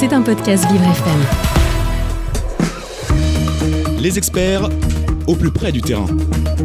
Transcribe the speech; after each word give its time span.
C'est 0.00 0.14
un 0.14 0.22
podcast 0.22 0.64
Vivre 0.72 0.84
FM. 0.84 1.20
Les 4.00 4.16
experts 4.16 4.70
au 5.26 5.34
plus 5.34 5.50
près 5.50 5.72
du 5.72 5.80
terrain. 5.80 6.06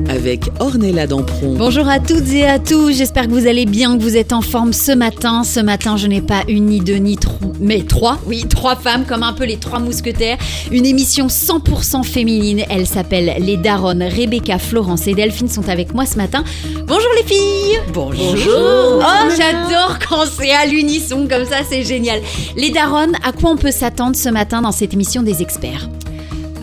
avec 0.09 0.49
Ornella 0.59 1.07
Dampron. 1.07 1.55
Bonjour 1.55 1.88
à 1.88 2.00
toutes 2.00 2.31
et 2.31 2.46
à 2.46 2.59
tous, 2.59 2.91
j'espère 2.93 3.25
que 3.28 3.31
vous 3.31 3.47
allez 3.47 3.66
bien, 3.66 3.97
que 3.97 4.04
vous 4.04 4.18
êtes 4.18 4.34
en 4.34 4.41
forme 4.41 4.71
ce 4.71 4.91
matin. 4.91 5.43
Ce 5.43 5.59
matin, 5.59 5.97
je 5.97 6.07
n'ai 6.07 6.21
pas 6.21 6.43
une, 6.47 6.65
ni 6.68 6.79
deux, 6.79 6.96
ni 6.97 7.18
trois, 7.18 7.52
mais 7.60 7.81
trois, 7.83 8.20
oui, 8.28 8.45
trois 8.49 8.76
femmes, 8.76 9.05
comme 9.05 9.23
un 9.23 9.34
peu 9.34 9.45
les 9.45 9.57
trois 9.57 9.80
mousquetaires. 9.80 10.38
Une 10.71 10.86
émission 10.86 11.27
100% 11.27 12.04
féminine, 12.04 12.63
elle 12.70 12.86
s'appelle 12.88 13.36
Les 13.39 13.57
Daronnes. 13.57 14.04
Rebecca, 14.04 14.59
Florence 14.59 15.08
et 15.08 15.13
Delphine 15.13 15.49
sont 15.49 15.67
avec 15.70 15.94
moi 15.94 16.05
ce 16.05 16.17
matin. 16.17 16.44
Bonjour 16.88 17.09
les 17.17 17.23
filles 17.23 17.80
Bonjour. 17.94 18.99
Oh, 18.99 19.30
j'adore 19.38 19.98
quand 20.08 20.26
c'est 20.38 20.52
à 20.52 20.66
l'unisson 20.66 21.27
comme 21.30 21.45
ça, 21.45 21.58
c'est 21.67 21.84
génial. 21.84 22.20
Les 22.55 22.70
Daronnes, 22.70 23.16
à 23.23 23.31
quoi 23.31 23.52
on 23.52 23.58
peut 23.58 23.72
s'attendre 23.72 24.16
ce 24.16 24.30
matin 24.30 24.62
dans 24.62 24.72
cette 24.72 24.94
émission 24.94 25.23
des 25.23 25.41
experts? 25.41 25.90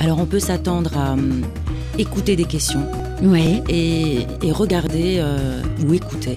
Alors 0.01 0.19
on 0.19 0.27
peut 0.27 0.41
s'attendre 0.41 0.91
à 0.97 1.13
hum, 1.13 1.43
écouter 1.99 2.37
des 2.37 2.45
questions 2.45 2.85
Ouais. 3.23 3.63
et, 3.69 4.27
et 4.43 4.53
regarder 4.53 5.17
euh, 5.19 5.63
ou 5.87 5.95
écouter 5.95 6.37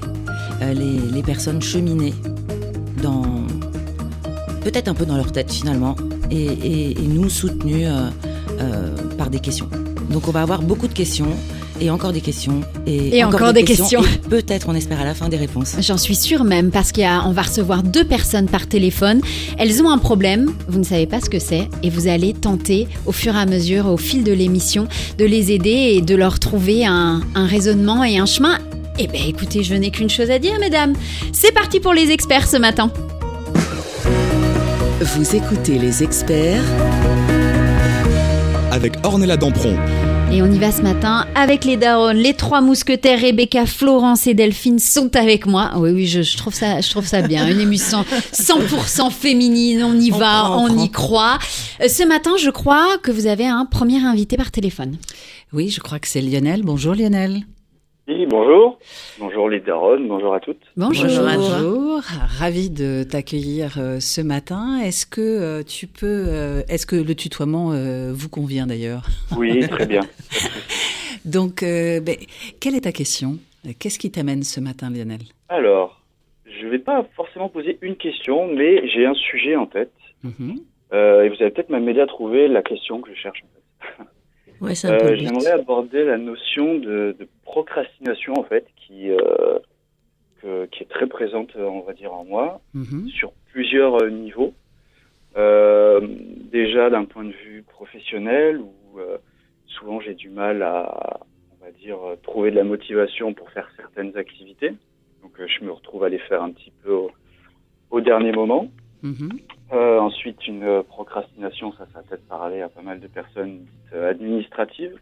euh, 0.62 0.74
les, 0.74 1.00
les 1.12 1.24
personnes 1.24 1.62
cheminer 1.62 2.14
dans 3.02 3.24
peut-être 4.62 4.88
un 4.88 4.94
peu 4.94 5.06
dans 5.06 5.18
leur 5.18 5.32
tête 5.32 5.52
finalement 5.52 5.96
et, 6.32 6.44
et- 6.46 6.92
et 6.92 7.08
nous 7.08 7.30
soutenus 7.30 7.88
euh, 7.88 8.10
euh, 8.60 8.96
par 9.18 9.30
des 9.30 9.40
questions. 9.40 9.70
Donc 10.12 10.28
on 10.28 10.32
va 10.32 10.42
avoir 10.42 10.62
beaucoup 10.62 10.88
de 10.88 10.94
questions 10.94 11.30
et 11.82 11.90
encore 11.90 12.14
des 12.14 12.22
questions 12.22 12.62
et, 12.88 13.18
Et 13.18 13.24
encore 13.24 13.54
des 13.54 13.64
questions. 13.64 14.02
peut-être 14.30 14.68
on 14.70 14.76
espère 14.76 15.02
à 15.02 15.04
la 15.06 15.14
fin 15.14 15.30
des 15.30 15.38
réponses. 15.38 15.76
J'en 15.80 15.98
suis 15.98 16.16
sûre 16.16 16.44
même 16.44 16.72
parce 16.72 16.92
qu'on 16.92 17.32
va 17.32 17.42
recevoir 17.42 17.84
deux 17.84 18.04
personnes 18.06 18.48
par 18.48 18.68
téléphone. 18.68 19.22
Elles 19.58 19.82
ont 19.82 19.90
un 19.90 19.98
problème, 19.98 20.54
vous 20.68 20.80
ne 20.80 20.84
savez 20.84 21.06
pas 21.06 21.20
ce 21.20 21.30
que 21.30 21.40
c'est, 21.40 21.68
et 21.84 21.90
vous 21.90 22.08
allez 22.08 22.34
tenter 22.34 22.88
au 23.06 23.12
fur 23.12 23.36
et 23.36 23.40
à 23.40 23.46
mesure, 23.46 23.88
au 23.88 23.98
fil 23.98 24.24
de 24.24 24.32
l'émission, 24.32 24.88
de 25.18 25.26
les 25.26 25.52
aider 25.52 25.94
et 25.96 26.02
de 26.02 26.16
leur 26.16 26.40
trouver 26.40 26.86
un, 26.86 27.22
un 27.36 27.46
raisonnement 27.46 28.04
et 28.04 28.18
un 28.18 28.26
chemin. 28.26 28.58
Eh 28.98 29.08
bien 29.08 29.24
écoutez, 29.28 29.64
je 29.64 29.76
n'ai 29.76 29.92
qu'une 29.92 30.10
chose 30.10 30.32
à 30.32 30.40
dire, 30.40 30.58
mesdames. 30.60 30.94
C'est 31.34 31.52
parti 31.54 31.80
pour 31.80 31.94
les 31.94 32.12
experts 32.12 32.48
ce 32.48 32.58
matin. 32.58 32.90
Vous 35.02 35.36
écoutez 35.36 35.78
les 35.78 36.04
experts 36.04 36.64
Avec 38.72 38.94
Ornella 39.04 39.36
Dampron. 39.36 39.76
Et 40.32 40.42
on 40.42 40.52
y 40.52 40.58
va 40.60 40.72
ce 40.72 40.82
matin 40.82 41.26
avec 41.34 41.64
les 41.64 41.78
daronnes. 41.78 42.18
Les 42.18 42.34
trois 42.34 42.60
mousquetaires, 42.60 43.22
Rebecca, 43.22 43.66
Florence 43.66 44.28
et 44.28 44.34
Delphine 44.34 44.80
sont 44.80 45.16
avec 45.16 45.46
moi. 45.46 45.72
Oui, 45.78 45.92
oui, 45.92 46.08
je, 46.08 46.24
je 46.24 46.36
trouve 46.36 46.54
ça, 46.54 46.82
je 46.82 46.90
trouve 46.90 47.06
ça 47.06 47.22
bien. 47.22 47.48
Une 47.50 47.62
émission 47.62 48.04
100% 48.34 49.12
féminine. 49.12 49.82
On 49.84 49.98
y 49.98 50.12
On 50.12 50.18
va, 50.18 50.42
prend, 50.42 50.66
on 50.66 50.70
on, 50.72 50.84
y 50.84 50.90
prend. 50.90 51.06
croit. 51.06 51.40
Euh, 51.82 51.88
Ce 51.88 52.04
matin, 52.06 52.32
je 52.38 52.50
crois 52.50 52.98
que 53.02 53.12
vous 53.12 53.28
avez 53.28 53.46
un 53.48 53.66
premier 53.66 54.04
invité 54.04 54.36
par 54.36 54.52
téléphone. 54.52 54.98
Oui, 55.54 55.70
je 55.70 55.80
crois 55.80 56.00
que 56.00 56.08
c'est 56.08 56.22
Lionel. 56.22 56.64
Bonjour 56.64 56.96
Lionel. 56.96 57.44
Oui, 58.08 58.28
bonjour. 58.28 58.78
Bonjour 59.18 59.50
les 59.50 59.60
daronnes, 59.60 60.08
bonjour 60.08 60.36
à 60.36 60.40
toutes. 60.40 60.62
Bonjour. 60.78 61.08
Bonjour, 61.08 62.02
ravi 62.40 62.70
de 62.70 63.04
t'accueillir 63.04 63.78
euh, 63.80 64.00
ce 64.00 64.22
matin. 64.22 64.80
Est-ce 64.84 65.08
que 65.08 65.22
euh, 65.22 65.64
tu 65.64 65.88
peux, 65.88 66.26
euh, 66.28 66.62
est-ce 66.70 66.86
que 66.86 66.96
le 66.96 67.16
tutoiement 67.16 67.72
euh, 67.72 68.12
vous 68.14 68.30
convient 68.30 68.68
d'ailleurs? 68.68 69.08
Oui, 69.36 69.68
très 69.68 69.88
bien. 69.88 70.02
Donc, 71.26 71.64
euh, 71.64 72.00
ben, 72.00 72.16
quelle 72.60 72.76
est 72.76 72.82
ta 72.82 72.92
question? 72.92 73.40
Qu'est-ce 73.80 73.98
qui 73.98 74.12
t'amène 74.12 74.44
ce 74.44 74.60
matin, 74.60 74.92
Lionel? 74.92 75.22
Alors, 75.50 76.00
je 76.46 76.68
vais 76.68 76.78
pas 76.78 77.08
forcément 77.16 77.50
poser 77.50 77.80
une 77.82 77.96
question, 77.96 78.46
mais 78.54 78.88
j'ai 78.88 79.08
un 79.08 79.16
sujet 79.16 79.56
en 79.56 79.66
tête. 79.66 79.92
Mhm. 80.24 80.60
Euh, 80.94 81.24
et 81.24 81.30
vous 81.30 81.36
allez 81.40 81.50
peut-être 81.50 81.70
m'aider 81.72 82.02
à 82.02 82.06
trouver 82.06 82.48
la 82.48 82.62
question 82.62 83.02
que 83.02 83.10
je 83.12 83.20
cherche 83.20 83.44
en 83.44 83.48
fait. 83.48 84.04
Ouais, 84.66 84.74
Euh. 84.86 85.16
J'aimerais 85.16 85.52
aborder 85.52 86.04
la 86.06 86.18
notion 86.18 86.76
de, 86.80 87.16
de 87.20 87.28
procrastination 87.44 88.34
en 88.38 88.44
fait, 88.44 88.66
qui, 88.76 89.10
euh, 89.10 89.60
que- 90.42 90.66
qui 90.68 90.84
est 90.84 90.88
très 90.90 91.08
présente, 91.08 91.56
euh, 91.56 91.66
on 91.66 91.82
va 91.82 91.94
dire, 91.94 92.14
en 92.14 92.26
moi, 92.26 92.62
Mhm. 92.74 93.08
sur 93.10 93.32
plusieurs 93.52 94.02
euh, 94.02 94.10
niveaux. 94.10 94.54
Euh, 95.38 96.00
déjà 96.52 96.90
d'un 96.90 97.06
point 97.06 97.26
de 97.26 97.34
vue 97.46 97.64
professionnel, 97.64 98.60
où 98.62 99.00
euh, 99.00 99.18
souvent 99.68 100.00
j'ai 100.00 100.14
du 100.14 100.30
mal 100.30 100.62
à, 100.64 101.20
on 101.52 101.66
va 101.66 101.72
dire, 101.72 101.98
trouver 102.24 102.52
de 102.52 102.56
la 102.56 102.64
motivation 102.64 103.34
pour 103.34 103.50
faire 103.52 103.70
certaines 103.76 104.16
activités. 104.16 104.72
Donc 105.22 105.40
euh, 105.40 105.48
je 105.48 105.66
me 105.66 105.72
retrouve 105.72 106.04
à 106.06 106.10
les 106.10 106.20
faire 106.20 106.42
un 106.42 106.52
petit 106.52 106.72
peu 106.84 106.92
au, 106.92 107.12
au 107.92 108.00
dernier 108.02 108.32
moment. 108.32 108.72
Mhm. 109.04 109.30
Euh, 109.74 110.00
ensuite, 110.00 110.48
une 110.48 110.64
euh, 110.64 110.84
procrastination, 110.84 111.72
ça, 111.74 111.88
ça 111.92 112.00
va 112.00 112.04
peut-être 112.04 112.28
parler 112.28 112.62
à 112.62 112.70
pas 112.70 112.82
mal 112.82 113.00
de 113.00 113.08
personnes 113.08 113.60
dites 113.60 113.94
euh, 113.94 114.12
administratives. 114.12 115.00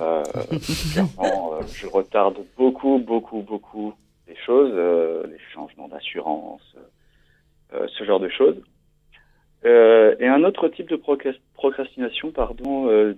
Euh, 0.00 0.22
clairement, 0.92 1.54
euh, 1.54 1.62
je 1.72 1.86
retarde 1.86 2.38
beaucoup, 2.56 2.98
beaucoup, 2.98 3.42
beaucoup 3.42 3.94
les 4.28 4.36
choses, 4.36 4.72
euh, 4.72 5.26
les 5.26 5.38
changements 5.52 5.88
d'assurance, 5.88 6.76
ce 7.70 8.04
genre 8.04 8.20
de 8.20 8.28
choses. 8.28 8.62
Euh, 9.64 10.14
et 10.20 10.28
un 10.28 10.44
autre 10.44 10.68
type 10.68 10.88
de 10.88 10.96
procras- 10.96 11.38
procrastination, 11.54 12.30
pardon, 12.30 12.88
euh, 12.88 13.14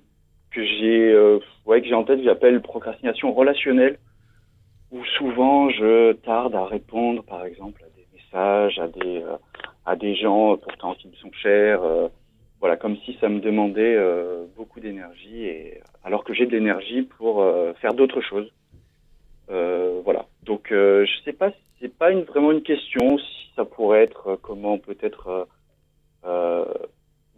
que 0.50 0.65
j'ai, 0.65 1.12
euh, 1.12 1.38
ouais, 1.66 1.82
que 1.82 1.88
j'ai 1.88 1.94
en 1.94 2.04
tête, 2.04 2.19
que 2.19 2.25
j'appelle 2.25 2.60
procrastination 2.62 3.32
relationnelle, 3.32 3.98
où 4.91 5.04
souvent 5.19 5.69
je 5.69 6.12
tarde 6.12 6.54
à 6.54 6.65
répondre, 6.65 7.22
par 7.22 7.44
exemple, 7.44 7.82
à 7.84 7.88
des 7.97 8.06
messages, 8.15 8.78
à 8.78 8.88
des 8.88 9.22
euh, 9.22 9.36
à 9.88 9.97
des 9.97 10.15
gens 10.15 10.59
pourtant 10.59 10.94
qui 10.94 11.09
me 11.09 11.15
sont 11.15 11.32
chers, 11.32 11.82
euh, 11.82 12.09
voilà, 12.60 12.76
comme 12.76 12.99
si 12.99 13.16
ça 13.21 13.31
me 13.31 13.41
demandait 13.41 13.97
euh, 13.97 14.44
beaucoup 14.54 14.81
d'énergie, 14.81 15.44
et 15.44 15.81
alors 16.04 16.25
que 16.25 16.34
j'ai 16.34 16.44
de 16.44 16.53
l'énergie 16.53 17.03
pour 17.03 17.41
euh, 17.41 17.72
faire 17.81 17.94
d'autres 17.94 18.21
choses. 18.21 18.53
Voilà. 20.04 20.27
Donc, 20.44 20.69
je 20.71 21.21
sais 21.25 21.32
pas, 21.32 21.50
c'est 21.81 21.94
pas 21.94 22.10
une, 22.10 22.22
vraiment 22.22 22.53
une 22.53 22.62
question. 22.62 23.19
Si 23.19 23.50
ça 23.56 23.65
pourrait 23.65 24.03
être 24.03 24.38
comment 24.41 24.78
peut-être 24.78 25.47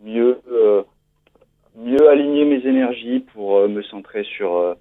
mieux 0.05 0.39
mieux 1.77 2.09
aligner 2.09 2.45
mes 2.45 2.67
énergies 2.67 3.21
pour 3.33 3.69
me 3.69 3.83
centrer 3.83 4.23
sur 4.25 4.77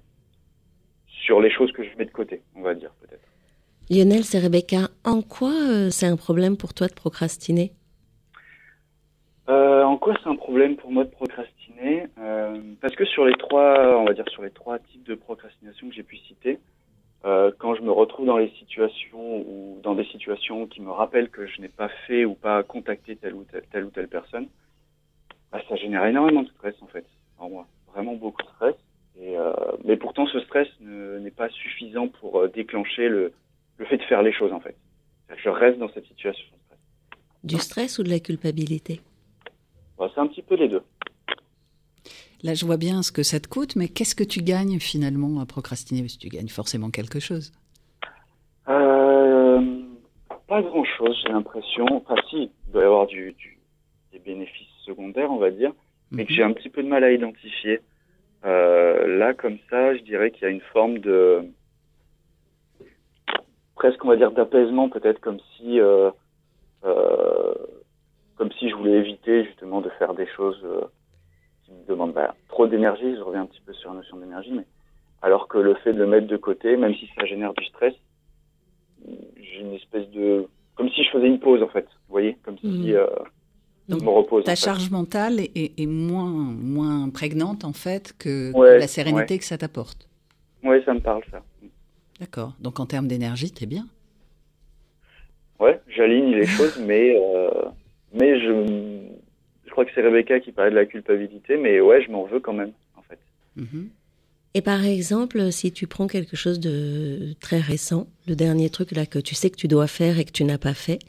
sur 1.07 1.39
les 1.39 1.49
choses 1.49 1.71
que 1.71 1.83
je 1.83 1.89
mets 1.97 2.05
de 2.05 2.11
côté, 2.11 2.41
on 2.55 2.61
va 2.61 2.75
dire 2.75 2.91
peut-être. 3.01 3.28
Lionel, 3.89 4.23
c'est 4.23 4.37
Rebecca. 4.39 4.89
En 5.03 5.23
quoi 5.23 5.51
euh, 5.51 5.89
c'est 5.89 6.05
un 6.05 6.15
problème 6.15 6.57
pour 6.57 6.75
toi 6.75 6.87
de 6.87 6.93
procrastiner? 6.93 7.71
Euh, 9.49 9.83
en 9.83 9.97
quoi 9.97 10.13
c'est 10.21 10.29
un 10.29 10.35
problème 10.35 10.75
pour 10.75 10.91
moi 10.91 11.05
de 11.05 11.09
procrastiner? 11.09 12.05
Euh, 12.19 12.61
Parce 12.81 12.95
que 12.95 13.03
sur 13.05 13.25
les 13.25 13.33
trois, 13.33 13.97
on 13.97 14.05
va 14.05 14.13
dire 14.13 14.29
sur 14.29 14.43
les 14.43 14.51
trois 14.51 14.77
types 14.77 15.03
de 15.07 15.15
procrastination 15.15 15.89
que 15.89 15.95
j'ai 15.95 16.03
pu 16.03 16.17
citer, 16.17 16.59
quand 17.23 17.75
je 17.75 17.81
me 17.81 17.91
retrouve 17.91 18.27
dans 18.27 18.37
les 18.37 18.49
situations 18.59 19.39
ou 19.41 19.79
dans 19.83 19.93
des 19.93 20.05
situations 20.05 20.67
qui 20.67 20.81
me 20.81 20.89
rappellent 20.89 21.29
que 21.29 21.47
je 21.47 21.59
n'ai 21.59 21.67
pas 21.67 21.89
fait 22.07 22.23
ou 22.23 22.33
pas 22.33 22.63
contacté 22.63 23.17
telle 23.17 23.33
ou 23.33 23.43
telle, 23.71 23.83
ou 23.83 23.89
telle 23.89 24.07
personne, 24.07 24.47
bah, 25.51 25.59
ça 25.67 25.75
génère 25.75 26.05
énormément 26.05 26.43
de 26.43 26.47
stress 26.49 26.75
en 26.81 26.87
fait 26.87 27.05
en 27.37 27.49
moi, 27.49 27.67
vraiment 27.91 28.13
beaucoup 28.13 28.41
de 28.43 28.47
stress. 28.49 28.75
Mais 29.83 29.97
pourtant 29.97 30.27
ce 30.27 30.39
stress 30.41 30.69
ne- 30.79 31.19
n'est 31.19 31.31
pas 31.31 31.49
suffisant 31.49 32.07
pour 32.07 32.47
déclencher 32.47 33.09
le, 33.09 33.33
le 33.79 33.85
fait 33.85 33.97
de 33.97 34.03
faire 34.03 34.21
les 34.21 34.31
choses 34.33 34.53
en 34.53 34.59
fait. 34.59 34.75
Je 35.43 35.49
reste 35.49 35.79
dans 35.79 35.89
cette 35.93 36.05
situation. 36.05 36.45
Du 37.43 37.57
stress 37.57 37.97
ou 37.99 38.03
de 38.03 38.09
la 38.09 38.19
culpabilité? 38.19 39.01
Bah, 39.97 40.09
c'est 40.13 40.19
un 40.21 40.27
petit 40.27 40.41
peu 40.41 40.55
les 40.55 40.67
deux. 40.67 40.81
Là, 42.43 42.53
je 42.53 42.65
vois 42.65 42.77
bien 42.77 43.01
ce 43.03 43.11
que 43.11 43.23
ça 43.23 43.39
te 43.39 43.47
coûte, 43.47 43.75
mais 43.75 43.87
qu'est-ce 43.89 44.15
que 44.15 44.23
tu 44.23 44.41
gagnes 44.41 44.79
finalement 44.79 45.39
à 45.41 45.45
procrastiner? 45.45 46.01
Parce 46.01 46.15
que 46.15 46.21
tu 46.21 46.29
gagnes 46.29 46.47
forcément 46.47 46.89
quelque 46.89 47.19
chose. 47.19 47.51
Euh, 48.67 49.61
pas 50.47 50.61
grand 50.61 50.83
chose, 50.97 51.17
j'ai 51.25 51.31
l'impression. 51.31 51.85
Enfin, 51.91 52.15
si, 52.29 52.49
il 52.67 52.71
doit 52.71 52.81
y 52.83 52.85
avoir 52.85 53.07
du, 53.07 53.33
du- 53.33 53.59
des 54.11 54.19
bénéfices 54.19 54.67
secondaires, 54.85 55.31
on 55.31 55.37
va 55.37 55.51
dire, 55.51 55.73
mais 56.11 56.25
que 56.25 56.31
Mhm. 56.31 56.35
j'ai 56.37 56.43
un 56.43 56.53
petit 56.53 56.69
peu 56.69 56.81
de 56.83 56.87
mal 56.87 57.03
à 57.03 57.11
identifier. 57.11 57.79
Euh, 58.45 59.17
là, 59.17 59.33
comme 59.33 59.57
ça, 59.69 59.95
je 59.95 60.01
dirais 60.03 60.31
qu'il 60.31 60.43
y 60.43 60.45
a 60.45 60.49
une 60.49 60.61
forme 60.73 60.99
de. 60.99 61.43
Presque, 63.79 64.03
on 64.05 64.09
va 64.09 64.15
dire, 64.17 64.31
d'apaisement, 64.31 64.89
peut-être, 64.89 65.19
comme 65.21 65.39
si. 65.57 65.79
euh, 65.79 66.11
euh, 66.85 67.53
comme 68.37 68.51
si 68.53 68.69
je 68.69 68.75
voulais 68.75 68.93
éviter, 68.97 69.43
justement, 69.45 69.81
de 69.81 69.89
faire 69.99 70.13
des 70.13 70.27
choses 70.27 70.61
euh, 70.63 70.81
qui 71.65 71.71
me 71.73 71.85
demandent 71.87 72.13
bah, 72.13 72.35
trop 72.47 72.67
d'énergie. 72.67 73.15
Je 73.15 73.21
reviens 73.21 73.41
un 73.41 73.45
petit 73.47 73.61
peu 73.65 73.73
sur 73.73 73.89
la 73.89 73.97
notion 73.97 74.17
d'énergie, 74.17 74.53
mais. 74.53 74.65
Alors 75.21 75.49
que 75.49 75.57
le 75.57 75.73
fait 75.75 75.91
de 75.91 75.97
le 75.99 76.07
mettre 76.07 76.27
de 76.27 76.37
côté, 76.37 76.77
même 76.77 76.93
si 76.95 77.09
ça 77.17 77.25
génère 77.25 77.53
du 77.53 77.65
stress, 77.65 77.93
j'ai 79.05 79.59
une 79.59 79.73
espèce 79.73 80.07
de 80.11 80.47
comme 80.75 80.89
si 80.91 81.03
je 81.03 81.09
faisais 81.09 81.27
une 81.27 81.39
pause 81.39 81.61
en 81.61 81.67
fait 81.67 81.83
vous 82.07 82.11
voyez 82.11 82.37
comme 82.43 82.57
si 82.59 82.93
euh, 82.95 83.05
Donc, 83.89 83.99
je 83.99 84.05
me 84.05 84.09
repose 84.11 84.45
Ta 84.45 84.51
fait. 84.55 84.63
charge 84.65 84.89
mentale 84.91 85.41
est, 85.41 85.77
est 85.77 85.85
moins, 85.87 86.29
moins 86.29 87.09
prégnante 87.09 87.65
en 87.65 87.73
fait 87.73 88.13
que, 88.17 88.53
la 88.77 88.87
sérénité 88.87 89.37
que 89.39 89.43
ça 89.45 89.57
t'apporte. 89.57 90.07
ouais 90.63 90.81
ça 90.85 90.93
me 90.93 91.01
parle 91.01 91.23
ça 91.31 91.41
D'accord. 92.19 92.53
Donc 92.59 92.79
en 92.79 92.85
termes 92.85 93.07
d'énergie, 93.07 93.51
t'es 93.51 93.65
bien. 93.65 93.87
ouais 95.59 95.79
j'aligne 95.87 96.35
les 96.35 96.45
choses 96.45 96.77
mais 96.87 97.15
euh, 97.15 97.69
mais 98.13 98.39
je 98.39 99.71
crois 99.71 99.85
que 99.85 99.91
c'est 99.93 100.01
Rebecca 100.01 100.39
qui 100.39 100.51
parlait 100.51 100.71
de 100.71 100.75
la 100.75 100.85
culpabilité, 100.85 101.57
mais 101.57 101.79
ouais, 101.79 102.01
je 102.01 102.11
m'en 102.11 102.25
veux 102.25 102.39
quand 102.39 102.53
même, 102.53 102.71
en 102.97 103.01
fait. 103.03 103.19
Mhm. 103.55 103.89
Et 104.55 104.61
par 104.61 104.83
exemple, 104.83 105.51
si 105.51 105.71
tu 105.71 105.85
prends 105.85 106.07
quelque 106.07 106.35
chose 106.35 106.59
de 106.59 107.33
très 107.39 107.59
récent, 107.59 108.07
le 108.27 108.35
dernier 108.35 108.69
truc 108.69 108.91
là 108.91 109.05
que 109.05 109.19
tu 109.19 109.35
sais 109.35 109.49
que 109.51 109.55
tu 109.55 109.67
dois 109.67 109.87
faire 109.87 110.17
et 110.17 110.25
que 110.25 110.31
tu 110.31 110.43
n'as 110.43 110.57
pas 110.57 110.73
fait, 110.73 110.99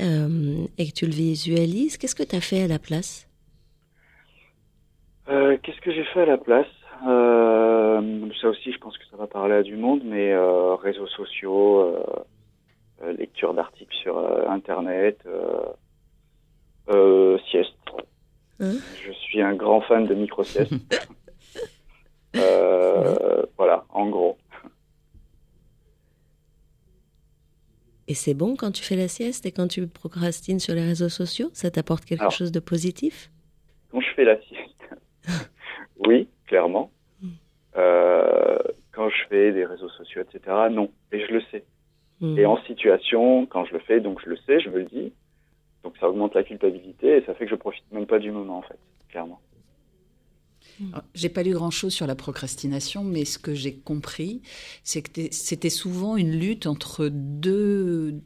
euh, 0.00 0.66
et 0.76 0.86
que 0.86 0.92
tu 0.92 1.06
le 1.06 1.12
visualises, 1.12 1.96
qu'est-ce 1.96 2.14
que 2.14 2.22
tu 2.22 2.36
as 2.36 2.40
fait 2.42 2.62
à 2.62 2.68
la 2.68 2.78
place? 2.78 3.26
Euh, 5.28 5.56
Qu'est-ce 5.62 5.80
que 5.80 5.90
j'ai 5.92 6.04
fait 6.04 6.20
à 6.20 6.26
la 6.26 6.38
place? 6.38 6.66
Ça 8.46 8.50
aussi, 8.50 8.70
je 8.70 8.78
pense 8.78 8.96
que 8.96 9.04
ça 9.10 9.16
va 9.16 9.26
parler 9.26 9.56
à 9.56 9.62
du 9.64 9.74
monde, 9.74 10.02
mais 10.04 10.30
euh, 10.32 10.76
réseaux 10.76 11.08
sociaux, 11.08 11.80
euh, 11.80 12.04
euh, 13.02 13.12
lecture 13.14 13.52
d'articles 13.54 13.96
sur 13.96 14.16
Internet, 14.48 15.18
sieste. 17.50 17.74
Hein 18.60 18.76
je 19.04 19.10
suis 19.10 19.42
un 19.42 19.54
grand 19.54 19.80
fan 19.80 20.06
de 20.06 20.14
micro-sieste. 20.14 20.72
Voilà, 23.58 23.84
en 23.88 24.10
gros. 24.10 24.36
Et 28.06 28.14
c'est 28.14 28.34
bon 28.34 28.54
quand 28.54 28.70
tu 28.70 28.84
fais 28.84 28.94
la 28.94 29.08
sieste 29.08 29.44
et 29.46 29.50
quand 29.50 29.66
tu 29.66 29.88
procrastines 29.88 30.60
sur 30.60 30.74
les 30.74 30.84
réseaux 30.84 31.08
sociaux? 31.08 31.50
Ça 31.52 31.70
t'apporte 31.72 32.04
quelque 32.04 32.20
Alors. 32.20 32.30
chose 32.30 32.52
de 32.52 32.60
positif? 32.60 33.32
Quand 33.90 34.00
je 34.00 34.14
fais 34.14 34.24
la 34.24 34.38
sieste, 34.42 35.50
oui, 36.06 36.28
clairement. 36.46 36.92
Euh, 37.76 38.58
quand 38.92 39.08
je 39.10 39.26
fais 39.28 39.52
des 39.52 39.64
réseaux 39.66 39.90
sociaux, 39.90 40.22
etc., 40.22 40.56
non. 40.70 40.90
Et 41.12 41.20
je 41.26 41.32
le 41.32 41.42
sais. 41.50 41.64
Hmm. 42.20 42.38
Et 42.38 42.46
en 42.46 42.56
situation, 42.64 43.46
quand 43.46 43.64
je 43.66 43.74
le 43.74 43.80
fais, 43.80 44.00
donc 44.00 44.20
je 44.24 44.30
le 44.30 44.36
sais, 44.46 44.60
je 44.60 44.70
me 44.70 44.78
le 44.78 44.84
dis. 44.86 45.12
Donc 45.84 45.94
ça 46.00 46.08
augmente 46.08 46.34
la 46.34 46.42
culpabilité 46.44 47.18
et 47.18 47.24
ça 47.26 47.34
fait 47.34 47.44
que 47.44 47.50
je 47.50 47.56
profite 47.56 47.84
même 47.92 48.06
pas 48.06 48.18
du 48.18 48.30
moment, 48.32 48.58
en 48.58 48.62
fait, 48.62 48.78
clairement. 49.08 49.40
Alors, 50.92 51.04
J'ai 51.14 51.28
pas 51.28 51.42
lu 51.42 51.52
grand-chose 51.52 51.92
sur 51.94 52.06
la 52.06 52.14
procrastination, 52.14 53.02
mais 53.04 53.24
ce 53.24 53.38
que 53.38 53.54
j'ai 53.54 53.74
compris, 53.76 54.42
c'est 54.84 55.02
que 55.02 55.22
c'était 55.30 55.70
souvent 55.70 56.16
une 56.16 56.32
lutte 56.38 56.66
entre 56.66 57.08
deux, 57.10 58.20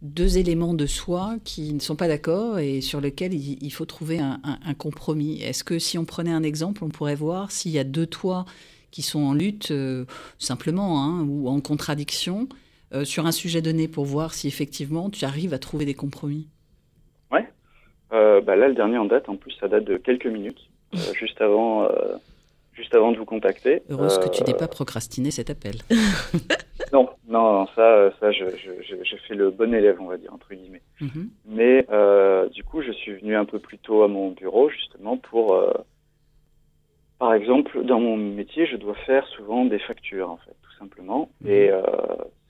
deux 0.00 0.38
éléments 0.38 0.74
de 0.74 0.86
soi 0.86 1.36
qui 1.44 1.72
ne 1.72 1.78
sont 1.80 1.94
pas 1.94 2.08
d'accord 2.08 2.58
et 2.58 2.80
sur 2.80 3.00
lesquels 3.00 3.34
il, 3.34 3.62
il 3.62 3.72
faut 3.72 3.84
trouver 3.84 4.18
un, 4.18 4.40
un- 4.42 4.58
un 4.64 4.74
compromis. 4.74 5.40
Est-ce 5.42 5.62
que 5.62 5.78
si 5.78 5.96
on 5.98 6.04
prenait 6.04 6.32
un 6.32 6.42
exemple, 6.42 6.82
on 6.82 6.88
pourrait 6.88 7.14
voir 7.14 7.50
s'il 7.52 7.70
y 7.72 7.78
a 7.78 7.84
deux 7.84 8.06
toits 8.06 8.46
qui 8.92 9.02
sont 9.02 9.20
en 9.20 9.34
lutte 9.34 9.72
euh, 9.72 10.04
simplement 10.38 11.02
hein, 11.02 11.26
ou 11.28 11.48
en 11.48 11.60
contradiction 11.60 12.48
euh, 12.94 13.04
sur 13.04 13.26
un 13.26 13.32
sujet 13.32 13.60
donné 13.60 13.88
pour 13.88 14.04
voir 14.04 14.34
si 14.34 14.46
effectivement 14.46 15.10
tu 15.10 15.24
arrives 15.24 15.52
à 15.52 15.58
trouver 15.58 15.84
des 15.84 15.94
compromis 15.94 16.46
Euh, 18.12 18.42
bah 18.42 18.56
là, 18.56 18.68
le 18.68 18.74
dernier 18.74 18.98
en 18.98 19.06
date, 19.06 19.30
en 19.30 19.36
plus, 19.36 19.52
ça 19.58 19.68
date 19.68 19.84
de 19.84 19.96
quelques 19.96 20.26
minutes, 20.26 20.68
juste 21.18 21.40
avant, 21.40 21.88
juste 22.74 22.94
avant 22.94 23.10
de 23.10 23.16
vous 23.16 23.24
contacter. 23.24 23.82
Heureuse 23.88 24.18
que 24.18 24.28
tu 24.28 24.44
n'aies 24.44 24.52
pas 24.52 24.68
procrastiné 24.68 25.30
cet 25.30 25.48
appel. 25.48 25.76
Non, 26.92 27.08
non, 27.26 27.52
non, 27.52 27.66
ça, 27.74 28.10
ça, 28.20 28.32
je, 28.32 28.44
je, 28.50 28.96
je, 29.02 29.16
fais 29.26 29.34
le 29.34 29.50
bon 29.50 29.72
élève, 29.72 29.96
on 30.00 30.08
va 30.08 30.18
dire 30.18 30.32
entre 30.34 30.52
guillemets. 30.54 30.82
Mhm. 31.00 31.30
Mais 31.46 31.86
euh, 31.90 32.48
du 32.50 32.62
coup, 32.64 32.82
je 32.82 32.92
suis 32.92 33.14
venu 33.14 33.34
un 33.34 33.46
peu 33.46 33.58
plus 33.58 33.78
tôt 33.78 34.02
à 34.02 34.08
mon 34.08 34.30
bureau 34.32 34.68
justement 34.68 35.16
pour, 35.16 35.54
euh, 35.54 35.72
par 37.22 37.34
exemple, 37.34 37.84
dans 37.84 38.00
mon 38.00 38.16
métier, 38.16 38.66
je 38.66 38.76
dois 38.76 38.96
faire 39.06 39.24
souvent 39.28 39.64
des 39.64 39.78
factures 39.78 40.28
en 40.28 40.38
fait, 40.38 40.56
tout 40.60 40.72
simplement. 40.76 41.30
Et 41.46 41.70
euh, 41.70 41.80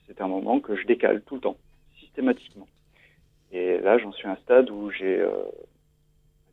c'est 0.07 0.19
un 0.19 0.27
moment 0.27 0.59
que 0.59 0.75
je 0.75 0.87
décale 0.87 1.21
tout 1.27 1.35
le 1.35 1.41
temps, 1.41 1.57
systématiquement. 1.99 2.67
Et 3.51 3.77
là, 3.77 3.99
j'en 3.99 4.11
suis 4.11 4.27
à 4.27 4.31
un 4.31 4.35
stade 4.37 4.71
où 4.71 4.89
j'ai, 4.89 5.19
euh, 5.19 5.29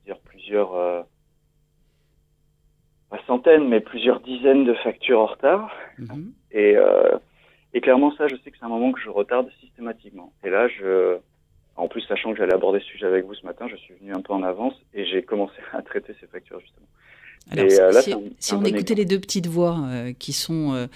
dire 0.05 0.19
plusieurs, 0.19 0.75
euh, 0.75 1.01
pas 3.09 3.21
centaines, 3.27 3.67
mais 3.67 3.81
plusieurs 3.81 4.21
dizaines 4.21 4.67
de 4.67 4.75
factures 4.75 5.21
en 5.21 5.27
retard. 5.27 5.75
Mhm. 5.97 6.35
Et, 6.53 6.77
et 7.73 7.81
clairement, 7.81 8.15
ça, 8.17 8.29
je 8.29 8.37
sais 8.37 8.51
que 8.51 8.59
c'est 8.59 8.67
un 8.67 8.69
moment 8.69 8.93
que 8.93 9.01
je 9.01 9.09
retarde 9.09 9.49
systématiquement. 9.61 10.35
Et 10.45 10.51
là, 10.51 10.69
je, 10.69 11.17
en 11.75 11.89
plus, 11.89 12.03
sachant 12.03 12.33
que 12.33 12.37
j'allais 12.37 12.53
aborder 12.53 12.81
ce 12.81 12.87
sujet 12.87 13.07
avec 13.07 13.25
vous 13.25 13.35
ce 13.35 13.47
matin, 13.47 13.67
je 13.67 13.77
suis 13.77 13.95
venu 13.95 14.13
un 14.13 14.21
peu 14.21 14.35
en 14.35 14.43
avance 14.43 14.75
et 14.93 15.07
j'ai 15.07 15.23
commencé 15.23 15.57
à 15.73 15.81
traiter 15.81 16.15
ces 16.21 16.27
factures, 16.27 16.61
justement. 16.61 16.87
Alors, 17.51 17.67
Et, 17.67 17.81
euh, 17.81 17.93
là, 17.93 18.01
si- 18.03 18.15
on 18.53 18.65
écoutait 18.65 18.95
les 18.95 19.05
deux 19.05 19.21
petites 19.21 19.47
voix 19.47 19.79
euh, 19.89 20.13
qui 20.13 20.33
sont 20.33 20.89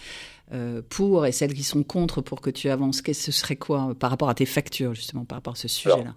euh, 0.53 0.83
pour 0.89 1.27
et 1.27 1.33
celles 1.33 1.55
qui 1.55 1.63
sont 1.63 1.83
contre 1.83 2.21
pour 2.21 2.41
que 2.41 2.51
tu 2.51 2.69
avances, 2.69 3.03
qu'est-ce 3.03 3.27
que 3.27 3.33
ce 3.33 3.41
serait 3.41 3.57
quoi 3.57 3.95
par 3.99 4.11
rapport 4.11 4.29
à 4.29 4.35
tes 4.35 4.47
factures, 4.47 4.95
justement, 4.95 5.25
par 5.25 5.39
rapport 5.39 5.55
à 5.55 5.57
ce 5.57 5.69
sujet-là? 5.69 6.15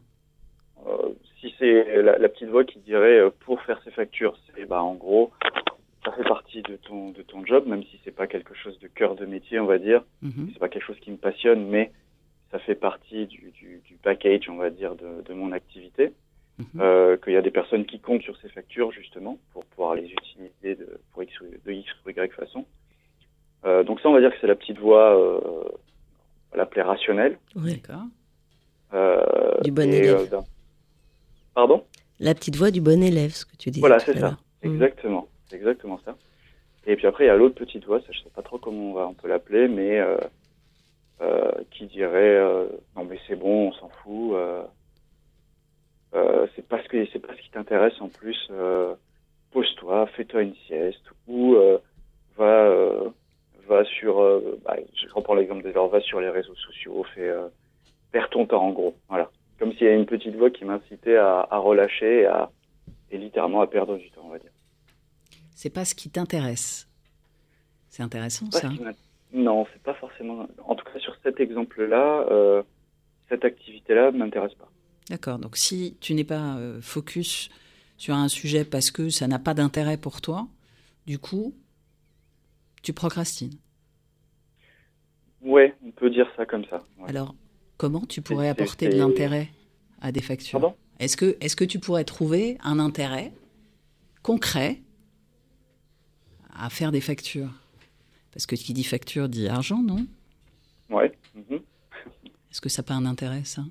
si 1.40 1.54
c'est 1.60 2.02
la, 2.02 2.18
la 2.18 2.30
petite 2.30 2.50
voix 2.50 2.64
qui 2.64 2.80
dirait 2.80 3.20
pour 3.42 3.62
faire 3.62 3.80
ces 3.84 3.92
factures, 3.92 4.36
c'est 4.56 4.66
bah 4.66 4.82
en 4.82 4.96
gros, 4.96 5.32
ça 6.04 6.12
fait 6.12 6.24
partie 6.24 6.62
de 6.64 6.76
ton 6.78 7.12
de 7.12 7.22
ton 7.22 7.46
job, 7.46 7.68
même 7.68 7.84
si 7.84 8.00
c'est 8.04 8.12
pas 8.16 8.26
quelque 8.28 8.56
chose 8.56 8.78
de 8.80 8.88
cœur 8.88 9.16
de 9.16 9.26
métier, 9.26 9.60
on 9.60 9.66
va 9.68 9.78
dire. 9.78 10.04
Mhm. 10.24 10.50
C'est 10.54 10.60
pas 10.60 10.68
quelque 10.70 10.86
chose 10.86 11.00
qui 11.00 11.12
me 11.12 11.18
passionne, 11.18 11.68
mais 11.68 11.92
ça 12.52 12.58
fait 12.60 12.76
partie 12.76 13.28
du, 13.28 13.52
du, 13.52 13.82
du 13.86 13.96
package, 14.02 14.50
on 14.50 14.56
va 14.56 14.70
dire, 14.72 14.96
de, 14.96 15.22
de 15.22 15.34
mon 15.34 15.52
activité. 15.52 16.12
Mhm. 16.60 16.82
Euh, 16.82 17.18
qu'il 17.18 17.34
y 17.34 17.38
a 17.38 17.42
des 17.44 17.52
personnes 17.52 17.86
qui 17.86 18.00
comptent 18.00 18.24
sur 18.24 18.36
ces 18.38 18.50
factures 18.50 18.92
justement 18.92 19.38
pour 19.54 19.64
pouvoir 19.66 19.94
les 19.94 20.06
utiliser 20.10 20.76
de, 20.76 21.00
pour 21.14 21.22
X, 21.22 21.40
ou- 21.42 21.46
de 21.66 21.72
X 21.72 21.88
ou 22.06 22.10
Y 22.10 22.34
façon. 22.34 22.66
Euh, 23.66 23.84
donc 23.84 24.00
ça, 24.02 24.10
on 24.10 24.14
va 24.14 24.22
dire 24.22 24.32
que 24.32 24.38
c'est 24.42 24.48
la 24.48 24.56
petite 24.56 24.80
voix, 24.80 25.16
euh, 25.16 25.40
on 25.68 26.52
va 26.52 26.58
l'appeler 26.58 26.82
rationnelle. 26.82 27.38
Ouais. 27.56 27.76
D'accord. 27.76 28.06
Euh, 28.94 29.62
Du 29.64 29.72
bon 29.72 29.92
et, 29.92 29.98
élève. 29.98 30.34
euh, 30.34 30.42
Pardon? 31.54 31.84
La 32.20 32.34
petite 32.34 32.56
voix 32.56 32.72
du 32.72 32.82
bon 32.82 33.04
élève, 33.04 33.32
ce 33.32 33.46
que 33.46 33.56
tu 33.56 33.70
disais. 33.70 33.82
Voilà, 33.82 34.00
c'est 34.00 34.18
ça. 34.18 34.32
Mm. 34.64 34.74
Exactement, 34.74 35.28
c'est 35.50 35.58
exactement 35.58 36.00
ça. 36.06 36.16
Et 36.88 36.96
puis 36.96 37.06
après, 37.06 37.26
il 37.26 37.28
y 37.28 37.30
a 37.30 37.36
l'autre 37.36 37.56
petite 37.56 37.86
voix, 37.86 38.00
ça, 38.00 38.08
je 38.12 38.20
sais 38.20 38.30
pas 38.34 38.42
trop 38.42 38.58
comment 38.58 38.92
on, 38.92 38.94
va, 38.94 39.08
on 39.08 39.14
peut 39.14 39.28
l'appeler, 39.28 39.68
mais 39.68 40.00
euh, 40.00 40.18
euh, 41.22 41.52
qui 41.72 41.86
dirait 41.88 42.38
euh, 42.38 42.68
non 42.96 43.04
mais 43.06 43.20
c'est 43.28 43.36
bon, 43.36 43.68
on 43.68 43.72
s'en 43.74 43.90
fout. 44.04 44.34
Euh, 44.36 44.64
euh, 46.14 46.48
c'est 46.56 46.68
pas 46.68 46.82
ce 46.82 46.88
que 46.88 47.06
c'est 47.12 47.20
pas 47.20 47.36
ce 47.36 47.42
qui 47.42 47.50
t'intéresse 47.50 48.00
en 48.00 48.10
plus. 48.10 48.48
Euh, 48.52 48.96
Pose-toi, 49.52 50.08
fais-toi 50.08 50.44
une 50.44 50.56
sieste 50.68 51.04
ou 51.28 51.56
euh, 51.56 51.78
va 52.38 52.70
va 53.68 53.84
sur. 53.86 54.18
bah, 54.64 54.76
je 54.94 55.14
reprends 55.14 55.36
l'exemple 55.36 55.64
des 55.64 55.72
va 55.72 56.02
sur 56.02 56.20
les 56.22 56.30
réseaux 56.30 56.56
sociaux, 56.56 57.06
fais 57.16 57.32
perds 58.12 58.30
ton 58.30 58.46
temps 58.46 58.64
en 58.64 58.72
gros. 58.72 58.96
Voilà, 59.10 59.30
comme 59.60 59.74
s'il 59.74 59.88
y 59.88 59.90
a 59.90 59.94
une 59.94 60.06
petite 60.06 60.36
voix 60.36 60.50
qui 60.50 60.66
m'incitait 60.66 61.18
à, 61.18 61.48
à 61.50 61.58
relâcher 61.58 62.22
et 62.22 62.26
à 62.26 62.50
et 63.10 63.18
littéralement 63.18 63.62
à 63.62 63.68
perdre 63.68 63.98
du 63.98 64.10
temps, 64.12 64.24
on 64.26 64.30
va 64.30 64.40
dire. 64.40 64.52
C'est 65.56 65.74
pas 65.74 65.86
ce 65.86 65.96
qui 65.96 66.10
t'intéresse. 66.10 66.88
C'est 67.90 68.04
intéressant, 68.04 68.52
ça. 68.52 68.70
ce 68.70 69.38
Non, 69.38 69.66
c'est 69.74 69.82
pas 69.82 69.94
forcément. 69.94 70.46
En 70.66 70.76
tout 70.76 70.86
cas, 70.86 71.00
sur 71.00 71.16
cet 71.24 71.40
exemple-là, 71.40 72.26
cette 73.30 73.44
activité-là 73.44 74.12
ne 74.12 74.18
m'intéresse 74.18 74.54
pas. 74.54 74.70
D'accord. 75.10 75.40
Donc, 75.40 75.58
si 75.58 75.98
tu 76.02 76.14
n'es 76.14 76.24
pas 76.24 76.58
euh, 76.58 76.82
focus 76.82 77.50
sur 77.98 78.16
un 78.16 78.28
sujet 78.28 78.66
parce 78.66 78.92
que 78.92 79.10
ça 79.10 79.28
n'a 79.28 79.40
pas 79.40 79.54
d'intérêt 79.54 79.98
pour 79.98 80.22
toi, 80.22 80.48
du 81.06 81.20
coup, 81.20 81.56
tu 82.84 82.94
procrastines. 82.94 83.58
Ouais, 85.42 85.76
on 85.86 85.92
peut 85.92 86.10
dire 86.10 86.28
ça 86.36 86.46
comme 86.46 86.66
ça. 86.66 86.84
ouais. 87.00 87.10
Alors, 87.10 87.36
comment 87.78 88.06
tu 88.06 88.22
pourrais 88.22 88.50
apporter 88.50 88.90
de 88.90 88.98
l'intérêt 88.98 89.50
à 90.02 90.12
des 90.12 90.22
factures 90.22 90.60
Pardon? 90.60 90.76
Est-ce 91.00 91.16
que, 91.16 91.38
est 91.40 91.56
que 91.56 91.64
tu 91.64 91.80
pourrais 91.80 92.04
trouver 92.04 92.58
un 92.64 92.80
intérêt 92.80 93.32
concret 94.24 94.82
à 96.54 96.70
faire 96.70 96.92
des 96.92 97.02
factures? 97.02 97.54
Parce 98.32 98.46
que 98.46 98.56
qui 98.56 98.74
dit 98.74 98.84
facture 98.84 99.30
dit 99.30 99.48
argent, 99.48 99.82
non? 99.82 100.06
Ouais. 100.90 101.12
mhm. 101.36 101.62
Est-ce 102.52 102.62
que 102.62 102.70
ça 102.70 102.82
n'a 102.82 102.88
pas 102.88 102.94
un 102.96 103.06
intérêt, 103.06 103.44
ça? 103.44 103.64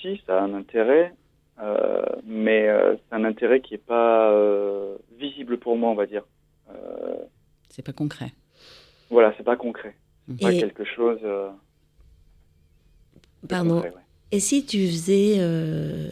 Si, 0.00 0.20
ça 0.26 0.38
a 0.38 0.42
un 0.42 0.54
intérêt, 0.54 1.12
euh, 1.62 2.02
mais 2.24 2.68
euh, 2.68 2.96
c'est 2.96 3.14
un 3.16 3.24
intérêt 3.24 3.60
qui 3.60 3.74
est 3.74 3.78
pas 3.86 4.30
euh, 4.32 4.96
visible 5.18 5.58
pour 5.58 5.76
moi, 5.76 5.90
on 5.90 5.94
va 5.94 6.06
dire. 6.06 6.22
Euh, 6.70 7.16
C'est 7.68 7.84
pas 7.84 7.92
concret. 7.92 8.32
voilà, 9.10 9.34
c'est 9.36 9.42
pas 9.44 9.56
concret. 9.56 9.94
C'est 10.28 10.40
pas 10.40 10.52
Et- 10.52 10.60
quelque 10.60 10.84
chose. 10.84 11.18
euh, 11.24 11.50
Pardon. 13.48 13.74
concret, 13.76 13.90
ouais. 13.90 14.02
Et 14.32 14.40
si 14.40 14.64
tu 14.64 14.86
faisais 14.86 15.36
euh, 15.38 16.08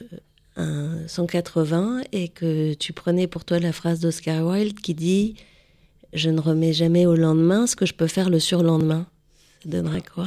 un 0.57 1.07
180 1.07 2.00
et 2.12 2.28
que 2.28 2.75
tu 2.75 2.92
prenais 2.92 3.26
pour 3.28 3.45
toi 3.45 3.59
la 3.61 3.73
phrase 3.73 4.00
d'Oscar 4.00 4.45
Wilde 4.45 4.80
qui 4.80 4.95
dit 4.95 5.37
Je 6.12 6.30
ne 6.30 6.40
remets 6.40 6.73
jamais 6.73 7.07
au 7.07 7.14
lendemain 7.14 7.66
ce 7.66 7.76
que 7.76 7.87
je 7.87 7.95
peux 7.95 8.07
faire 8.09 8.28
le 8.28 8.40
surlendemain 8.40 9.07
Ça 9.62 9.68
donnerait 9.71 10.02
quoi? 10.02 10.26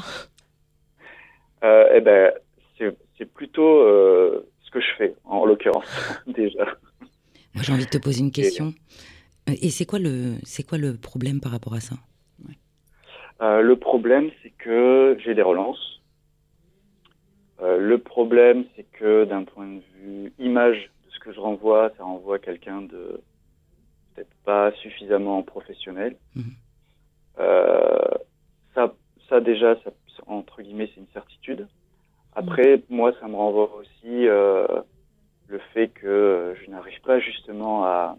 Euh, 1.64 1.90
eh 1.94 2.00
ben, 2.02 2.32
c'est 3.18 3.26
plutôt 3.26 3.82
euh, 3.82 4.48
ce 4.62 4.72
que 4.72 4.80
je 4.80 4.92
fais, 4.98 5.16
en 5.24 5.46
l'occurrence, 5.46 5.86
déjà. 6.28 6.66
Moi, 7.54 7.64
j'ai 7.64 7.74
envie 7.74 7.86
de 7.86 7.90
te 7.90 7.98
poser 7.98 8.22
une 8.22 8.32
question. 8.32 8.74
Euh, 9.50 9.54
Et 9.62 9.70
c'est 9.70 9.86
quoi 9.86 10.00
le, 10.00 10.36
quoi 10.68 10.78
le 10.78 10.96
problème 10.96 11.42
par 11.42 11.52
rapport 11.52 11.74
à 11.74 11.80
ça? 11.80 11.96
Euh, 13.42 13.62
le 13.62 13.76
problème, 13.76 14.30
c'est 14.44 14.52
que 14.52 15.18
j'ai 15.24 15.34
des 15.34 15.42
relances. 15.42 16.02
Euh, 17.62 17.78
le 17.78 17.98
problème, 17.98 18.66
c'est 18.76 18.86
que 18.92 19.26
d'un 19.26 19.44
point 19.44 19.68
de 19.68 19.82
vue 19.96 20.34
image 20.38 20.92
de 21.06 21.12
ce 21.12 21.20
que 21.20 21.34
je 21.34 21.40
renvoie, 21.40 21.92
ça 21.98 22.04
renvoie 22.04 22.38
quelqu'un 22.38 22.84
de 22.84 23.20
peut-être 24.14 24.36
pas 24.46 24.72
suffisamment 24.74 25.42
professionnel. 25.42 26.18
Mhm. 26.36 26.54
Ça, 28.76 28.94
ça 29.28 29.42
déjà, 29.42 29.76
ça, 29.84 29.92
entre 30.28 30.62
guillemets, 30.62 30.90
c'est 30.94 31.02
une 31.02 31.12
certitude. 31.12 31.68
Après, 32.34 32.82
moi, 32.90 33.14
ça 33.20 33.28
me 33.28 33.36
renvoie 33.36 33.74
aussi 33.76 34.28
euh, 34.28 34.66
le 35.48 35.60
fait 35.74 35.90
que 35.90 36.56
je 36.64 36.72
n'arrive 36.72 37.00
pas 37.02 37.20
justement 37.20 37.84
à, 37.86 38.18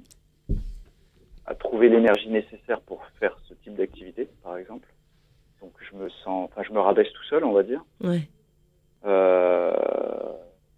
à 1.47 1.55
trouver 1.55 1.89
l'énergie 1.89 2.29
nécessaire 2.29 2.81
pour 2.83 3.05
faire 3.19 3.39
ce 3.49 3.55
type 3.55 3.75
d'activité, 3.75 4.29
par 4.43 4.57
exemple. 4.59 4.89
Donc, 5.61 5.73
je 5.91 5.97
me 5.97 6.09
sens, 6.25 6.51
enfin, 6.51 6.63
je 6.67 6.73
me 6.73 6.81
rabaisse 6.81 7.13
tout 7.13 7.25
seul, 7.25 7.45
on 7.45 7.53
va 7.53 7.63
dire. 7.63 7.83
Ouais. 8.03 8.29
Euh, 9.05 9.73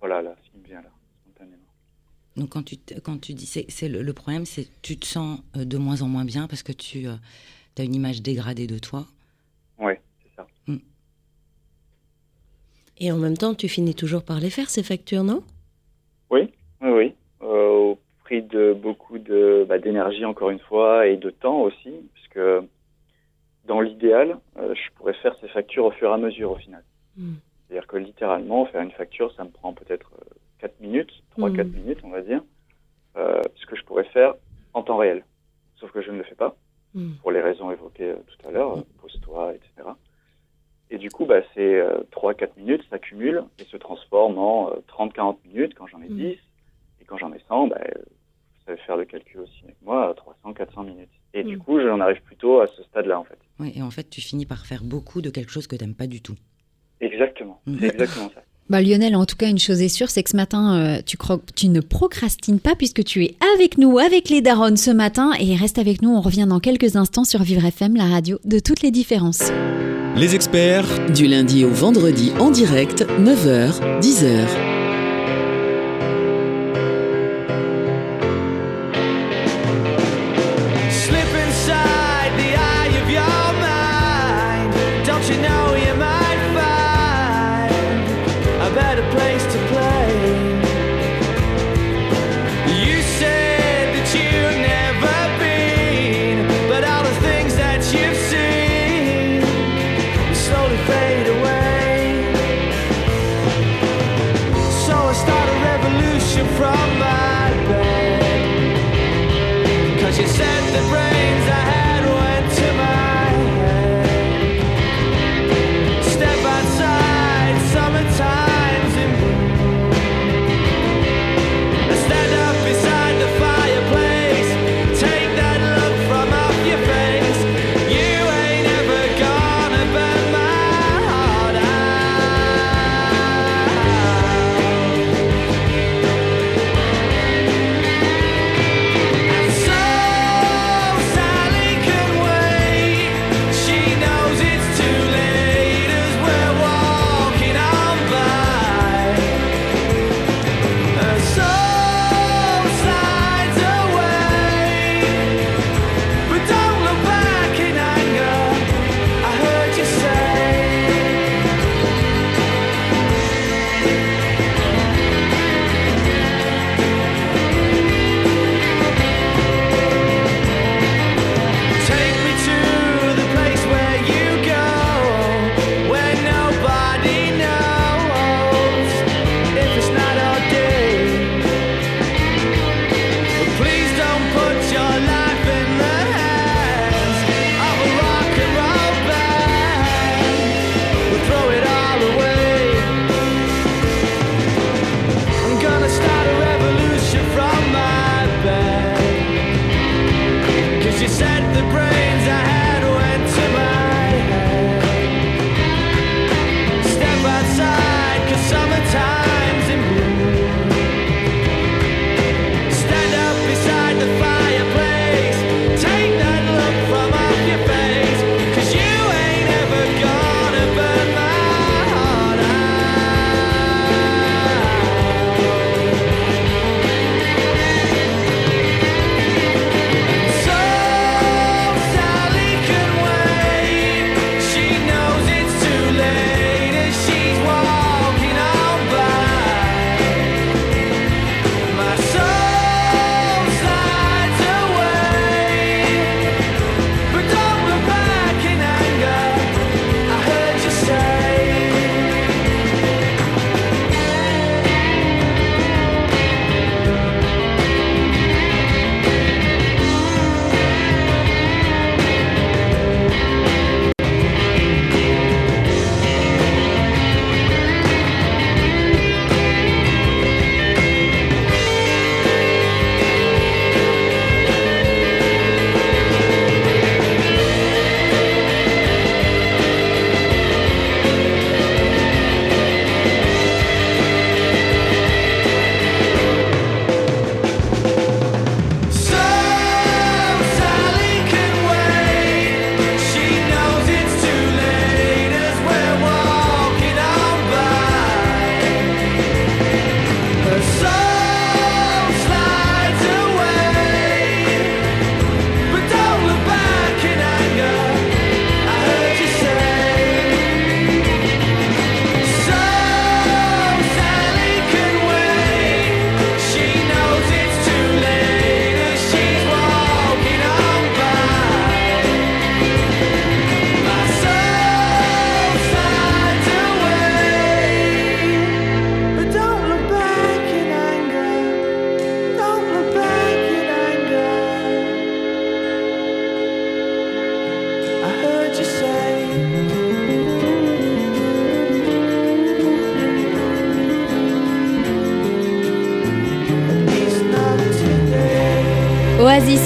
voilà, 0.01 0.23
là, 0.23 0.35
ce 0.45 0.51
qui 0.51 0.59
me 0.59 0.65
vient 0.65 0.83
là, 0.83 0.91
spontanément. 1.23 1.63
Donc 2.37 2.51
quand 2.51 2.65
tu, 2.65 2.77
quand 3.03 3.21
tu 3.21 3.35
dis, 3.35 3.47
c'est, 3.47 3.67
c'est 3.69 3.89
le, 3.89 4.03
le 4.03 4.13
problème, 4.13 4.45
c'est 4.47 4.65
que 4.65 4.71
tu 4.83 4.97
te 4.97 5.07
sens 5.07 5.41
euh, 5.57 5.65
de 5.65 5.77
moins 5.77 6.03
en 6.03 6.09
moins 6.09 6.25
bien 6.25 6.47
parce 6.47 6.63
que 6.63 6.73
tu 6.73 7.07
as 7.07 7.83
une 7.83 7.95
image 7.95 8.23
dégradée 8.23 8.67
de 8.67 8.79
toi. 8.79 9.07
Ouais. 9.79 10.01
Et 13.05 13.13
en 13.13 13.19
même 13.19 13.37
temps, 13.37 13.55
tu 13.55 13.69
finis 13.69 13.95
toujours 13.95 14.25
par 14.25 14.41
les 14.41 14.49
faire, 14.49 14.71
ces 14.71 14.83
factures, 14.83 15.25
non? 15.25 15.43
Oui, 16.31 16.51
oui, 16.81 16.89
oui. 16.91 17.15
Euh, 17.43 17.69
au 17.93 17.99
prix 18.25 18.41
de 18.41 18.73
beaucoup 18.73 19.19
de 19.19 19.67
bah, 19.69 19.79
d'énergie 19.79 20.25
encore 20.25 20.49
une 20.49 20.59
fois 20.59 21.07
et 21.07 21.19
de 21.19 21.29
temps 21.29 21.61
aussi, 21.61 21.91
puisque 22.15 22.41
dans 23.67 23.83
l'idéal, 23.83 24.39
euh, 24.57 24.75
je 24.75 24.91
pourrais 24.97 25.13
faire 25.23 25.37
ces 25.43 25.49
factures 25.49 25.85
au 25.85 25.91
fur 25.91 26.09
et 26.09 26.15
à 26.15 26.17
mesure 26.17 26.53
au 26.53 26.57
final. 26.57 26.83
Mm. 27.19 27.35
C'est-à-dire 27.69 27.87
que 27.87 27.99
littéralement, 27.99 28.65
faire 28.65 28.81
une 28.81 28.91
facture, 28.93 29.31
ça 29.37 29.45
me 29.45 29.51
prend 29.51 29.75
peut-être 29.75 30.11
euh, 30.23 30.35
4 30.61 30.81
minutes, 30.81 31.13
3-4 31.37 31.65
Mm. 31.65 31.73
minutes, 31.77 31.99
on 32.05 32.09
va 32.11 32.23
dire, 32.23 32.41
euh, 33.19 33.43
ce 33.57 33.67
que 33.67 33.77
je 33.77 33.85
pourrais 33.85 34.05
faire 34.05 34.33
en 34.73 34.83
temps 34.83 34.97
réel. 34.97 35.27
Sauf 35.77 35.91
que 35.93 36.01
je 36.01 36.11
ne 36.11 36.17
le 36.17 36.25
fais 36.25 36.37
pas, 36.37 36.57
Mm. 36.95 37.17
pour 37.21 37.33
les 37.33 37.43
raisons 37.43 37.71
évoquées 37.71 38.13
euh, 38.13 38.17
tout 38.29 38.49
à 38.49 38.51
l'heure, 38.51 38.79
euh, 38.79 38.83
pose-toi, 39.03 39.53
etc. 39.57 39.91
Et 40.91 40.99
du 40.99 41.11
coup, 41.11 41.25
bah, 41.27 41.41
ces 41.55 41.83
3-4 42.13 42.51
minutes 42.57 42.83
s'accumulent 42.91 43.45
et 43.59 43.65
se 43.65 43.77
transforment 43.77 44.39
en 44.39 44.71
euh, 44.71 44.75
30-40 44.89 45.37
minutes 45.47 45.73
quand 45.77 45.87
j'en 45.87 46.01
ai 46.03 46.09
Mm. 46.09 46.17
10. 46.17 46.23
Et 47.01 47.05
quand 47.07 47.19
j'en 47.19 47.33
ai 47.33 47.41
100, 47.49 47.69
bah, 47.69 47.79
euh, 47.81 47.91
vous 48.05 48.65
savez 48.67 48.79
faire 48.87 48.97
le 48.97 49.05
calcul 49.05 49.41
aussi 49.41 49.61
avec 49.65 49.77
moi, 49.83 50.15
300-400 50.45 50.85
minutes. 50.85 51.09
Et 51.33 51.43
du 51.43 51.57
Mm. 51.57 51.61
coup, 51.61 51.81
j'en 51.81 52.01
arrive 52.01 52.21
plutôt 52.23 52.61
à 52.61 52.67
ce 52.69 52.83
stade-là, 52.85 53.19
en 53.19 53.25
fait. 53.25 53.39
Oui, 53.59 53.73
et 53.75 53.83
en 53.83 53.91
fait, 53.91 54.09
tu 54.11 54.21
finis 54.21 54.47
par 54.47 54.67
faire 54.67 54.83
beaucoup 54.85 55.21
de 55.23 55.31
quelque 55.31 55.51
chose 55.51 55.67
que 55.67 55.75
tu 55.77 55.85
n'aimes 55.85 55.95
pas 55.95 56.07
du 56.07 56.21
tout. 56.23 56.37
Exactement. 57.01 57.61
Mm. 57.67 57.77
C'est 57.81 57.87
exactement 57.87 58.31
ça. 58.35 58.43
Bah 58.71 58.81
Lionel, 58.81 59.15
en 59.15 59.27
tout 59.27 59.37
cas, 59.37 59.51
une 59.51 59.59
chose 59.59 59.83
est 59.83 59.91
sûre, 59.91 60.09
c'est 60.09 60.23
que 60.23 60.31
ce 60.31 60.37
matin, 60.39 60.79
euh, 60.79 61.03
tu, 61.05 61.19
cro- 61.19 61.39
tu 61.55 61.69
ne 61.69 61.81
procrastines 61.81 62.61
pas 62.61 62.75
puisque 62.75 63.05
tu 63.05 63.23
es 63.23 63.37
avec 63.59 63.77
nous, 63.77 63.99
avec 63.99 64.31
les 64.31 64.41
darons 64.41 64.75
ce 64.77 64.91
matin. 64.91 65.33
Et 65.39 65.55
reste 65.55 65.77
avec 65.79 66.01
nous, 66.01 66.09
on 66.09 66.23
revient 66.23 66.47
dans 66.49 66.61
quelques 66.61 66.97
instants 66.97 67.25
sur 67.25 67.43
Vivre 67.43 67.67
FM, 67.67 67.95
la 67.95 68.07
radio 68.07 68.39
de 68.47 68.59
toutes 68.61 68.81
les 68.81 68.91
différences. 68.91 69.53
Les 70.17 70.35
experts 70.37 71.11
Du 71.13 71.27
lundi 71.27 71.65
au 71.65 71.71
vendredi 71.71 72.33
en 72.39 72.51
direct, 72.51 73.05
9h, 73.21 73.81
10h. 74.01 74.74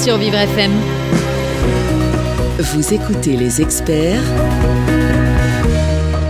Sur 0.01 0.17
Vivre 0.19 0.37
FM. 0.37 0.73
Vous 2.59 2.95
écoutez 2.95 3.37
les 3.37 3.61
experts 3.61 4.23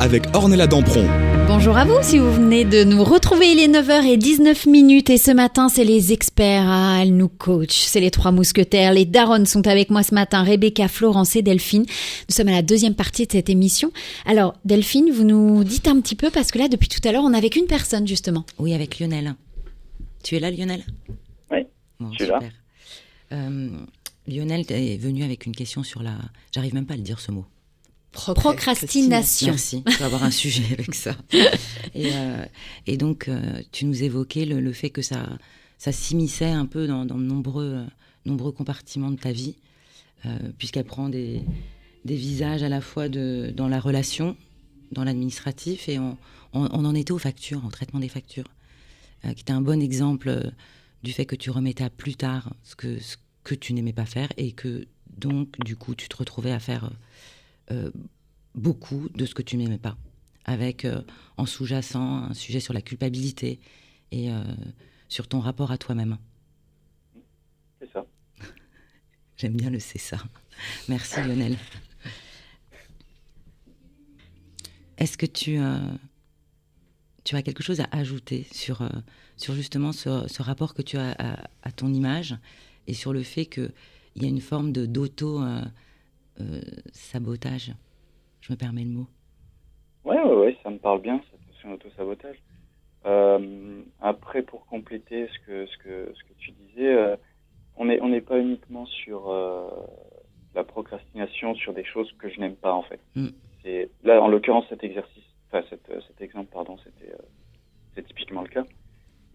Avec 0.01 0.25
Ornella 0.35 0.67
Dampron. 0.67 1.07
Bonjour 1.47 1.77
à 1.77 1.85
vous 1.85 1.97
si 2.03 2.19
vous 2.19 2.31
venez 2.33 2.65
de 2.65 2.85
nous 2.85 3.03
retrouver, 3.03 3.53
il 3.53 3.59
est 3.59 3.69
9h19 3.69 4.69
minutes 4.69 5.09
et 5.11 5.17
ce 5.19 5.31
matin 5.31 5.69
c'est 5.69 5.85
les 5.85 6.13
experts, 6.13 6.65
ah, 6.67 6.99
elles 7.01 7.17
nous 7.17 7.29
coachent, 7.29 7.69
c'est 7.71 8.01
les 8.01 8.11
trois 8.11 8.33
mousquetaires, 8.33 8.93
les 8.93 9.07
darons 9.07 9.47
sont 9.47 9.67
avec 9.67 9.89
moi 9.91 10.03
ce 10.03 10.15
matin, 10.15 10.43
Rebecca, 10.43 10.89
Florence 10.89 11.37
et 11.37 11.43
Delphine. 11.43 11.85
Nous 12.29 12.35
sommes 12.35 12.49
à 12.49 12.53
la 12.53 12.63
deuxième 12.63 12.95
partie 12.95 13.27
de 13.27 13.33
cette 13.33 13.49
émission. 13.49 13.91
Alors 14.27 14.55
Delphine, 14.67 15.11
vous 15.11 15.25
nous 15.25 15.65
dites 15.65 15.89
un 15.89 16.01
petit 16.01 16.17
peu 16.17 16.29
parce 16.31 16.51
que 16.51 16.59
là 16.59 16.69
depuis 16.69 16.89
tout 16.89 17.07
à 17.09 17.13
l'heure 17.13 17.25
on 17.25 17.31
n'avait 17.31 17.51
qu'une 17.51 17.67
personne 17.67 18.07
justement. 18.07 18.45
Oui, 18.59 18.75
avec 18.75 18.99
Lionel. 18.99 19.35
Tu 20.23 20.37
es 20.37 20.41
là, 20.41 20.51
Lionel? 20.51 20.83
Oui, 21.51 21.61
Bon, 21.99 22.11
je 22.13 22.25
suis 22.25 22.31
là. 22.31 22.41
super. 22.41 22.53
Lionel 23.31 24.65
est 24.69 24.99
venu 24.99 25.25
avec 25.25 25.47
une 25.47 25.55
question 25.55 25.83
sur 25.83 26.03
la. 26.03 26.17
J'arrive 26.55 26.75
même 26.75 26.87
pas 26.87 26.95
à 26.95 26.97
le 26.97 27.03
dire 27.03 27.21
ce 27.21 27.33
mot. 27.33 27.47
Procrastination. 28.13 29.49
Merci. 29.49 29.83
On 29.87 29.91
va 29.93 30.07
avoir 30.07 30.25
un 30.25 30.31
sujet 30.31 30.65
avec 30.73 30.95
ça. 30.95 31.17
Et, 31.95 32.11
euh, 32.13 32.45
et 32.87 32.97
donc, 32.97 33.29
euh, 33.29 33.63
tu 33.71 33.85
nous 33.85 34.03
évoquais 34.03 34.45
le, 34.45 34.61
le 34.61 34.73
fait 34.73 34.91
que 34.91 35.03
ça, 35.03 35.29
ça 35.77 35.93
s'immisçait 35.93 36.47
un 36.47 36.67
peu 36.67 36.87
dans, 36.87 37.05
dans 37.05 37.17
de 37.17 37.23
nombreux, 37.23 37.75
euh, 37.77 37.85
nombreux 38.25 38.51
compartiments 38.51 39.11
de 39.11 39.19
ta 39.19 39.31
vie, 39.31 39.57
euh, 40.27 40.37
puisqu'elle 40.57 40.87
prend 40.87 41.09
des, 41.09 41.43
des 42.05 42.17
visages 42.17 42.63
à 42.63 42.69
la 42.69 42.81
fois 42.81 43.09
de, 43.09 43.53
dans 43.55 43.69
la 43.69 43.79
relation, 43.79 44.37
dans 44.91 45.05
l'administratif, 45.05 45.89
et 45.89 45.99
on, 45.99 46.17
on, 46.55 46.69
on 46.73 46.85
en 46.85 46.95
était 46.95 47.13
aux 47.13 47.19
factures, 47.19 47.65
en 47.65 47.69
traitement 47.69 48.01
des 48.01 48.09
factures, 48.09 48.49
euh, 49.25 49.33
qui 49.35 49.43
était 49.43 49.53
un 49.53 49.61
bon 49.61 49.81
exemple 49.83 50.29
euh, 50.31 50.51
du 51.09 51.15
fait 51.15 51.25
que 51.25 51.37
tu 51.37 51.49
remettais 51.51 51.85
à 51.85 51.89
plus 51.89 52.17
tard 52.17 52.53
ce 52.63 52.77
que, 52.77 52.99
ce 52.99 53.17
que 53.43 53.55
tu 53.55 53.73
n'aimais 53.73 53.95
pas 53.95 54.05
faire, 54.05 54.29
et 54.37 54.53
que 54.53 54.87
donc, 55.17 55.59
du 55.65 55.75
coup, 55.75 55.95
tu 55.95 56.07
te 56.07 56.15
retrouvais 56.15 56.53
à 56.53 56.61
faire 56.61 56.91
euh, 57.71 57.91
beaucoup 58.55 59.09
de 59.15 59.25
ce 59.25 59.33
que 59.35 59.41
tu 59.41 59.57
n'aimais 59.57 59.79
pas, 59.79 59.97
avec 60.45 60.85
euh, 60.85 61.01
en 61.39 61.47
sous-jacent 61.47 62.25
un 62.25 62.35
sujet 62.35 62.61
sur 62.61 62.75
la 62.75 62.83
culpabilité 62.83 63.59
et 64.13 64.31
euh, 64.31 64.45
sur 65.09 65.29
ton 65.29 65.41
rapport 65.41 65.71
à 65.71 65.79
toi-même. 65.79 66.19
C'est 67.81 67.91
ça. 67.91 68.05
J'aime 69.39 69.57
bien 69.57 69.71
le 69.71 69.79
c'est 69.79 69.97
ça. 69.97 70.19
Merci 70.91 71.23
Lionel. 71.23 71.57
Est-ce 74.99 75.17
que 75.17 75.25
tu, 75.25 75.59
euh, 75.59 75.79
tu 77.25 77.35
as 77.35 77.41
quelque 77.41 77.63
chose 77.63 77.81
à 77.81 77.89
ajouter 77.93 78.47
sur, 78.53 78.83
euh, 78.83 78.91
sur 79.39 79.55
justement 79.55 79.93
ce, 79.93 80.29
ce 80.29 80.43
rapport 80.43 80.75
que 80.75 80.83
tu 80.83 80.99
as 80.99 81.13
à, 81.13 81.49
à 81.63 81.73
ton 81.73 81.89
image 81.89 82.37
et 82.87 82.93
sur 82.93 83.15
le 83.15 83.23
fait 83.23 83.47
qu'il 83.47 83.73
y 84.17 84.27
a 84.27 84.29
une 84.29 84.43
forme 84.43 84.73
de 84.73 84.85
d'auto-sabotage 84.85 87.73
Je 88.43 88.53
me 88.53 88.59
permets 88.59 88.85
le 88.85 88.91
mot. 88.91 89.07
Ouais, 90.05 90.21
ouais, 90.21 90.37
ouais, 90.37 90.59
ça 90.63 90.69
me 90.71 90.79
parle 90.79 91.01
bien, 91.01 91.23
cette 91.31 91.47
notion 91.47 91.71
d'auto-sabotage. 91.71 92.37
Euh, 93.07 93.83
après, 94.01 94.43
pour 94.43 94.67
compléter 94.67 95.29
ce 95.29 95.39
que, 95.47 95.67
ce 95.67 95.79
que, 95.79 96.13
ce 96.15 96.25
que 96.25 96.33
tu 96.39 96.51
disais, 96.53 96.95
euh, 96.95 97.17
on 97.77 97.87
n'est 97.87 98.01
on 98.01 98.21
pas 98.21 98.39
uniquement 98.39 98.87
sur 98.87 99.31
euh, 99.31 99.69
la 100.55 100.65
procrastination, 100.65 101.55
sur 101.55 101.73
des 101.73 101.85
choses 101.85 102.13
que 102.19 102.29
je 102.29 102.41
n'aime 102.41 102.57
pas, 102.57 102.73
en 102.73 102.83
fait. 102.83 103.01
Mm. 103.15 103.29
Là, 104.03 104.23
en 104.23 104.29
l'occurrence, 104.29 104.65
cet 104.69 104.83
exercice, 104.83 105.25
enfin, 105.49 105.65
cet, 105.69 105.89
euh, 105.91 106.01
cet 106.09 106.21
exemple, 106.23 106.51
pardon, 106.53 106.77
c'était 106.79 107.13
euh, 107.13 107.19
c'est 107.95 108.07
typiquement 108.07 108.43
le 108.43 108.49
cas. 108.49 108.65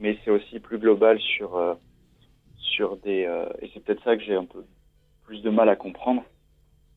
Mais 0.04 0.18
c'est 0.24 0.32
aussi 0.32 0.60
plus 0.60 0.80
global 0.80 1.18
sur, 1.20 1.56
euh, 1.56 1.76
sur 2.58 2.98
des... 2.98 3.24
euh, 3.24 3.46
et 3.62 3.72
c'est 3.74 3.82
peut-être 3.82 4.04
ça 4.04 4.18
que 4.18 4.24
j'ai 4.24 4.36
un 4.36 4.44
peu 4.44 4.66
plus 5.24 5.42
de 5.42 5.50
mal 5.50 5.70
à 5.70 5.78
comprendre, 5.78 6.24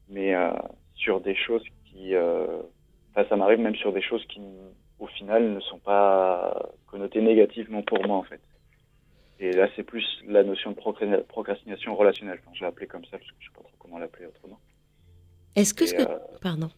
mais 0.09 0.35
euh, 0.35 0.51
sur 0.97 1.21
des 1.21 1.37
choses 1.37 1.63
qui... 1.85 2.15
Enfin, 2.17 3.25
ça 3.29 3.37
m'arrive 3.37 3.61
même 3.61 3.77
sur 3.77 3.93
des 3.93 4.03
choses 4.03 4.25
qui, 4.27 4.41
au 4.99 5.07
final, 5.07 5.55
ne 5.55 5.61
sont 5.61 5.79
pas 5.79 6.73
connotées 6.87 7.23
négativement 7.23 7.83
pour 7.83 8.05
moi, 8.07 8.17
en 8.17 8.25
fait. 8.25 8.41
Et 9.39 9.53
là, 9.53 9.69
c'est 9.77 9.85
plus 9.85 10.05
la 10.27 10.43
notion 10.43 10.73
de 10.73 10.77
procrastina- 10.77 11.23
procrastination 11.23 11.95
relationnelle. 11.95 12.41
Enfin, 12.43 12.51
je 12.55 12.61
l'ai 12.63 12.67
appelé 12.67 12.89
comme 12.89 13.05
ça, 13.05 13.19
parce 13.19 13.31
que 13.31 13.37
je 13.39 13.47
sais 13.47 13.55
pas 13.55 13.63
trop 13.63 13.77
comment 13.79 13.99
l'appeler 13.99 14.27
autrement. 14.27 14.59
Est-ce 15.55 15.75
que, 15.75 15.87
ce 15.87 15.95
que... 15.95 16.03
Pardon. 16.41 16.71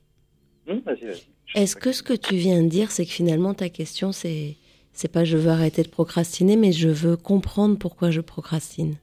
hum, 0.68 0.80
vas-y, 0.80 1.06
vas-y. 1.06 1.22
Est-ce 1.54 1.74
que 1.74 1.92
ce 1.92 2.02
que 2.02 2.12
tu 2.12 2.34
viens 2.36 2.62
de 2.62 2.68
dire, 2.68 2.90
c'est 2.90 3.06
que 3.06 3.12
finalement 3.12 3.54
ta 3.54 3.70
question, 3.70 4.12
c'est 4.12 4.56
c'est 4.98 5.12
pas 5.12 5.22
je 5.22 5.36
veux 5.36 5.50
arrêter 5.50 5.84
de 5.84 5.88
procrastiner, 5.88 6.56
mais 6.56 6.72
je 6.72 6.88
veux 6.88 7.16
comprendre 7.16 7.78
pourquoi 7.78 8.10
je 8.10 8.20
procrastine. 8.20 8.96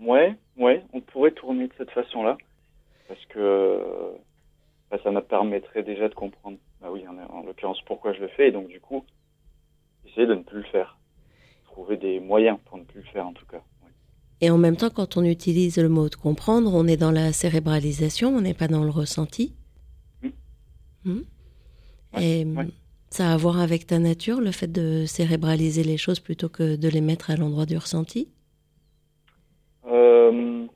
Ouais, 0.00 0.34
ouais, 0.56 0.82
on 0.92 1.00
pourrait 1.00 1.30
tourner 1.30 1.68
de 1.68 1.72
cette 1.78 1.92
façon-là, 1.92 2.36
parce 3.06 3.24
que 3.26 3.80
bah, 4.90 4.98
ça 5.04 5.12
me 5.12 5.20
permettrait 5.20 5.84
déjà 5.84 6.08
de 6.08 6.14
comprendre, 6.14 6.58
bah 6.80 6.88
oui, 6.90 7.04
en, 7.06 7.16
en 7.32 7.44
l'occurrence, 7.44 7.80
pourquoi 7.86 8.12
je 8.14 8.18
le 8.18 8.26
fais, 8.26 8.48
et 8.48 8.50
donc 8.50 8.66
du 8.66 8.80
coup, 8.80 9.04
essayer 10.08 10.26
de 10.26 10.34
ne 10.34 10.42
plus 10.42 10.58
le 10.58 10.68
faire. 10.72 10.98
Trouver 11.62 11.96
des 11.96 12.18
moyens 12.18 12.58
pour 12.64 12.78
ne 12.78 12.82
plus 12.82 13.02
le 13.02 13.06
faire, 13.12 13.28
en 13.28 13.32
tout 13.32 13.46
cas. 13.46 13.62
Ouais. 13.84 13.92
Et 14.40 14.50
en 14.50 14.58
même 14.58 14.76
temps, 14.76 14.90
quand 14.90 15.16
on 15.16 15.22
utilise 15.22 15.78
le 15.78 15.88
mot 15.88 16.08
de 16.08 16.16
comprendre, 16.16 16.74
on 16.74 16.88
est 16.88 16.96
dans 16.96 17.12
la 17.12 17.32
cérébralisation, 17.32 18.30
on 18.30 18.40
n'est 18.40 18.54
pas 18.54 18.66
dans 18.66 18.82
le 18.82 18.90
ressenti. 18.90 19.54
Mm. 20.22 20.28
Hmm. 21.04 21.22
Ouais, 22.14 22.24
Et 22.24 22.44
ouais. 22.44 22.66
Ça 23.10 23.30
a 23.30 23.34
à 23.34 23.36
voir 23.36 23.58
avec 23.60 23.86
ta 23.86 23.98
nature, 23.98 24.40
le 24.40 24.52
fait 24.52 24.70
de 24.70 25.04
cérébraliser 25.06 25.82
les 25.82 25.96
choses 25.96 26.20
plutôt 26.20 26.48
que 26.48 26.76
de 26.76 26.88
les 26.88 27.00
mettre 27.00 27.30
à 27.30 27.36
l'endroit 27.36 27.66
du 27.66 27.76
ressenti? 27.76 28.28
Euh, 29.86 30.66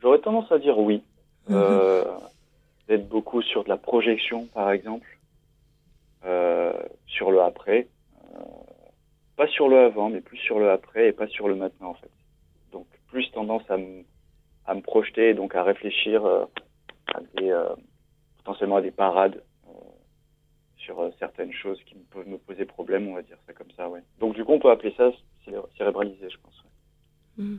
J'aurais 0.00 0.20
tendance 0.20 0.50
à 0.50 0.58
dire 0.58 0.78
oui. 0.78 1.02
Mhm. 1.48 1.56
Euh, 1.56 2.04
D'être 2.88 3.08
beaucoup 3.08 3.42
sur 3.42 3.64
de 3.64 3.68
la 3.68 3.76
projection, 3.76 4.46
par 4.46 4.70
exemple, 4.70 5.18
euh, 6.24 6.72
sur 7.06 7.30
le 7.30 7.42
après. 7.42 7.86
Euh, 8.34 8.38
pas 9.36 9.46
sur 9.48 9.68
le 9.68 9.78
avant, 9.78 10.08
mais 10.08 10.22
plus 10.22 10.38
sur 10.38 10.58
le 10.58 10.70
après 10.70 11.08
et 11.08 11.12
pas 11.12 11.28
sur 11.28 11.48
le 11.48 11.54
maintenant, 11.54 11.90
en 11.90 11.94
fait. 11.94 12.10
Donc, 12.72 12.86
plus 13.08 13.30
tendance 13.32 13.62
à 13.68 13.76
me, 13.76 14.04
à 14.64 14.74
me 14.74 14.80
projeter, 14.80 15.34
donc 15.34 15.54
à 15.54 15.62
réfléchir 15.62 16.24
à 16.24 17.20
des, 17.36 17.54
potentiellement 18.38 18.76
à 18.76 18.82
des 18.82 18.90
parades 18.90 19.42
sur 20.88 20.98
euh, 21.00 21.10
certaines 21.18 21.52
choses 21.52 21.78
qui 21.84 21.94
peuvent 22.10 22.26
me 22.26 22.38
poser 22.38 22.64
problème, 22.64 23.08
on 23.08 23.14
va 23.14 23.22
dire 23.22 23.36
ça 23.46 23.52
comme 23.52 23.70
ça, 23.76 23.88
ouais. 23.90 24.00
Donc, 24.20 24.34
du 24.34 24.42
coup, 24.44 24.52
on 24.54 24.58
peut 24.58 24.70
appeler 24.70 24.94
ça 24.96 25.10
céré- 25.44 25.58
cérébraliser, 25.76 26.28
je 26.30 26.36
pense. 26.42 26.54
ouais. 26.64 27.44
Hmm. 27.44 27.58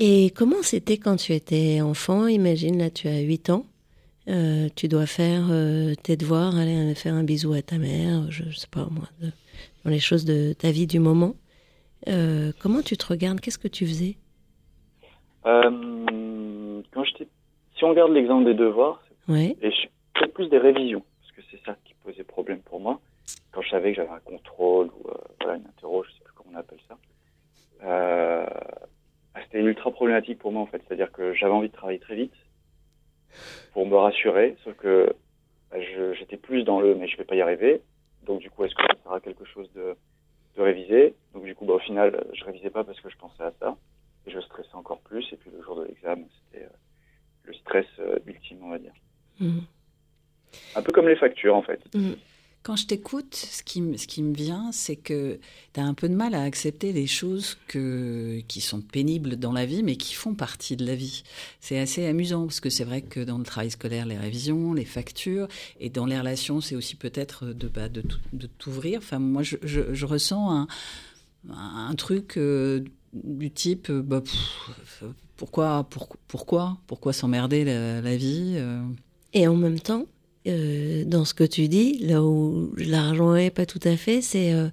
Et 0.00 0.30
comment 0.36 0.62
c'était 0.62 0.98
quand 0.98 1.16
tu 1.16 1.32
étais 1.32 1.80
enfant? 1.80 2.26
Imagine, 2.26 2.78
là, 2.78 2.90
tu 2.90 3.06
as 3.08 3.20
8 3.20 3.48
ans. 3.50 3.64
Euh, 4.28 4.68
tu 4.74 4.88
dois 4.88 5.06
faire 5.06 5.46
euh, 5.50 5.94
tes 6.02 6.16
devoirs, 6.16 6.56
aller 6.56 6.94
faire 6.96 7.14
un 7.14 7.22
bisou 7.22 7.52
à 7.52 7.62
ta 7.62 7.78
mère, 7.78 8.28
je, 8.30 8.42
je 8.50 8.56
sais 8.56 8.66
pas 8.68 8.88
moi, 8.90 9.04
de- 9.20 9.30
dans 9.84 9.90
les 9.90 10.00
choses 10.00 10.24
de 10.24 10.52
ta 10.52 10.72
vie 10.72 10.88
du 10.88 10.98
moment. 10.98 11.36
Euh, 12.08 12.50
comment 12.60 12.82
tu 12.82 12.96
te 12.96 13.06
regardes? 13.06 13.40
Qu'est-ce 13.40 13.58
que 13.58 13.68
tu 13.68 13.86
faisais? 13.86 14.16
Quand 15.44 17.04
si 17.76 17.84
on 17.84 17.90
regarde 17.90 18.10
l'exemple 18.12 18.46
des 18.46 18.54
devoirs, 18.54 19.00
Ouais. 19.28 19.56
et 19.62 19.70
je 19.70 19.86
peut-être 20.18 20.34
plus 20.34 20.48
des 20.48 20.58
révisions, 20.58 21.04
parce 21.20 21.32
que 21.32 21.42
c'est 21.50 21.64
ça 21.64 21.76
qui 21.84 21.94
posait 21.94 22.24
problème 22.24 22.60
pour 22.60 22.80
moi. 22.80 23.00
Quand 23.52 23.62
je 23.62 23.70
savais 23.70 23.90
que 23.90 23.96
j'avais 23.96 24.10
un 24.10 24.20
contrôle 24.20 24.88
ou 24.88 25.08
euh, 25.08 25.54
une 25.54 25.66
interro, 25.66 26.04
je 26.04 26.10
sais 26.12 26.24
plus 26.24 26.32
comment 26.34 26.50
on 26.54 26.58
appelle 26.58 26.78
ça. 26.88 26.96
Euh, 27.84 28.46
c'était 29.44 29.60
ultra 29.60 29.90
problématique 29.90 30.38
pour 30.38 30.52
moi 30.52 30.62
en 30.62 30.66
fait, 30.66 30.82
c'est-à-dire 30.86 31.12
que 31.12 31.34
j'avais 31.34 31.52
envie 31.52 31.68
de 31.68 31.74
travailler 31.74 31.98
très 31.98 32.16
vite 32.16 32.34
pour 33.72 33.86
me 33.86 33.96
rassurer, 33.96 34.56
sauf 34.64 34.74
que 34.76 35.14
bah, 35.70 35.78
j'étais 35.80 36.36
plus 36.36 36.64
dans 36.64 36.80
le 36.80 36.94
mais 36.94 37.08
je 37.08 37.16
vais 37.16 37.24
pas 37.24 37.34
y 37.34 37.40
arriver. 37.40 37.82
Donc 38.24 38.40
du 38.40 38.50
coup, 38.50 38.64
est-ce 38.64 38.74
que 38.74 38.82
ça 38.82 38.94
sert 39.02 39.12
à 39.12 39.20
quelque 39.20 39.44
chose 39.44 39.70
de, 39.74 39.96
de 40.56 40.62
réviser? 40.62 41.14
Donc 41.34 41.44
du 41.44 41.54
coup, 41.54 41.64
bah, 41.64 41.74
au 41.74 41.78
final, 41.78 42.26
je 42.32 42.44
révisais 42.44 42.70
pas 42.70 42.84
parce 42.84 43.00
que 43.00 43.10
je 43.10 43.16
pensais 43.16 43.42
à 43.42 43.52
ça 43.60 43.76
et 44.26 44.30
je 44.30 44.40
stressais 44.40 44.74
encore 44.74 45.00
plus. 45.00 45.26
Et 45.32 45.36
puis 45.36 45.50
le 45.50 45.62
jour 45.62 45.76
de 45.76 45.84
l'examen, 45.84 46.24
c'était 46.44 46.64
euh, 46.64 46.76
le 47.44 47.54
stress 47.54 47.86
euh, 47.98 48.18
ultime, 48.26 48.58
on 48.62 48.70
va 48.70 48.78
dire. 48.78 48.94
Mhm. 49.40 49.62
Un 50.74 50.82
peu 50.82 50.92
comme 50.92 51.08
les 51.08 51.16
factures, 51.16 51.54
en 51.56 51.62
fait. 51.62 51.80
Quand 52.62 52.74
je 52.74 52.86
t'écoute, 52.86 53.36
ce 53.36 53.62
qui, 53.62 53.80
me- 53.80 53.96
ce 53.96 54.08
qui 54.08 54.24
me 54.24 54.34
vient, 54.34 54.70
c'est 54.72 54.96
que 54.96 55.38
tu 55.72 55.78
as 55.80 55.84
un 55.84 55.94
peu 55.94 56.08
de 56.08 56.14
mal 56.16 56.34
à 56.34 56.42
accepter 56.42 56.92
les 56.92 57.06
choses 57.06 57.56
que, 57.68 58.40
qui 58.48 58.60
sont 58.60 58.80
pénibles 58.80 59.36
dans 59.36 59.52
la 59.52 59.66
vie, 59.66 59.84
mais 59.84 59.94
qui 59.94 60.14
font 60.14 60.34
partie 60.34 60.76
de 60.76 60.84
la 60.84 60.96
vie. 60.96 61.22
C'est 61.60 61.78
assez 61.78 62.04
amusant, 62.06 62.44
parce 62.44 62.58
que 62.58 62.68
c'est 62.68 62.82
vrai 62.82 63.02
que 63.02 63.20
dans 63.20 63.38
le 63.38 63.44
travail 63.44 63.70
scolaire, 63.70 64.04
les 64.04 64.18
révisions, 64.18 64.72
les 64.74 64.84
factures, 64.84 65.46
et 65.78 65.90
dans 65.90 66.06
les 66.06 66.18
relations, 66.18 66.60
c'est 66.60 66.74
aussi 66.74 66.96
peut-être 66.96 67.46
de, 67.46 67.68
bah, 67.68 67.88
de, 67.88 68.00
tout- 68.00 68.18
de 68.32 68.48
t'ouvrir. 68.48 68.98
Enfin, 68.98 69.20
moi, 69.20 69.44
je, 69.44 69.56
je, 69.62 69.94
je 69.94 70.04
ressens 70.04 70.50
un, 70.50 70.66
un 71.50 71.94
truc 71.94 72.36
euh, 72.36 72.80
du 73.12 73.52
type, 73.52 73.90
euh, 73.90 74.02
bah, 74.02 74.22
pff, 74.22 75.04
pourquoi, 75.36 75.84
pour- 75.88 76.16
pourquoi, 76.26 76.78
pourquoi 76.88 77.12
s'emmerder 77.12 77.64
la, 77.64 78.00
la 78.00 78.16
vie 78.16 78.54
euh, 78.56 78.82
Et 79.34 79.46
en 79.46 79.54
même 79.54 79.78
temps, 79.78 80.04
euh, 80.46 81.04
dans 81.04 81.24
ce 81.24 81.34
que 81.34 81.44
tu 81.44 81.68
dis, 81.68 81.98
là 82.06 82.22
où 82.22 82.72
je 82.76 82.90
la 82.90 83.10
rejoins 83.10 83.50
pas 83.50 83.66
tout 83.66 83.80
à 83.82 83.96
fait, 83.96 84.20
c'est 84.20 84.52
euh, 84.52 84.68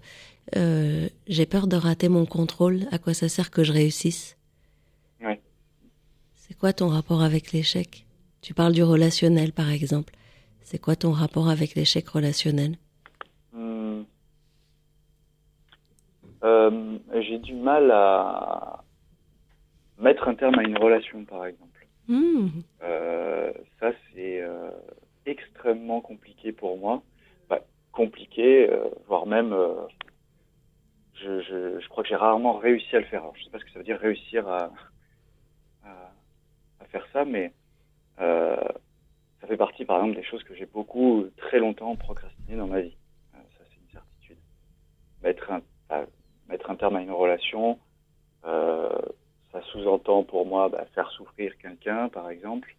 euh, 0.56 1.08
j'ai 1.28 1.46
peur 1.46 1.68
de 1.68 1.76
rater 1.76 2.10
mon 2.10 2.26
contrôle. 2.26 2.82
À 2.92 3.00
quoi 3.00 3.14
ça 3.14 3.30
sert 3.30 3.50
que 3.50 3.64
je 3.64 3.74
réussisse? 3.74 4.38
Ouais. 5.22 5.42
C'est 6.36 6.58
quoi 6.58 6.74
ton 6.74 6.90
rapport 6.90 7.22
avec 7.24 7.52
l'échec? 7.52 8.06
Tu 8.42 8.54
parles 8.54 8.74
du 8.74 8.84
relationnel, 8.84 9.52
par 9.52 9.70
exemple. 9.70 10.14
C'est 10.62 10.80
quoi 10.80 10.96
ton 10.96 11.12
rapport 11.12 11.50
avec 11.50 11.76
l'échec 11.76 12.08
relationnel? 12.08 12.78
Hmm. 13.54 14.04
J'ai 17.22 17.40
du 17.40 17.54
mal 17.54 17.90
à 17.92 18.84
mettre 19.98 20.28
un 20.28 20.36
terme 20.36 20.60
à 20.60 20.64
une 20.64 20.78
relation, 20.78 21.24
par 21.26 21.46
exemple. 21.46 21.88
Hmm. 22.08 22.48
Ça, 23.80 23.92
c'est 24.14 24.42
extrêmement 25.26 26.02
compliqué 26.02 26.52
pour 26.52 26.78
moi. 26.78 27.04
Bah, 27.50 27.62
compliqué, 27.92 28.70
euh, 28.70 28.90
voire 29.08 29.26
même, 29.26 29.54
euh, 29.54 29.76
je, 31.16 31.42
je, 31.42 31.80
je 31.80 31.88
crois 31.90 32.04
que 32.04 32.10
j'ai 32.10 32.16
rarement 32.16 32.58
réussi 32.58 32.96
à 32.96 33.00
le 33.00 33.06
faire. 33.06 33.22
Alors, 33.22 33.36
je 33.36 33.44
sais 33.44 33.50
pas 33.50 33.60
ce 33.60 33.66
que 33.66 33.72
ça 33.72 33.80
veut 33.80 33.86
dire 33.86 34.00
réussir 34.00 34.48
à, 34.48 34.72
à, 35.86 36.12
à 36.80 36.86
faire 36.86 37.06
ça, 37.14 37.26
mais 37.26 37.54
euh, 38.20 38.56
ça 39.42 39.48
fait 39.48 39.58
partie, 39.58 39.86
par 39.86 39.98
exemple, 39.98 40.16
des 40.16 40.24
choses 40.24 40.44
que 40.44 40.56
j'ai 40.56 40.66
beaucoup, 40.66 41.26
très 41.38 41.60
longtemps 41.60 41.96
procrastiné 41.96 42.56
dans 42.58 42.68
ma 42.68 42.82
vie. 42.82 42.96
Euh, 43.36 43.40
ça, 43.58 43.64
c'est 43.70 43.80
une 43.80 43.92
certitude. 43.92 44.38
Mettre 45.22 45.52
un, 45.52 45.62
mettre 46.48 46.70
un 46.70 46.76
terme 46.76 46.96
à 46.96 47.02
une 47.02 47.12
relation, 47.12 47.80
euh, 48.46 48.90
ça 49.52 49.62
sous-entend 49.72 50.24
pour 50.24 50.46
moi 50.46 50.70
bah, 50.70 50.86
faire 50.94 51.10
souffrir 51.12 51.58
quelqu'un, 51.58 52.10
par 52.10 52.30
exemple. 52.30 52.76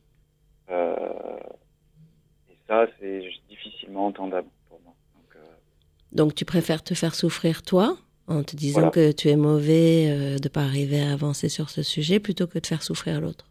Euh, 0.70 1.38
ça, 2.66 2.86
c'est 2.98 3.22
difficilement 3.48 4.06
entendable 4.06 4.48
pour 4.68 4.80
moi. 4.82 4.94
Donc, 5.14 5.36
euh, 5.36 5.40
Donc 6.12 6.34
tu 6.34 6.44
préfères 6.44 6.82
te 6.82 6.94
faire 6.94 7.14
souffrir 7.14 7.62
toi 7.62 7.96
en 8.26 8.42
te 8.42 8.56
disant 8.56 8.80
Voilà. 8.80 8.90
que 8.92 9.12
tu 9.12 9.28
es 9.28 9.36
mauvais 9.36 10.06
euh, 10.08 10.38
de 10.38 10.48
pas 10.48 10.62
arriver 10.62 11.00
à 11.02 11.12
avancer 11.12 11.48
sur 11.48 11.68
ce 11.70 11.82
sujet 11.82 12.20
plutôt 12.20 12.46
que 12.46 12.58
de 12.58 12.66
faire 12.66 12.82
souffrir 12.82 13.20
l'autre? 13.20 13.46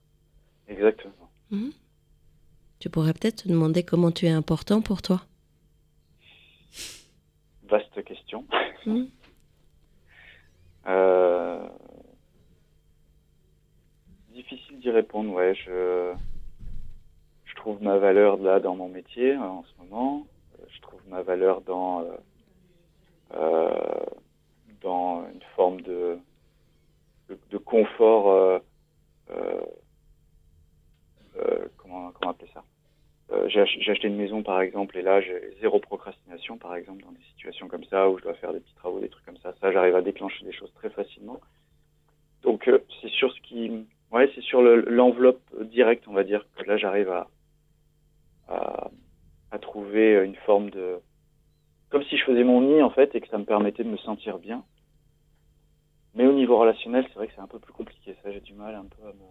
exactement. 0.68 1.14
Tu 2.80 2.90
pourrais 2.90 3.14
peut-être 3.14 3.44
te 3.44 3.48
demander 3.48 3.84
comment 3.84 4.12
tu 4.12 4.26
es 4.26 4.30
important 4.30 4.82
pour 4.82 5.02
toi? 5.02 5.22
Vaste 7.70 8.04
question. 8.04 8.46
Mhm. 8.86 9.08
Euh, 10.88 11.66
difficile 14.34 14.80
d'y 14.82 14.90
répondre, 14.90 15.32
ouais. 15.32 15.56
Je 15.56 16.14
trouve 17.64 17.82
ma 17.82 17.98
valeur 17.98 18.36
là 18.40 18.60
dans 18.60 18.76
mon 18.76 18.90
métier 18.90 19.32
hein, 19.36 19.42
en 19.42 19.64
ce 19.64 19.82
moment. 19.82 20.28
Euh, 20.60 20.66
Je 20.68 20.82
trouve 20.82 21.00
ma 21.08 21.22
valeur 21.22 21.62
dans, 21.62 22.02
euh, 22.02 22.18
euh, 23.36 24.06
dans 24.82 25.26
une 25.34 25.42
forme 25.56 25.80
de, 25.80 26.20
de, 27.30 27.58
confort. 27.58 28.62
comment, 31.78 32.12
comment 32.12 32.32
appeler 32.32 32.52
ça? 32.54 32.64
J'ai 33.48 33.62
ach- 33.62 33.78
j'ai 33.80 33.92
acheté 33.92 34.08
une 34.10 34.18
maison 34.18 34.44
par 34.44 34.60
exemple 34.62 34.98
et 34.98 35.02
là 35.02 35.22
j'ai 35.22 35.56
zéro 35.62 35.80
procrastination 35.80 36.58
par 36.58 36.76
exemple 36.76 37.02
dans 37.04 37.12
des 37.14 37.24
situations 37.32 37.70
comme 37.70 37.86
ça 37.86 38.10
où 38.10 38.18
je 38.18 38.24
dois 38.24 38.34
faire 38.36 38.52
des 38.52 38.60
petits 38.60 38.76
travaux, 38.76 39.00
des 39.00 39.10
trucs 39.10 39.26
comme 39.26 39.38
ça. 39.38 39.54
Ça 39.62 39.72
j'arrive 39.72 39.96
à 39.96 40.02
déclencher 40.02 40.44
des 40.44 40.52
choses 40.52 40.74
très 40.74 40.90
facilement. 40.90 41.40
Donc 42.42 42.70
c'est 43.02 43.10
sur 43.10 43.32
ce 43.32 43.40
qui, 43.42 43.88
ouais, 44.12 44.30
c'est 44.36 44.42
sur 44.42 44.62
le- 44.62 44.82
l'enveloppe 44.82 45.42
directe 45.62 46.04
on 46.10 46.14
va 46.14 46.26
dire 46.26 46.46
que 46.58 46.64
là 46.66 46.76
j'arrive 46.78 47.10
à, 47.10 47.30
à 48.48 48.90
à 49.54 49.60
trouver 49.60 50.16
une 50.26 50.36
forme 50.48 50.72
de 50.72 51.00
comme 51.90 52.04
si 52.06 52.18
je 52.18 52.24
faisais 52.24 52.44
mon 52.44 52.62
nid 52.62 52.82
en 52.82 52.90
fait 52.90 53.14
et 53.14 53.22
que 53.22 53.28
ça 53.28 53.38
me 53.38 53.46
permettait 53.46 53.84
de 53.84 53.90
me 53.90 53.98
sentir 53.98 54.40
bien. 54.40 54.64
Mais 56.16 56.26
au 56.26 56.34
niveau 56.34 56.58
relationnel, 56.58 57.06
c'est 57.08 57.16
vrai 57.16 57.28
que 57.28 57.34
c'est 57.36 57.42
un 57.42 57.48
peu 57.48 57.60
plus 57.60 57.74
compliqué. 57.74 58.16
Ça, 58.24 58.32
j'ai 58.32 58.42
du 58.42 58.54
mal 58.54 58.74
un 58.74 58.86
peu 58.86 59.08
à 59.08 59.14
me. 59.14 59.26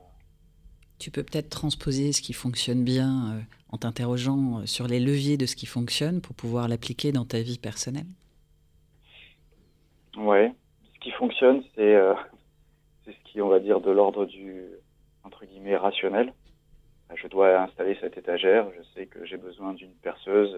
Tu 0.99 1.11
peux 1.11 1.25
peut-être 1.25 1.49
transposer 1.49 2.13
ce 2.13 2.23
qui 2.23 2.33
fonctionne 2.33 2.85
bien 2.85 3.35
euh, 3.35 3.41
en 3.71 3.79
t'interrogeant 3.79 4.61
euh, 4.61 4.67
sur 4.67 4.87
les 4.87 5.01
leviers 5.01 5.37
de 5.37 5.47
ce 5.47 5.57
qui 5.57 5.67
fonctionne 5.67 6.21
pour 6.21 6.37
pouvoir 6.37 6.69
l'appliquer 6.69 7.11
dans 7.11 7.25
ta 7.25 7.41
vie 7.41 7.59
personnelle? 7.59 8.07
Ouais. 10.17 10.53
Ce 10.95 11.01
qui 11.01 11.11
fonctionne, 11.11 11.65
c'est 11.75 11.97
euh, 11.97 12.15
c'est 13.05 13.13
ce 13.13 13.33
qui, 13.33 13.41
on 13.41 13.49
va 13.49 13.59
dire, 13.59 13.81
de 13.81 13.91
l'ordre 13.91 14.25
du 14.25 14.63
entre 15.25 15.45
guillemets 15.47 15.77
rationnel. 15.77 16.33
Je 17.17 17.27
dois 17.29 17.61
installer 17.63 17.97
cette 18.01 18.17
étagère. 18.17 18.67
Je 18.77 18.83
sais 18.95 19.07
que 19.07 19.25
j'ai 19.25 19.37
besoin 19.37 19.73
d'une 19.75 19.93
perceuse, 20.03 20.57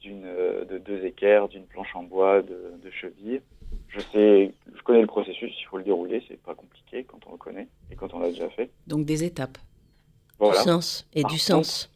d'une 0.00 0.24
euh, 0.24 0.64
de 0.64 0.78
deux 0.78 1.04
équerres, 1.04 1.48
d'une 1.48 1.64
planche 1.66 1.94
en 1.94 2.02
bois, 2.02 2.42
de, 2.42 2.72
de 2.82 2.90
chevilles. 2.90 3.40
Je 3.88 4.00
sais, 4.00 4.52
je 4.74 4.82
connais 4.82 5.00
le 5.00 5.06
processus. 5.06 5.52
Il 5.60 5.64
faut 5.66 5.78
le 5.78 5.84
dérouler. 5.84 6.22
C'est 6.28 6.40
pas 6.42 6.54
compliqué 6.54 7.04
quand 7.04 7.18
on 7.26 7.32
le 7.32 7.38
connaît 7.38 7.68
et 7.90 7.96
quand 7.96 8.12
on 8.14 8.18
l'a 8.20 8.28
déjà 8.28 8.48
fait. 8.50 8.70
Donc 8.86 9.04
des 9.04 9.24
étapes. 9.24 9.58
Voilà. 10.38 10.58
Du 10.58 10.64
sens 10.64 11.06
et 11.14 11.22
Par 11.22 11.30
du 11.30 11.36
contre, 11.36 11.44
sens. 11.64 11.90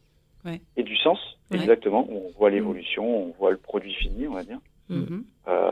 Et 0.75 0.83
du 0.83 0.95
sens, 0.97 1.19
Ouais. 1.51 1.57
exactement. 1.59 2.05
On 2.09 2.29
voit 2.37 2.49
l'évolution, 2.49 3.27
on 3.27 3.31
voit 3.39 3.51
le 3.51 3.57
produit 3.57 3.93
fini, 3.93 4.27
on 4.27 4.33
va 4.33 4.43
dire. 4.43 4.59
Mhm. 4.89 5.23
Euh, 5.47 5.71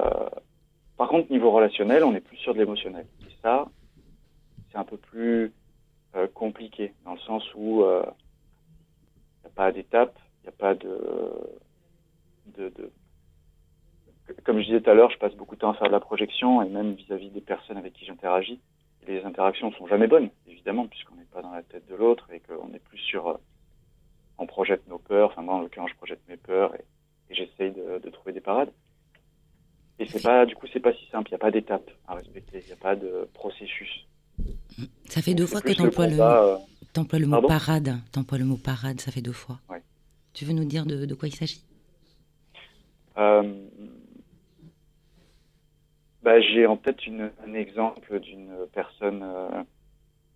par 0.95 1.09
contre, 1.09 1.29
niveau 1.31 1.51
relationnel, 1.51 2.03
on 2.05 2.15
est 2.15 2.21
plus 2.21 2.37
sur 2.37 2.53
de 2.53 2.59
l'émotionnel. 2.59 3.05
Et 3.27 3.31
ça, 3.41 3.65
c'est 4.71 4.77
un 4.77 4.85
peu 4.85 4.95
plus 4.97 5.51
euh, 6.15 6.27
compliqué, 6.27 6.93
dans 7.05 7.13
le 7.13 7.19
sens 7.19 7.43
où 7.55 7.83
il 7.83 9.43
n'y 9.43 9.47
a 9.47 9.55
pas 9.55 9.71
d'étape, 9.71 10.17
il 10.39 10.43
n'y 10.43 10.49
a 10.49 10.57
pas 10.57 10.75
de, 10.75 10.91
de, 12.57 12.91
Comme 14.43 14.59
je 14.59 14.65
disais 14.65 14.81
tout 14.81 14.89
à 14.89 14.93
l'heure, 14.93 15.11
je 15.11 15.17
passe 15.17 15.35
beaucoup 15.35 15.55
de 15.55 15.61
temps 15.61 15.71
à 15.71 15.73
faire 15.75 15.87
de 15.87 15.93
la 15.93 15.99
projection, 15.99 16.61
et 16.61 16.69
même 16.69 16.93
vis-à-vis 16.93 17.29
des 17.29 17.41
personnes 17.41 17.77
avec 17.77 17.93
qui 17.93 18.05
j'interagis. 18.05 18.59
Les 19.07 19.23
interactions 19.23 19.71
sont 19.71 19.87
jamais 19.87 20.07
bonnes, 20.07 20.29
évidemment, 20.47 20.87
puisqu'on 20.87 21.15
n'est 21.15 21.25
pas 21.25 21.41
dans 21.41 21.51
la 21.51 21.63
tête 21.63 21.87
de 21.87 21.95
l'autre, 21.95 22.31
et 22.31 22.39
qu'on 22.39 22.73
est 22.73 22.79
plus 22.79 22.99
sur... 22.99 23.27
euh, 23.27 23.37
on 24.37 24.45
projette 24.47 24.87
nos 24.87 24.99
peurs, 24.99 25.31
enfin 25.31 25.41
moi 25.43 25.55
en 25.55 25.61
l'occurrence 25.61 25.91
je 25.91 25.95
projette 25.95 26.21
mes 26.27 26.37
peurs, 26.37 26.73
et, 26.75 26.85
et 27.29 27.35
j'essaye 27.35 27.71
de, 27.71 27.99
de 27.99 28.09
trouver 28.09 28.33
des 28.33 28.41
parades. 28.41 28.71
Et 29.99 30.05
c'est 30.07 30.23
pas, 30.23 30.47
du 30.47 30.55
coup, 30.55 30.65
c'est 30.73 30.79
pas 30.79 30.93
si 30.93 31.05
simple. 31.07 31.29
Il 31.29 31.33
n'y 31.33 31.35
a 31.35 31.39
pas 31.39 31.51
d'étape 31.51 31.91
à 32.07 32.15
respecter. 32.15 32.59
Il 32.59 32.65
n'y 32.65 32.71
a 32.71 32.75
pas 32.77 32.95
de 32.95 33.29
processus. 33.35 34.07
Ça 35.05 35.21
fait 35.21 35.33
deux 35.33 35.45
fois 35.45 35.61
que 35.61 35.71
tu 35.71 35.81
le 35.81 35.87
emploies 35.87 36.07
le, 36.07 36.11
combat, 36.13 36.43
euh, 36.43 37.19
le 37.19 37.25
mot 37.25 37.41
parade. 37.41 37.97
T'emploies 38.11 38.37
le 38.37 38.45
mot 38.45 38.57
parade, 38.57 38.99
ça 38.99 39.11
fait 39.11 39.21
deux 39.21 39.31
fois. 39.31 39.59
Tu 40.33 40.45
veux 40.45 40.53
nous 40.53 40.65
dire 40.65 40.85
de, 40.85 41.05
de 41.05 41.13
quoi 41.13 41.27
il 41.27 41.35
s'agit? 41.35 41.63
Euh, 43.17 43.67
bah, 46.23 46.39
j'ai 46.39 46.65
en 46.65 46.77
tête 46.77 47.05
une, 47.05 47.31
un 47.45 47.53
exemple 47.53 48.19
d'une 48.21 48.51
personne 48.73 49.21
euh, 49.23 49.63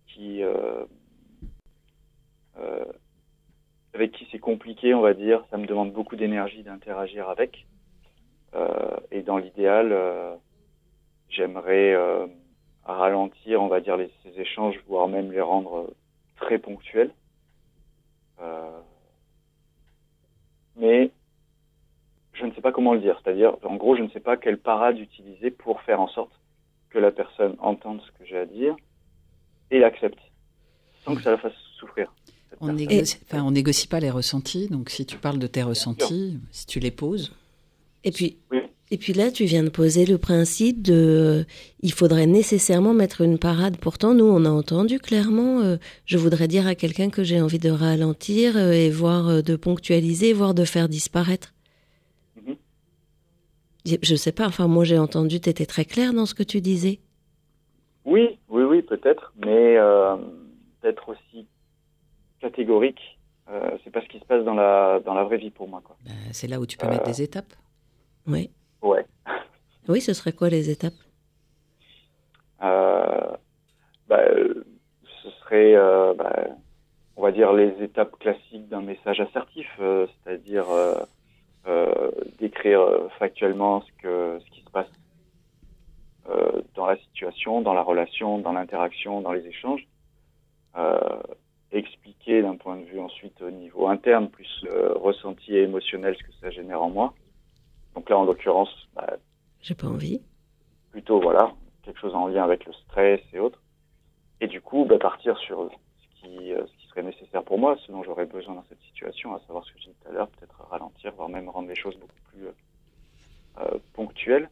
qui, 0.08 0.42
avec 3.94 4.12
qui 4.12 4.28
c'est 4.32 4.40
compliqué, 4.40 4.94
on 4.94 5.02
va 5.02 5.14
dire. 5.14 5.46
Ça 5.50 5.58
me 5.58 5.66
demande 5.66 5.94
beaucoup 5.94 6.16
d'énergie 6.16 6.64
d'interagir 6.64 7.30
avec. 7.30 7.66
Euh, 8.56 8.98
et 9.12 9.22
dans 9.22 9.38
l'idéal, 9.38 9.92
euh, 9.92 10.36
j'aimerais 11.30 11.94
euh, 11.94 12.28
ralentir, 12.86 13.62
on 13.62 13.68
va 13.68 13.80
dire, 13.82 13.98
les, 13.98 14.12
ces 14.24 14.40
échanges, 14.40 14.76
voire 14.88 15.08
même 15.08 15.32
les 15.32 15.42
rendre 15.42 15.78
euh, 15.78 15.96
très 16.38 16.60
ponctuels. 16.60 17.12
Euh, 18.42 18.80
mais 20.78 21.12
je 22.34 22.46
ne 22.46 22.52
sais 22.54 22.62
pas 22.62 22.72
comment 22.72 22.94
le 22.94 23.00
dire. 23.00 23.20
C'est-à-dire, 23.24 23.56
en 23.64 23.76
gros, 23.76 23.96
je 23.96 24.04
ne 24.04 24.10
sais 24.10 24.20
pas 24.20 24.38
quelle 24.38 24.60
parade 24.60 25.00
utiliser 25.00 25.52
pour 25.52 25.82
faire 25.82 26.00
en 26.02 26.08
sorte 26.08 26.32
que 26.90 27.00
la 27.00 27.12
personne 27.12 27.56
entende 27.60 28.02
ce 28.06 28.12
que 28.18 28.26
j'ai 28.26 28.38
à 28.38 28.46
dire 28.46 28.76
et 29.72 29.80
l'accepte, 29.80 30.20
sans 31.04 31.16
que 31.16 31.22
ça 31.22 31.32
la 31.32 31.38
fasse 31.38 31.54
souffrir. 31.80 32.14
On 32.62 32.72
négocie, 32.72 33.18
enfin, 33.24 33.44
on 33.44 33.52
négocie 33.52 33.88
pas 33.88 34.00
les 34.00 34.10
ressentis, 34.10 34.70
donc 34.70 34.90
si 34.90 35.06
tu 35.06 35.18
parles 35.18 35.40
de 35.40 35.48
tes 35.48 35.64
ressentis, 35.64 36.40
si 36.52 36.66
tu 36.66 36.80
les 36.80 36.92
poses, 36.92 37.36
Et 38.04 38.12
puis, 38.12 38.38
Oui. 38.52 38.62
Et 38.92 38.98
puis 38.98 39.14
là, 39.14 39.32
tu 39.32 39.46
viens 39.46 39.64
de 39.64 39.70
poser 39.70 40.06
le 40.06 40.18
principe 40.18 40.82
de, 40.84 41.46
il 41.82 41.92
faudrait 41.92 42.28
nécessairement 42.28 42.94
mettre 42.94 43.22
une 43.22 43.40
parade. 43.40 43.78
Pourtant, 43.78 44.14
nous, 44.14 44.26
on 44.26 44.46
a 44.46 44.50
entendu 44.50 45.00
clairement. 45.00 45.62
euh, 45.62 45.78
je 46.06 46.18
voudrais 46.18 46.48
dire 46.48 46.68
à 46.68 46.76
quelqu'un 46.76 47.10
que 47.10 47.24
j'ai 47.24 47.42
envie 47.42 47.60
de 47.60 47.70
ralentir 47.72 48.56
euh, 48.58 48.72
et 48.72 48.90
voir 48.92 49.28
euh, 49.28 49.42
de 49.42 49.56
ponctualiser, 49.56 50.34
voire 50.34 50.54
de 50.54 50.66
faire 50.66 50.88
disparaître. 50.88 51.54
Mhm. 52.46 52.56
Je- 53.86 53.96
Je 54.04 54.16
sais 54.16 54.32
pas. 54.32 54.46
Enfin, 54.48 54.68
moi, 54.68 54.84
j'ai 54.84 55.00
entendu. 55.00 55.40
Tu 55.42 55.50
étais 55.50 55.66
très 55.66 55.86
clair 55.86 56.14
dans 56.14 56.26
ce 56.28 56.34
que 56.36 56.44
tu 56.44 56.62
disais. 56.62 57.00
Oui, 58.06 58.38
oui, 58.50 58.64
oui, 58.64 58.82
peut-être, 58.84 59.34
mais 59.44 59.78
euh, 59.78 60.16
d'être 60.84 61.10
aussi 61.10 61.48
catégorique, 62.40 63.00
euh, 63.50 63.72
c'est 63.84 63.90
pas 63.90 64.02
ce 64.02 64.08
qui 64.10 64.20
se 64.20 64.26
passe 64.26 64.46
dans 64.46 64.54
la 64.54 65.00
dans 65.04 65.16
la 65.16 65.24
vraie 65.24 65.38
vie 65.38 65.50
pour 65.50 65.68
moi, 65.68 65.82
quoi. 65.84 65.98
bah, 66.06 66.12
c'est 66.32 66.48
là 66.48 66.60
où 66.60 66.68
tu 66.68 66.78
peux 66.78 66.86
Euh. 66.86 66.92
mettre 66.92 67.06
des 67.06 67.24
étapes. 67.24 67.54
Oui. 68.28 68.52
Ouais. 68.86 69.04
Oui, 69.88 70.00
ce 70.00 70.14
serait 70.14 70.32
quoi 70.32 70.50
les 70.50 70.70
étapes? 70.70 70.94
Euh, 72.62 73.36
bah, 74.08 74.22
euh, 74.30 74.64
ce 75.24 75.30
serait, 75.32 75.76
euh, 75.76 76.14
bah, 76.14 76.50
on 77.16 77.24
va 77.24 77.32
dire, 77.32 77.52
les 77.52 77.74
étapes 77.82 78.16
classiques 78.20 78.70
d'un 78.70 78.82
message 78.82 79.20
assertif, 79.20 79.68
euh, 79.80 80.06
c'est-à-dire 80.24 80.66
décrire 82.38 82.82
factuellement 83.18 83.82
ce, 83.82 83.92
que, 84.04 84.40
ce 84.40 84.52
qui 84.52 84.62
se 84.62 84.70
passe 84.70 84.88
dans 86.76 86.86
la 86.86 86.98
situation, 86.98 87.62
dans 87.62 87.74
la 87.74 87.82
relation, 87.82 88.38
dans 88.38 88.54
l'interaction, 88.54 89.22
dans 89.22 89.32
les 89.32 89.48
échanges. 89.48 89.88
Expliquer 91.72 92.44
d'un 92.44 92.56
point 92.56 92.78
de 92.78 92.84
vue 92.84 93.00
ensuite 93.00 93.42
au 93.42 93.50
niveau 93.50 93.88
interne, 93.88 94.30
plus 94.30 94.64
ressenti 94.96 95.56
et 95.56 95.64
émotionnel 95.64 96.16
ce 96.16 96.24
que 96.24 96.34
ça 96.40 96.52
génère 96.52 96.84
en 96.84 96.92
moi. 96.92 97.14
Donc 97.96 98.10
là, 98.10 98.18
en 98.18 98.26
l'occurrence, 98.26 98.70
bah, 98.96 99.16
J'ai 99.62 99.76
pas 99.76 99.88
envie. 99.88 100.22
plutôt 100.92 101.20
voilà 101.20 101.52
quelque 101.84 102.00
chose 102.00 102.16
en 102.16 102.28
lien 102.28 102.44
avec 102.44 102.66
le 102.66 102.74
stress 102.74 103.22
et 103.34 103.40
autres. 103.40 103.62
Et 104.42 104.48
du 104.48 104.60
coup, 104.62 104.86
bah, 104.86 104.98
partir 105.00 105.38
sur 105.38 105.70
ce 105.72 106.22
qui, 106.28 106.52
euh, 106.54 106.66
ce 106.66 106.78
qui 106.82 106.88
serait 106.88 107.04
nécessaire 107.04 107.44
pour 107.44 107.58
moi, 107.60 107.78
ce 107.86 107.92
dont 107.92 108.04
j'aurais 108.04 108.26
besoin 108.26 108.56
dans 108.56 108.66
cette 108.70 108.82
situation, 108.82 109.36
à 109.36 109.40
savoir 109.42 109.64
ce 109.66 109.72
que 109.74 109.80
j'ai 109.80 109.90
dit 109.92 109.96
tout 110.04 110.10
à 110.10 110.14
l'heure, 110.14 110.28
peut-être 110.30 110.62
ralentir, 110.70 111.14
voire 111.16 111.30
même 111.30 111.48
rendre 111.50 111.68
les 111.70 111.76
choses 111.76 111.96
beaucoup 111.98 112.20
plus 112.32 112.48
euh, 112.48 112.52
euh, 113.62 113.78
ponctuelles. 113.94 114.50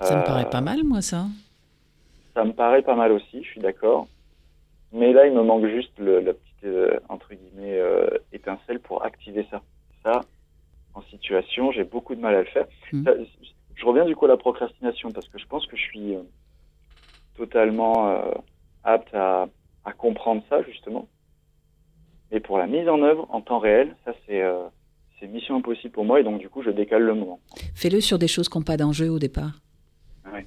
Ça 0.00 0.16
me 0.16 0.24
paraît 0.24 0.48
pas 0.48 0.60
mal, 0.62 0.82
moi, 0.84 1.02
ça. 1.02 1.26
Ça 2.34 2.44
me 2.44 2.52
paraît 2.52 2.82
pas 2.82 2.94
mal 2.96 3.12
aussi, 3.12 3.42
je 3.44 3.48
suis 3.50 3.60
d'accord. 3.60 4.06
Mais 4.92 5.12
là, 5.12 5.26
il 5.26 5.34
me 5.34 5.42
manque 5.42 5.66
juste 5.66 5.92
le, 5.98 6.20
la 6.20 6.32
petite, 6.32 6.64
euh, 6.64 6.98
entre 7.08 7.34
guillemets, 7.34 7.78
euh, 7.78 8.08
étincelle 8.32 8.80
pour 8.80 9.04
activer 9.04 9.46
ça. 9.50 9.60
Ça, 10.02 10.20
en 10.94 11.02
situation, 11.02 11.72
j'ai 11.72 11.84
beaucoup 11.84 12.14
de 12.14 12.20
mal 12.20 12.34
à 12.34 12.40
le 12.40 12.46
faire. 12.46 12.66
Ça, 13.04 13.12
je 13.74 13.84
reviens 13.84 14.04
du 14.04 14.14
coup 14.14 14.26
à 14.26 14.28
la 14.28 14.36
procrastination 14.36 15.10
parce 15.10 15.28
que 15.28 15.38
je 15.38 15.46
pense 15.46 15.66
que 15.66 15.76
je 15.76 15.82
suis 15.82 16.14
euh, 16.14 16.22
totalement 17.36 18.08
euh, 18.10 18.32
apte 18.84 19.14
à, 19.14 19.48
à 19.84 19.92
comprendre 19.92 20.42
ça, 20.48 20.62
justement. 20.62 21.08
Et 22.30 22.40
pour 22.40 22.58
la 22.58 22.66
mise 22.66 22.88
en 22.88 23.02
œuvre 23.02 23.26
en 23.30 23.40
temps 23.40 23.58
réel, 23.58 23.96
ça, 24.04 24.12
c'est 24.26 24.42
euh, 24.42 24.64
mission 25.28 25.56
impossible 25.56 25.92
pour 25.92 26.04
moi 26.04 26.20
et 26.20 26.24
donc, 26.24 26.40
du 26.40 26.48
coup, 26.48 26.62
je 26.62 26.70
décale 26.70 27.02
le 27.02 27.14
moment. 27.14 27.38
Fais-le 27.74 28.00
sur 28.00 28.18
des 28.18 28.28
choses 28.28 28.48
qui 28.48 28.58
n'ont 28.58 28.64
pas 28.64 28.76
d'enjeu 28.76 29.08
au 29.08 29.20
départ. 29.20 29.52
Ouais. 30.32 30.44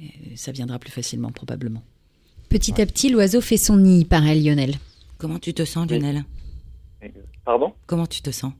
Et 0.00 0.36
ça 0.36 0.52
viendra 0.52 0.78
plus 0.78 0.92
facilement, 0.92 1.32
probablement. 1.32 1.82
Petit 2.48 2.80
à 2.80 2.86
petit, 2.86 3.10
l'oiseau 3.10 3.40
fait 3.40 3.56
son 3.56 3.76
nid, 3.76 4.04
paraît 4.04 4.36
Lionel. 4.36 4.74
Comment 5.18 5.38
tu 5.38 5.54
te 5.54 5.64
sens. 5.64 5.90
Lionel? 5.90 6.22
Pardon? 7.44 7.74
Comment 7.86 8.06
tu 8.06 8.22
te 8.22 8.30
sens? 8.30 8.52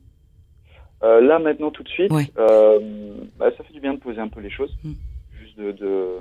Euh, 1.03 1.19
là, 1.21 1.39
maintenant, 1.39 1.71
tout 1.71 1.83
de 1.83 1.89
suite, 1.89 2.11
Ouais. 2.11 2.27
euh, 2.37 2.79
bah, 3.37 3.49
ça 3.57 3.63
fait 3.63 3.73
du 3.73 3.79
bien 3.79 3.93
de 3.93 3.99
poser 3.99 4.19
un 4.19 4.27
peu 4.27 4.39
les 4.39 4.51
choses. 4.51 4.71
Mm. 4.83 4.91
Juste 5.41 5.57
de, 5.57 5.71
de- 5.71 6.17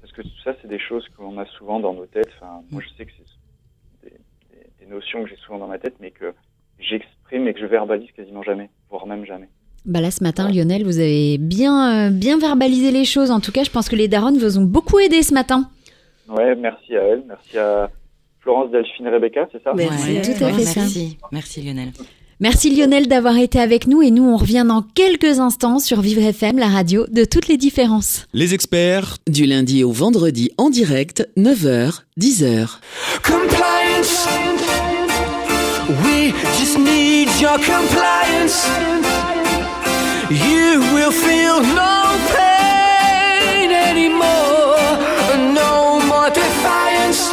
Parce 0.00 0.12
que 0.12 0.22
tout 0.22 0.40
ça, 0.44 0.54
c'est 0.60 0.68
des 0.68 0.78
choses 0.78 1.04
qu'on 1.16 1.36
a 1.38 1.46
souvent 1.58 1.80
dans 1.80 1.94
nos 1.94 2.06
têtes. 2.06 2.30
Enfin, 2.36 2.60
moi, 2.70 2.80
je 2.84 2.88
sais 2.96 3.04
que 3.06 3.12
c'est 3.16 4.08
des, 4.10 4.16
des- 4.50 4.84
des 4.86 4.92
notions 4.92 5.22
que 5.24 5.30
j'ai 5.30 5.36
souvent 5.36 5.58
dans 5.58 5.66
ma 5.68 5.78
tête, 5.78 5.94
mais 6.00 6.10
que 6.10 6.32
j'exprime 6.78 7.48
et 7.48 7.54
que 7.54 7.60
je 7.60 7.66
verbalise 7.66 8.10
quasiment 8.16 8.42
jamais, 8.42 8.68
voire 8.90 9.06
même 9.06 9.24
jamais. 9.24 9.48
Bah 9.86 10.00
là, 10.00 10.10
ce 10.10 10.22
matin, 10.22 10.48
Lionel, 10.50 10.84
vous 10.84 10.98
avez 10.98 11.36
bien, 11.38 12.08
euh, 12.08 12.10
bien 12.10 12.38
verbalisé 12.38 12.90
les 12.90 13.04
choses. 13.04 13.30
En 13.30 13.40
tout 13.40 13.52
cas, 13.52 13.64
je 13.64 13.70
pense 13.70 13.88
que 13.88 13.96
les 13.96 14.08
darons 14.08 14.32
vous 14.32 14.58
ont 14.58 14.64
beaucoup 14.64 14.98
aidé 14.98 15.22
ce 15.22 15.34
matin. 15.34 15.68
Ouais, 16.28 16.54
merci 16.54 16.96
à 16.96 17.02
elle, 17.02 17.22
merci 17.26 17.58
à 17.58 17.90
Florence, 18.40 18.70
Delphine, 18.70 19.08
Rebecca, 19.08 19.46
c'est 19.52 19.62
ça? 19.62 19.72
Merci. 19.74 20.14
Ouais, 20.14 20.22
tout 20.22 20.44
à 20.44 20.52
fait 20.52 20.62
ça. 20.64 20.80
Merci, 20.80 21.18
merci 21.32 21.62
Lionel. 21.62 21.88
Merci 22.40 22.74
Lionel 22.74 23.06
d'avoir 23.06 23.38
été 23.38 23.60
avec 23.60 23.86
nous 23.86 24.02
et 24.02 24.10
nous, 24.10 24.24
on 24.24 24.36
revient 24.36 24.64
dans 24.66 24.82
quelques 24.82 25.38
instants 25.38 25.78
sur 25.78 26.00
Vivre 26.00 26.22
FM, 26.22 26.58
la 26.58 26.66
radio 26.66 27.06
de 27.10 27.24
toutes 27.24 27.46
les 27.46 27.56
différences. 27.56 28.26
Les 28.34 28.54
experts, 28.54 29.16
Du 29.30 29.46
lundi 29.46 29.84
au 29.84 29.92
vendredi 29.92 30.50
en 30.58 30.68
direct, 30.68 31.28
9h, 31.36 32.00
10h. 32.20 32.78
Compliance. 33.22 34.26
We 36.02 36.32
just 36.58 36.78
need 36.78 37.28
your 37.40 37.56
compliance. 37.58 38.66
You 40.30 40.80
will 40.94 41.12
feel 41.12 41.60
no 41.60 42.16
pain 42.34 43.70
anymore. 43.70 44.98
No 45.54 46.00
more 46.06 46.30
defiance. 46.30 47.32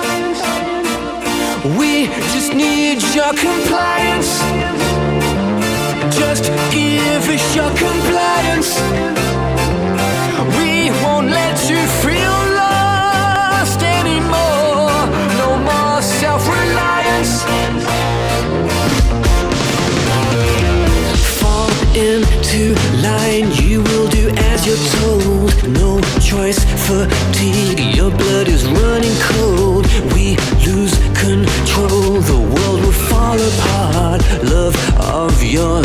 We 1.80 2.08
just 2.34 2.54
need 2.54 3.02
your 3.16 3.30
compliance. 3.34 4.11
Give 6.72 7.30
us 7.30 7.56
your 7.56 7.70
compliance. 7.70 8.72
We 10.58 10.90
won't 11.04 11.30
let 11.30 11.70
you 11.70 11.82
feel 12.02 12.38
lost 12.58 13.82
anymore. 13.84 15.06
No 15.42 15.50
more 15.70 16.02
self 16.02 16.48
reliance. 16.48 17.44
Fall 21.40 21.70
into 21.96 22.74
line, 23.04 23.52
you 23.62 23.84
will 23.84 24.08
do 24.08 24.30
as 24.50 24.66
you're 24.66 24.86
told. 25.00 25.52
No 25.80 26.02
choice, 26.20 26.60
fatigue, 26.88 27.96
your 27.96 28.10
blood 28.10 28.48
is 28.48 28.66
running 28.66 29.18
cold. 29.30 29.86
We 30.14 30.38
lose 30.66 30.96
control, 31.14 32.20
the 32.22 32.40
world 32.54 32.82
will 32.82 33.00
fall 33.10 33.38
apart. 33.40 34.22
Love 34.44 34.76
of 35.00 35.44
your 35.44 35.82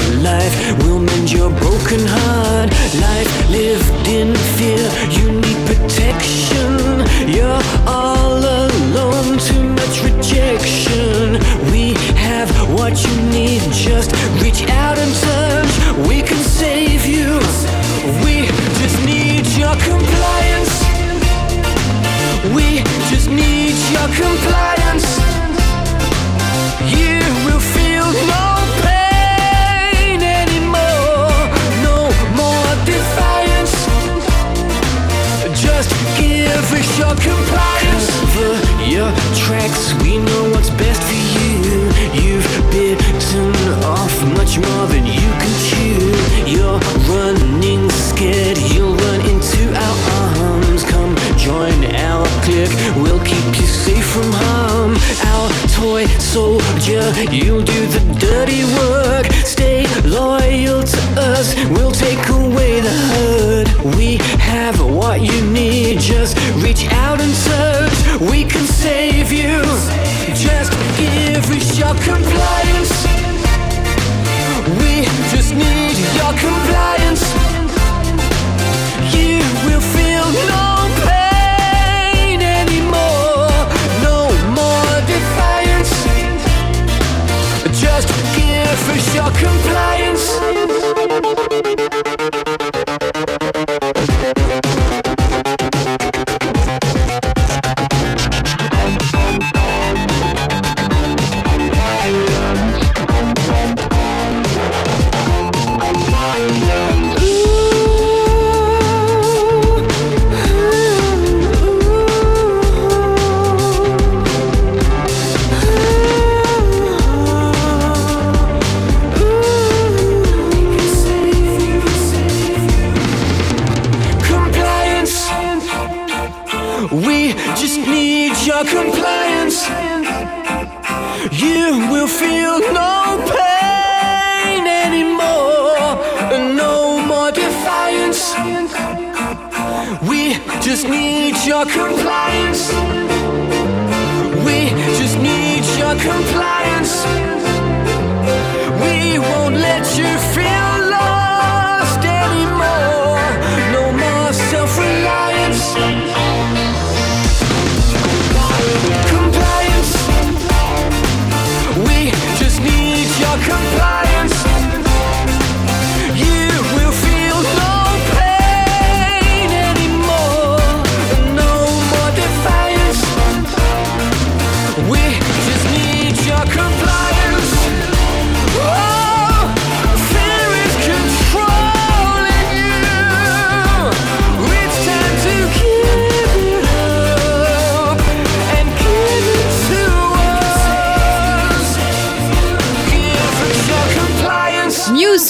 You'll 57.17 57.63
do 57.63 57.87
the 57.87 58.01
dirty 58.21 58.63
work. 58.77 59.25
Stay 59.43 59.87
loyal 60.05 60.83
to 60.83 61.01
us. 61.17 61.55
We'll 61.71 61.91
take 61.91 62.29
away 62.29 62.81
the 62.81 62.91
hurt. 62.91 63.97
We 63.97 64.17
have 64.39 64.79
what 64.85 65.23
you 65.23 65.41
need. 65.51 65.99
Just 65.99 66.37
reach 66.63 66.87
out 66.93 67.19
and 67.19 67.33
search. 67.33 68.21
We 68.21 68.45
can 68.45 68.67
save 68.67 69.33
you. 69.33 69.63
Just 70.35 70.73
give 70.99 71.51
us 71.57 71.79
your 71.79 71.95
compliance. 72.05 72.93
We 74.79 75.07
just 75.33 75.55
need 75.55 75.97
your 76.19 76.33
compliance. 76.33 76.66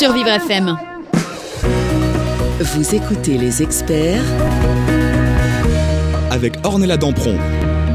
Compliance. 0.09 0.13
News 0.13 0.13
sur 0.13 0.13
Vivre 0.13 0.29
FM. 0.29 0.77
Vous 2.61 2.95
écoutez 2.95 3.39
les 3.39 3.63
experts 3.63 4.25
Avec 6.31 6.55
Ornella 6.65 6.97
Dampron. 6.97 7.37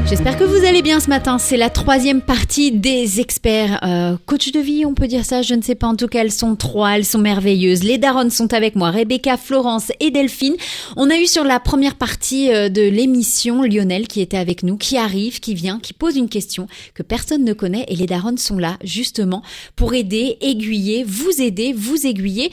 J'espère 0.06 0.36
que 0.36 0.44
vous 0.44 0.66
allez 0.66 0.82
bien 0.82 1.00
ce 1.00 1.08
matin. 1.08 1.38
C'est 1.38 1.56
la 1.56 1.70
troisième 1.70 2.20
partie 2.20 2.70
des 2.70 3.20
experts. 3.20 3.78
Euh, 3.82 4.16
coach 4.26 4.52
de 4.52 4.60
vie, 4.60 4.84
on 4.84 4.94
peut 4.94 5.06
dire 5.06 5.24
ça, 5.24 5.40
je 5.40 5.54
ne 5.54 5.62
sais 5.62 5.74
pas. 5.74 5.86
En 5.86 5.96
tout 5.96 6.06
cas, 6.06 6.20
elles 6.20 6.32
sont 6.32 6.54
trois, 6.54 6.96
elles 6.96 7.06
sont 7.06 7.18
merveilleuses. 7.18 7.82
Les 7.82 7.96
daronnes 7.96 8.30
sont 8.30 8.52
avec 8.52 8.76
moi, 8.76 8.90
Rebecca, 8.90 9.36
Florence 9.38 9.90
et 10.00 10.10
Delphine. 10.10 10.56
On 10.96 11.08
a 11.08 11.16
eu 11.16 11.26
sur 11.26 11.44
la 11.44 11.60
première 11.60 11.94
partie 11.94 12.52
euh, 12.52 12.68
de 12.68 12.82
l'émission 12.82 13.62
Lionel 13.62 14.06
qui 14.06 14.20
était 14.20 14.36
avec 14.36 14.62
nous, 14.62 14.76
qui 14.76 14.98
arrive, 14.98 15.40
qui 15.40 15.54
vient, 15.54 15.80
qui 15.80 15.94
pose 15.94 16.16
une 16.16 16.28
question 16.28 16.66
que 16.94 17.02
personne 17.02 17.44
ne 17.44 17.54
connaît 17.54 17.86
et 17.88 17.96
les 17.96 18.06
daronnes 18.06 18.38
sont 18.38 18.58
là 18.58 18.76
justement 18.84 19.42
pour 19.76 19.94
aider, 19.94 20.36
aiguiller, 20.42 21.04
vous 21.04 21.40
aider, 21.40 21.72
vous 21.72 22.06
aiguiller. 22.06 22.50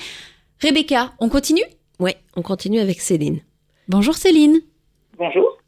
Rebecca, 0.61 1.13
on 1.19 1.27
continue? 1.27 1.65
Ouais, 1.99 2.15
on 2.37 2.41
continue 2.41 2.79
avec 2.79 3.01
Céline. 3.01 3.41
Bonjour 3.89 4.15
Céline. 4.15 4.59
Bonjour. 5.17 5.58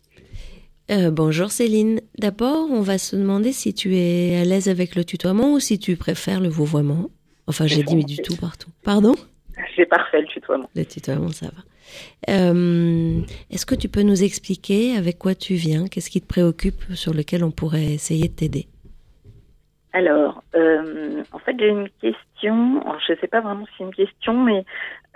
Euh, 0.92 1.10
bonjour 1.10 1.52
Céline. 1.52 2.02
D'abord, 2.20 2.68
on 2.70 2.82
va 2.82 2.98
se 2.98 3.16
demander 3.16 3.54
si 3.54 3.74
tu 3.74 3.96
es 3.96 4.38
à 4.42 4.44
l'aise 4.44 4.68
avec 4.68 4.96
le 4.96 5.06
tutoiement 5.06 5.54
ou 5.54 5.60
si 5.60 5.80
tu 5.80 5.96
préfères 5.96 6.42
le 6.42 6.50
vouvoiement. 6.50 7.10
Enfin, 7.48 7.66
j'ai 7.66 7.82
dit 7.84 8.04
du 8.04 8.18
tout 8.18 8.36
partout. 8.36 8.70
Pardon? 8.84 9.14
C'est 9.76 9.86
parfait 9.86 10.20
le 10.20 10.28
tutoiement. 10.28 10.70
Le 10.76 10.84
tutoiement, 10.84 11.30
ça 11.30 11.46
va. 11.46 12.34
Euh, 12.34 13.22
Est-ce 13.50 13.66
que 13.66 13.76
tu 13.76 13.88
peux 13.88 14.02
nous 14.02 14.22
expliquer 14.22 14.98
avec 14.98 15.18
quoi 15.18 15.34
tu 15.34 15.54
viens? 15.54 15.88
Qu'est-ce 15.88 16.10
qui 16.10 16.20
te 16.20 16.28
préoccupe 16.28 16.94
sur 16.94 17.14
lequel 17.14 17.46
on 17.46 17.52
pourrait 17.52 17.86
essayer 17.86 18.28
de 18.28 18.34
t'aider? 18.34 18.68
Alors, 19.94 20.44
euh, 20.56 21.24
en 21.32 21.40
fait, 21.40 21.56
j'ai 21.58 21.70
une 21.70 21.90
question. 22.02 22.82
Alors, 22.82 23.00
je 23.08 23.14
ne 23.14 23.18
sais 23.18 23.28
pas 23.28 23.40
vraiment 23.40 23.66
si 23.66 23.72
c'est 23.78 23.84
une 23.86 23.94
question, 23.94 24.44
mais 24.44 24.66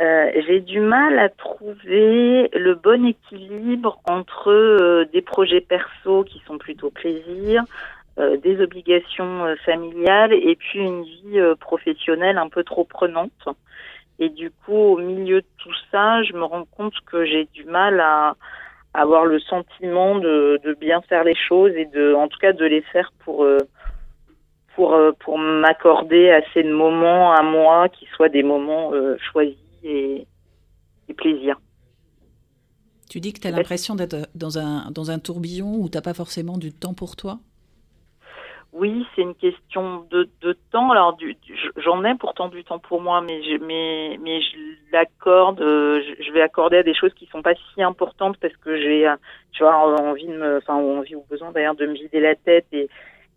euh, 0.01 0.29
j'ai 0.45 0.59
du 0.59 0.81
mal 0.81 1.17
à 1.19 1.29
trouver 1.29 2.49
le 2.53 2.73
bon 2.75 3.05
équilibre 3.05 4.01
entre 4.09 4.51
euh, 4.51 5.05
des 5.13 5.21
projets 5.21 5.61
perso 5.61 6.25
qui 6.25 6.41
sont 6.45 6.57
plutôt 6.57 6.89
plaisir, 6.89 7.63
euh, 8.19 8.35
des 8.37 8.61
obligations 8.61 9.45
euh, 9.45 9.55
familiales 9.65 10.33
et 10.33 10.55
puis 10.57 10.79
une 10.79 11.03
vie 11.03 11.39
euh, 11.39 11.55
professionnelle 11.55 12.37
un 12.37 12.49
peu 12.49 12.63
trop 12.63 12.83
prenante. 12.83 13.47
Et 14.19 14.27
du 14.29 14.51
coup, 14.51 14.73
au 14.73 14.97
milieu 14.97 15.41
de 15.41 15.47
tout 15.57 15.73
ça, 15.91 16.23
je 16.23 16.33
me 16.33 16.43
rends 16.43 16.65
compte 16.65 16.93
que 17.05 17.23
j'ai 17.25 17.45
du 17.53 17.63
mal 17.63 18.01
à 18.01 18.35
avoir 18.93 19.25
le 19.25 19.39
sentiment 19.39 20.15
de, 20.15 20.59
de 20.63 20.73
bien 20.73 21.01
faire 21.03 21.23
les 21.23 21.35
choses 21.35 21.71
et 21.71 21.85
de, 21.85 22.13
en 22.13 22.27
tout 22.27 22.39
cas, 22.39 22.53
de 22.53 22.65
les 22.65 22.81
faire 22.81 23.11
pour 23.19 23.45
pour 24.75 24.97
pour 25.19 25.37
m'accorder 25.37 26.31
assez 26.31 26.63
de 26.63 26.71
moments 26.71 27.33
à 27.33 27.41
moi 27.41 27.89
qui 27.89 28.05
soient 28.15 28.29
des 28.29 28.43
moments 28.43 28.91
choisis 29.31 29.64
et, 29.85 30.27
et 31.07 31.13
plaisir. 31.13 31.59
Tu 33.09 33.19
dis 33.19 33.33
que 33.33 33.39
tu 33.39 33.47
as 33.47 33.51
l'impression 33.51 33.95
d'être 33.95 34.27
dans 34.35 34.57
un, 34.57 34.91
dans 34.91 35.11
un 35.11 35.19
tourbillon 35.19 35.75
où 35.75 35.89
tu 35.89 36.01
pas 36.01 36.13
forcément 36.13 36.57
du 36.57 36.73
temps 36.73 36.93
pour 36.93 37.15
toi? 37.15 37.39
Oui, 38.73 39.05
c'est 39.15 39.21
une 39.21 39.35
question 39.35 40.05
de, 40.11 40.29
de 40.41 40.57
temps. 40.71 40.91
Alors, 40.91 41.17
j'en 41.77 42.03
ai 42.03 42.13
pourtant 42.15 42.49
du 42.49 42.63
temps 42.65 42.79
pour 42.79 42.99
moi, 42.99 43.21
mais 43.21 43.41
je, 43.43 43.63
mais, 43.63 44.17
mais 44.21 44.41
je 44.41 44.57
l'accorde. 44.91 45.61
euh, 45.61 46.01
Je, 46.19 46.31
vais 46.33 46.41
accorder 46.41 46.77
à 46.77 46.83
des 46.83 46.93
choses 46.93 47.13
qui 47.13 47.25
sont 47.27 47.41
pas 47.41 47.53
si 47.73 47.81
importantes 47.81 48.37
parce 48.41 48.55
que 48.57 48.75
j'ai, 48.75 49.07
euh, 49.07 49.15
tu 49.53 49.63
vois, 49.63 49.77
envie 50.01 50.27
de 50.27 50.33
me, 50.35 50.57
enfin, 50.57 50.75
envie 50.75 51.15
ou 51.15 51.23
besoin 51.29 51.51
d'ailleurs 51.53 51.75
de 51.75 51.85
me 51.85 51.93
vider 51.93 52.19
la 52.19 52.35
tête 52.35 52.65
et, 52.73 52.89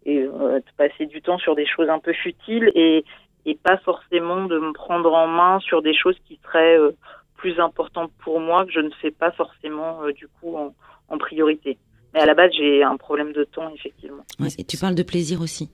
et 0.06 0.22
euh, 0.22 0.58
de 0.58 0.72
passer 0.76 1.06
du 1.06 1.22
temps 1.22 1.38
sur 1.38 1.54
des 1.54 1.66
choses 1.66 1.88
un 1.88 2.00
peu 2.00 2.14
futiles 2.14 2.72
et, 2.74 3.04
et 3.46 3.54
pas 3.56 3.78
forcément 3.78 4.44
de 4.46 4.58
me 4.58 4.72
prendre 4.72 5.12
en 5.12 5.26
main 5.26 5.60
sur 5.60 5.82
des 5.82 5.94
choses 5.94 6.16
qui 6.26 6.38
seraient 6.44 6.78
euh, 6.78 6.92
plus 7.36 7.58
importantes 7.60 8.10
pour 8.24 8.40
moi 8.40 8.64
que 8.66 8.72
je 8.72 8.80
ne 8.80 8.90
fais 9.00 9.10
pas 9.10 9.30
forcément 9.32 10.02
euh, 10.02 10.12
du 10.12 10.26
coup 10.28 10.56
en, 10.56 10.74
en 11.08 11.18
priorité. 11.18 11.78
Mais 12.14 12.20
à 12.20 12.26
la 12.26 12.34
base, 12.34 12.50
j'ai 12.56 12.82
un 12.82 12.96
problème 12.96 13.32
de 13.32 13.44
temps 13.44 13.70
effectivement. 13.74 14.24
Ouais, 14.40 14.48
et 14.58 14.64
tu 14.64 14.76
parles 14.78 14.94
de 14.94 15.02
plaisir 15.02 15.40
aussi. 15.40 15.70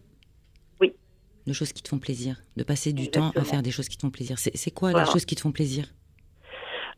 Oui. 0.80 0.92
De 1.46 1.52
choses 1.52 1.72
qui 1.72 1.82
te 1.82 1.88
font 1.88 1.98
plaisir. 1.98 2.36
De 2.56 2.64
passer 2.64 2.92
du 2.92 3.08
temps 3.10 3.30
à 3.36 3.42
faire 3.44 3.62
des 3.62 3.70
choses 3.70 3.88
qui 3.88 3.96
te 3.96 4.02
font 4.02 4.10
plaisir. 4.10 4.36
C'est 4.38 4.70
quoi 4.74 4.90
Voilà. 4.90 5.06
les 5.06 5.12
choses 5.12 5.24
qui 5.24 5.34
te 5.36 5.40
font 5.40 5.52
plaisir? 5.52 5.84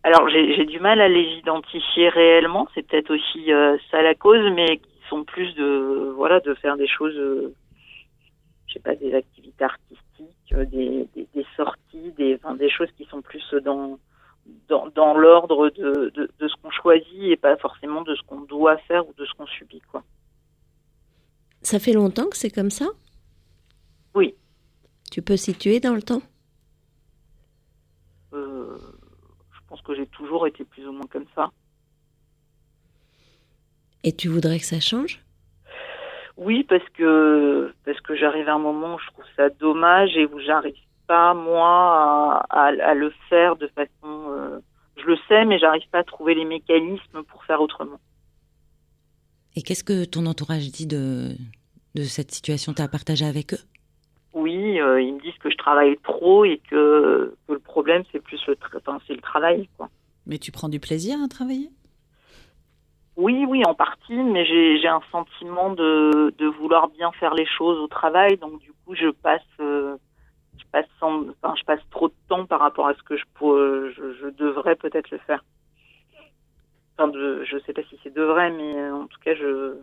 Alors 0.03 0.29
j'ai 0.29 0.65
du 0.67 0.79
mal 0.79 1.01
à 1.01 1.09
les 1.09 1.27
identifier 1.41 2.09
réellement, 2.11 2.69
c'est 2.75 2.87
peut-être 2.87 3.13
aussi 3.13 3.53
euh, 3.53 3.77
ça 3.91 4.03
la 4.03 4.15
cause, 4.15 4.53
mais 4.55 4.77
qui 4.77 4.89
sont 5.11 5.25
plus 5.25 5.53
de 5.55 6.13
voilà 6.17 6.39
de 6.41 6.55
faire 6.55 6.77
des 6.77 6.87
choses, 6.87 7.17
euh, 7.17 7.53
sais 8.77 8.83
pas, 8.83 8.95
des 8.95 9.15
activités 9.15 9.65
artistiques, 9.65 10.53
euh, 10.53 10.65
des, 10.67 11.09
des, 11.15 11.27
des 11.35 11.47
sorties, 11.57 12.13
des 12.17 12.37
enfin, 12.37 12.55
des 12.55 12.71
choses 12.71 12.93
qui 12.97 13.05
sont 13.07 13.23
plus 13.23 13.45
dans 13.65 13.99
dans, 14.69 14.87
dans 14.89 15.17
l'ordre 15.17 15.71
de, 15.71 16.11
de, 16.15 16.31
de 16.39 16.49
ce 16.49 16.55
qu'on 16.61 16.71
choisit 16.71 17.25
et 17.33 17.37
pas 17.37 17.57
forcément 17.57 18.03
de 18.03 18.15
ce 18.15 18.23
qu'on 18.23 18.43
doit 18.43 18.79
faire 18.89 19.09
ou 19.09 19.13
de 19.15 19.25
ce 19.25 19.33
qu'on 19.35 19.47
subit 19.47 19.83
quoi. 19.91 20.05
Ça 21.63 21.79
fait 21.79 21.93
longtemps 21.93 22.29
que 22.29 22.37
c'est 22.37 22.51
comme 22.51 22.71
ça? 22.71 22.87
Oui. 24.15 24.35
Tu 25.11 25.21
peux 25.23 25.37
situer 25.37 25.81
dans 25.81 25.95
le 25.95 26.03
temps? 26.03 26.23
Euh, 28.35 28.79
je 29.53 29.61
pense 29.69 29.81
que 29.83 29.95
j'ai 29.97 30.07
toujours 30.07 30.47
été 30.47 30.65
plus 30.65 30.87
ou 30.87 30.93
moins 30.93 31.09
comme 31.11 31.27
ça. 31.35 31.51
Et 34.05 34.13
tu 34.15 34.29
voudrais 34.29 34.61
que 34.61 34.65
ça 34.67 34.79
change? 34.79 35.26
Oui, 36.37 36.65
parce 36.65 36.87
que 36.95 37.73
parce 37.85 38.01
que 38.01 38.15
j'arrive 38.15 38.49
à 38.49 38.55
un 38.55 38.59
moment 38.59 38.95
où 38.97 38.99
je 38.99 39.07
trouve 39.09 39.25
ça 39.37 39.49
dommage 39.49 40.17
et 40.17 40.27
où 40.27 40.39
j'arrive 40.41 40.75
pas 41.07 41.33
moi 41.35 42.45
à, 42.51 42.67
à, 42.67 42.67
à 42.91 42.95
le 42.95 43.13
faire 43.29 43.57
de 43.57 43.69
façon. 43.69 43.91
euh, 44.31 44.59
je 44.99 45.07
le 45.07 45.17
sais, 45.29 45.45
mais 45.45 45.59
j'arrive 45.59 45.89
pas 45.91 46.01
à 46.01 46.05
trouver 46.05 46.35
les 46.35 46.45
mécanismes 46.45 47.23
pour 47.25 47.45
faire 47.45 47.61
autrement. 47.61 47.99
Et 49.55 49.63
qu'est-ce 49.63 49.85
que 49.85 50.05
ton 50.05 50.27
entourage 50.27 50.71
dit 50.71 50.87
de, 50.87 51.37
de 51.95 52.03
cette 52.03 52.33
situation? 52.33 52.75
Tu 52.75 52.83
as 52.83 52.89
partagé 52.89 53.25
avec 53.25 53.55
eux? 53.55 53.61
Oui, 54.35 54.79
euh, 54.81 55.01
ils 55.01 55.15
me 55.15 55.21
disent 55.21 55.39
que 55.39 55.51
je 55.51 55.57
travaille 55.57 55.97
trop 56.03 56.45
et 56.45 56.61
que, 56.71 57.35
que 57.49 57.53
le 57.55 57.59
problème 57.59 58.03
c'est 58.13 58.21
plus 58.21 58.41
le 58.47 58.55
tra- 58.55 58.77
enfin, 58.77 58.99
c'est 59.07 59.15
le 59.15 59.23
travail 59.23 59.69
quoi. 59.79 59.89
Mais 60.27 60.37
tu 60.39 60.53
prends 60.53 60.69
du 60.69 60.81
plaisir 60.81 61.17
à 61.25 61.29
travailler? 61.29 61.71
Oui, 63.17 63.47
oui, 63.49 63.63
en 63.67 63.75
partie, 63.75 64.15
mais 64.15 64.45
j'ai 64.45 64.89
un 64.89 65.01
sentiment 65.11 65.71
de, 65.71 66.35
de 66.39 66.47
vouloir 66.47 66.89
bien 66.89 67.13
faire 67.13 67.35
les 67.35 67.47
choses 67.47 67.79
au 67.79 67.87
travail, 67.89 68.37
donc 68.37 68.61
du 68.61 68.73
coup, 68.85 68.95
je 68.95 69.09
passe, 69.11 69.41
euh, 69.61 69.97
je 70.59 70.65
passe, 70.73 70.87
sans, 71.01 71.25
enfin, 71.31 71.55
je 71.59 71.65
passe 71.65 71.81
trop 71.91 72.09
de 72.09 72.15
temps 72.29 72.47
par 72.47 72.61
rapport 72.61 72.89
à 72.89 72.95
ce 72.95 73.03
que 73.05 73.17
je, 73.17 73.25
pourrais- 73.35 73.91
je, 73.93 74.15
je 74.21 74.29
devrais 74.29 74.77
peut-être 74.77 75.11
le 75.11 75.19
faire. 75.19 75.45
Enfin, 76.99 77.09
de, 77.09 77.45
je 77.45 77.59
sais 77.61 77.73
pas 77.73 77.83
si 77.85 77.99
c'est 78.03 78.15
devrait, 78.15 78.51
mais 78.51 78.77
euh, 78.79 78.95
en 78.95 79.07
tout 79.07 79.19
cas, 79.21 79.35
je, 79.35 79.77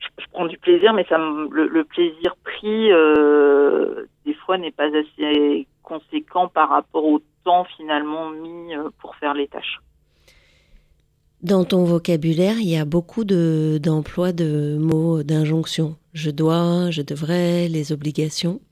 je, 0.00 0.24
prends 0.32 0.46
du 0.46 0.58
plaisir, 0.58 0.92
mais 0.92 1.04
ça, 1.08 1.18
le, 1.18 1.68
le 1.68 1.84
plaisir 1.84 2.36
pris, 2.44 2.92
euh, 2.92 4.06
des 4.24 4.34
fois, 4.34 4.58
n'est 4.58 4.72
pas 4.72 4.88
assez 4.96 5.66
conséquent 5.82 6.48
par 6.48 6.70
rapport 6.70 7.04
au 7.04 7.20
temps 7.44 7.64
finalement 7.76 8.30
mis 8.30 8.74
euh, 8.76 8.90
pour 9.00 9.16
faire 9.16 9.34
les 9.34 9.48
tâches. 9.48 9.78
Dans 11.44 11.66
ton 11.66 11.84
vocabulaire, 11.84 12.56
il 12.58 12.70
y 12.70 12.76
a 12.78 12.86
beaucoup 12.86 13.24
de 13.24 13.78
d'emplois 13.82 14.32
de 14.32 14.78
mots 14.80 15.22
d'injonction. 15.22 15.94
Je 16.14 16.30
dois, 16.30 16.90
je 16.90 17.02
devrais, 17.02 17.68
les 17.68 17.92
obligations. 17.92 18.62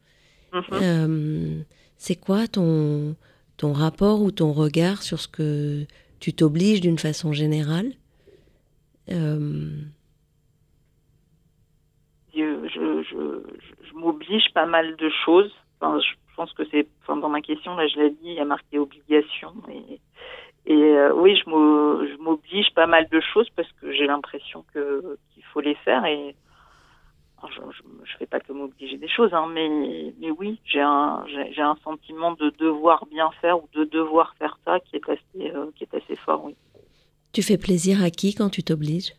Mhm. 0.55 0.62
Euh, 0.73 1.62
c'est 1.99 2.16
quoi 2.16 2.49
ton 2.49 3.14
ton 3.59 3.75
rapport 3.75 4.23
ou 4.23 4.31
ton 4.31 4.53
regard 4.53 5.03
sur 5.03 5.20
ce 5.20 5.29
que 5.29 5.85
tu 6.18 6.33
t'obliges 6.33 6.81
d'une 6.81 6.99
façon 6.99 7.35
générale? 7.35 7.93
Euh, 9.11 9.68
je, 12.35 12.68
je, 12.75 13.03
je, 13.03 13.43
je 13.87 13.95
m'oblige 13.95 14.51
pas 14.55 14.64
mal 14.64 14.97
de 14.97 15.11
choses. 15.27 15.53
Enfin, 15.79 16.01
je 16.01 16.37
pense 16.37 16.55
que 16.55 16.62
c'est, 16.70 16.89
enfin, 17.03 17.18
dans 17.18 17.29
ma 17.29 17.43
question, 17.43 17.77
là, 17.77 17.87
je 17.87 18.01
l'ai 18.01 18.11
dit, 18.11 18.18
il 18.23 18.35
y 18.35 18.41
a 18.41 18.47
marqué 18.47 18.79
obligation. 18.79 19.53
Et, 19.68 20.01
et 20.67 20.75
euh, 20.75 21.13
oui, 21.15 21.37
je 21.37 21.49
m'o- 21.51 22.07
je 22.07 22.17
m'oblige 22.23 22.73
pas 22.75 22.87
mal 22.87 23.09
de 23.09 23.21
choses 23.21 23.49
parce 23.57 23.71
que 23.81 23.93
j'ai 23.93 24.07
l'impression 24.07 24.65
que 24.73 25.19
qu'il 25.35 25.45
faut 25.45 25.61
les 25.61 25.75
faire. 25.77 26.05
Et 26.07 26.37
je, 27.51 27.61
je 28.05 28.17
fais 28.19 28.27
pas 28.27 28.41
que 28.41 28.53
m'obliger 28.53 28.97
des 28.99 29.09
choses, 29.09 29.35
hein, 29.35 29.47
mais, 29.53 30.15
mais 30.21 30.31
oui, 30.31 30.61
j'ai 30.65 30.81
un, 30.81 31.25
j'ai 31.27 31.53
j'ai 31.53 31.63
un 31.63 31.77
sentiment 31.85 32.33
de 32.33 32.51
devoir 32.51 33.07
bien 33.07 33.31
faire 33.41 33.59
ou 33.63 33.69
de 33.75 33.85
devoir 33.85 34.35
faire 34.39 34.59
ça 34.65 34.79
qui 34.81 34.97
est 34.97 35.09
assez, 35.09 35.51
euh, 35.55 35.71
qui 35.75 35.85
est 35.85 35.95
assez 35.95 36.17
fort, 36.17 36.45
oui. 36.45 36.55
tu 37.33 37.43
fais 37.43 37.59
plaisir 37.59 38.03
à 38.03 38.11
qui 38.11 38.35
quand 38.35 38.49
tu 38.51 38.63
t'obliges? 38.63 39.13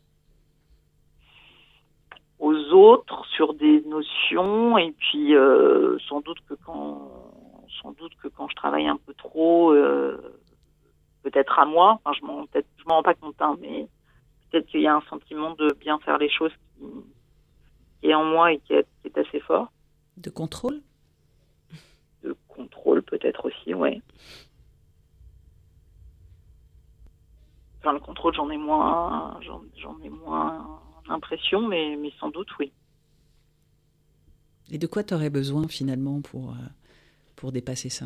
Aux 2.39 2.56
autres 2.74 3.26
sur 3.36 3.54
des 3.54 3.82
notions 3.84 4.78
et 4.78 4.91
puis 4.91 5.34
euh, 5.36 5.98
sans 6.10 6.20
doute 6.22 6.39
que 6.50 6.56
quand 6.56 7.12
sans 7.82 7.91
doute 7.94 8.14
que 8.22 8.28
quand 8.28 8.48
je 8.50 8.56
travaille 8.56 8.88
un 8.88 8.98
peu 8.98 9.14
trop 9.14 9.72
euh, 9.72 10.18
peut-être 11.24 11.57
à 11.57 11.65
moi. 11.65 11.99
Enfin 12.03 12.15
je 12.19 12.26
m'en 12.26 12.45
peut-être 12.45 12.67
je 12.78 12.84
m'en 12.86 12.95
rends 12.95 13.03
pas 13.03 13.15
compte 13.15 13.36
hein, 13.39 13.57
mais 13.59 13.88
peut-être 14.51 14.67
qu'il 14.67 14.82
y 14.82 14.88
a 14.88 14.95
un 14.95 15.01
sentiment 15.09 15.51
de 15.55 15.76
bien 15.80 15.97
faire 15.99 16.17
les 16.17 16.30
choses 16.30 16.51
qui, 16.78 16.86
qui 18.01 18.09
est 18.09 18.13
en 18.13 18.26
moi 18.26 18.51
et 18.53 18.59
qui 18.59 18.74
est, 18.74 18.86
qui 19.01 19.07
est 19.07 19.17
assez 19.17 19.39
fort. 19.39 19.71
De 20.17 20.30
contrôle? 20.30 20.82
De 22.24 22.36
contrôle 22.47 23.01
peut-être 23.03 23.45
aussi 23.45 23.74
ouais. 23.74 24.01
Enfin 27.80 27.93
le 27.93 27.99
contrôle 27.99 28.34
j'en 28.36 28.49
ai 28.49 28.57
moins 28.57 29.39
j'en, 29.41 29.99
ai 30.03 30.09
moins 30.09 30.80
l'impression 31.07 31.67
mais 31.67 31.95
mais 31.95 32.11
sans 32.19 32.30
doute 32.30 32.49
oui. 32.59 32.71
Et 34.71 34.78
de 34.78 34.88
quoi 34.88 35.03
tu 35.03 35.13
aurais 35.13 35.30
besoin 35.30 35.67
finalement 35.67 36.21
pour, 36.21 36.51
euh, 36.51 36.67
pour 37.36 37.51
dépasser 37.51 37.89
ça? 37.89 38.05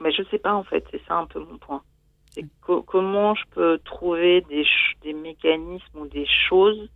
Mais 0.00 0.12
je 0.12 0.22
sais 0.30 0.38
pas 0.38 0.54
en 0.54 0.64
fait, 0.64 0.84
c'est 0.90 1.02
ça 1.06 1.16
un 1.16 1.26
peu 1.26 1.38
mon 1.40 1.58
point. 1.58 1.82
C'est 2.30 2.44
co- 2.60 2.82
comment 2.82 3.34
je 3.34 3.42
peux 3.50 3.78
trouver 3.84 4.44
des, 4.48 5.12
mécanismes 5.12 5.98
ou 5.98 6.06
des 6.06 6.26
choses 6.48 6.88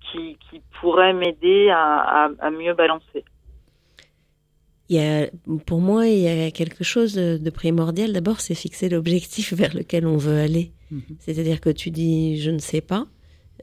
qui, 0.00 0.36
qui 0.50 0.60
pourraient 0.80 1.12
m'aider 1.12 1.70
à, 1.70 2.24
à, 2.26 2.30
à 2.40 2.50
mieux 2.50 2.74
balancer? 2.74 3.24
Il 4.88 4.96
y 4.96 4.98
a, 4.98 5.30
pour 5.66 5.80
moi, 5.80 6.08
il 6.08 6.18
y 6.18 6.28
a 6.28 6.50
quelque 6.50 6.82
chose 6.82 7.14
de, 7.14 7.38
de 7.38 7.50
primordial. 7.50 8.12
D'abord, 8.12 8.40
c'est 8.40 8.56
fixer 8.56 8.88
l'objectif 8.88 9.52
vers 9.60 9.74
lequel 9.74 10.04
on 10.06 10.16
veut 10.16 10.38
aller. 10.38 10.72
Mhm. 10.90 11.02
C'est-à-dire 11.20 11.60
que 11.60 11.70
tu 11.70 11.90
dis 11.92 12.38
je 12.40 12.50
ne 12.50 12.58
sais 12.58 12.80
pas, 12.80 13.06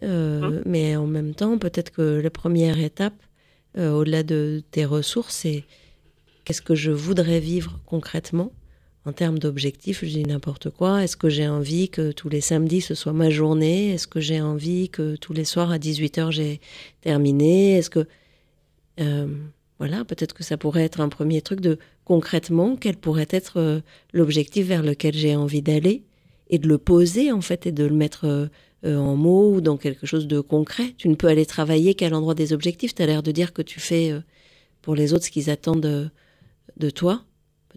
euh, 0.03 0.61
mais 0.65 0.95
en 0.95 1.07
même 1.07 1.35
temps, 1.35 1.57
peut-être 1.57 1.91
que 1.91 2.21
la 2.21 2.29
première 2.29 2.79
étape, 2.79 3.21
euh, 3.77 3.91
au-delà 3.91 4.23
de 4.23 4.63
tes 4.71 4.85
ressources, 4.85 5.35
c'est 5.35 5.65
qu'est-ce 6.45 6.61
que 6.61 6.75
je 6.75 6.91
voudrais 6.91 7.39
vivre 7.41 7.79
concrètement 7.85 8.51
en 9.07 9.13
termes 9.13 9.39
d'objectifs. 9.39 10.03
Je 10.03 10.09
dis 10.09 10.23
n'importe 10.23 10.69
quoi. 10.69 11.03
Est-ce 11.03 11.15
que 11.15 11.29
j'ai 11.29 11.47
envie 11.47 11.87
que 11.87 12.11
tous 12.11 12.27
les 12.27 12.41
samedis 12.41 12.81
ce 12.81 12.93
soit 12.93 13.13
ma 13.13 13.29
journée? 13.29 13.93
Est-ce 13.93 14.05
que 14.05 14.19
j'ai 14.19 14.41
envie 14.41 14.89
que 14.89 15.15
tous 15.15 15.31
les 15.31 15.45
soirs 15.45 15.71
à 15.71 15.77
18h 15.77 16.31
j'ai 16.31 16.59
terminé? 16.99 17.77
Est-ce 17.77 17.89
que 17.89 18.05
euh, 18.99 19.27
voilà, 19.79 20.03
peut-être 20.03 20.33
que 20.33 20.43
ça 20.43 20.57
pourrait 20.57 20.83
être 20.83 20.99
un 20.99 21.07
premier 21.07 21.41
truc 21.41 21.61
de 21.61 21.79
concrètement 22.03 22.75
quel 22.75 22.97
pourrait 22.97 23.27
être 23.29 23.57
euh, 23.57 23.79
l'objectif 24.11 24.67
vers 24.67 24.83
lequel 24.83 25.13
j'ai 25.15 25.35
envie 25.35 25.61
d'aller 25.61 26.03
et 26.49 26.59
de 26.59 26.67
le 26.67 26.77
poser 26.77 27.31
en 27.31 27.41
fait 27.41 27.65
et 27.65 27.71
de 27.71 27.85
le 27.85 27.95
mettre 27.95 28.25
euh, 28.25 28.97
en 28.97 29.15
mots 29.15 29.53
ou 29.53 29.61
dans 29.61 29.77
quelque 29.77 30.05
chose 30.05 30.27
de 30.27 30.41
concret. 30.41 30.93
Tu 30.97 31.07
ne 31.07 31.15
peux 31.15 31.27
aller 31.27 31.45
travailler 31.45 31.95
qu'à 31.95 32.09
l'endroit 32.09 32.35
des 32.35 32.51
objectifs. 32.51 32.93
Tu 32.93 33.03
as 33.03 33.05
l'air 33.05 33.23
de 33.23 33.31
dire 33.31 33.53
que 33.53 33.61
tu 33.61 33.79
fais 33.79 34.13
pour 34.81 34.95
les 34.95 35.13
autres 35.13 35.25
ce 35.25 35.31
qu'ils 35.31 35.49
attendent 35.49 35.81
de, 35.81 36.09
de 36.77 36.89
toi. 36.89 37.23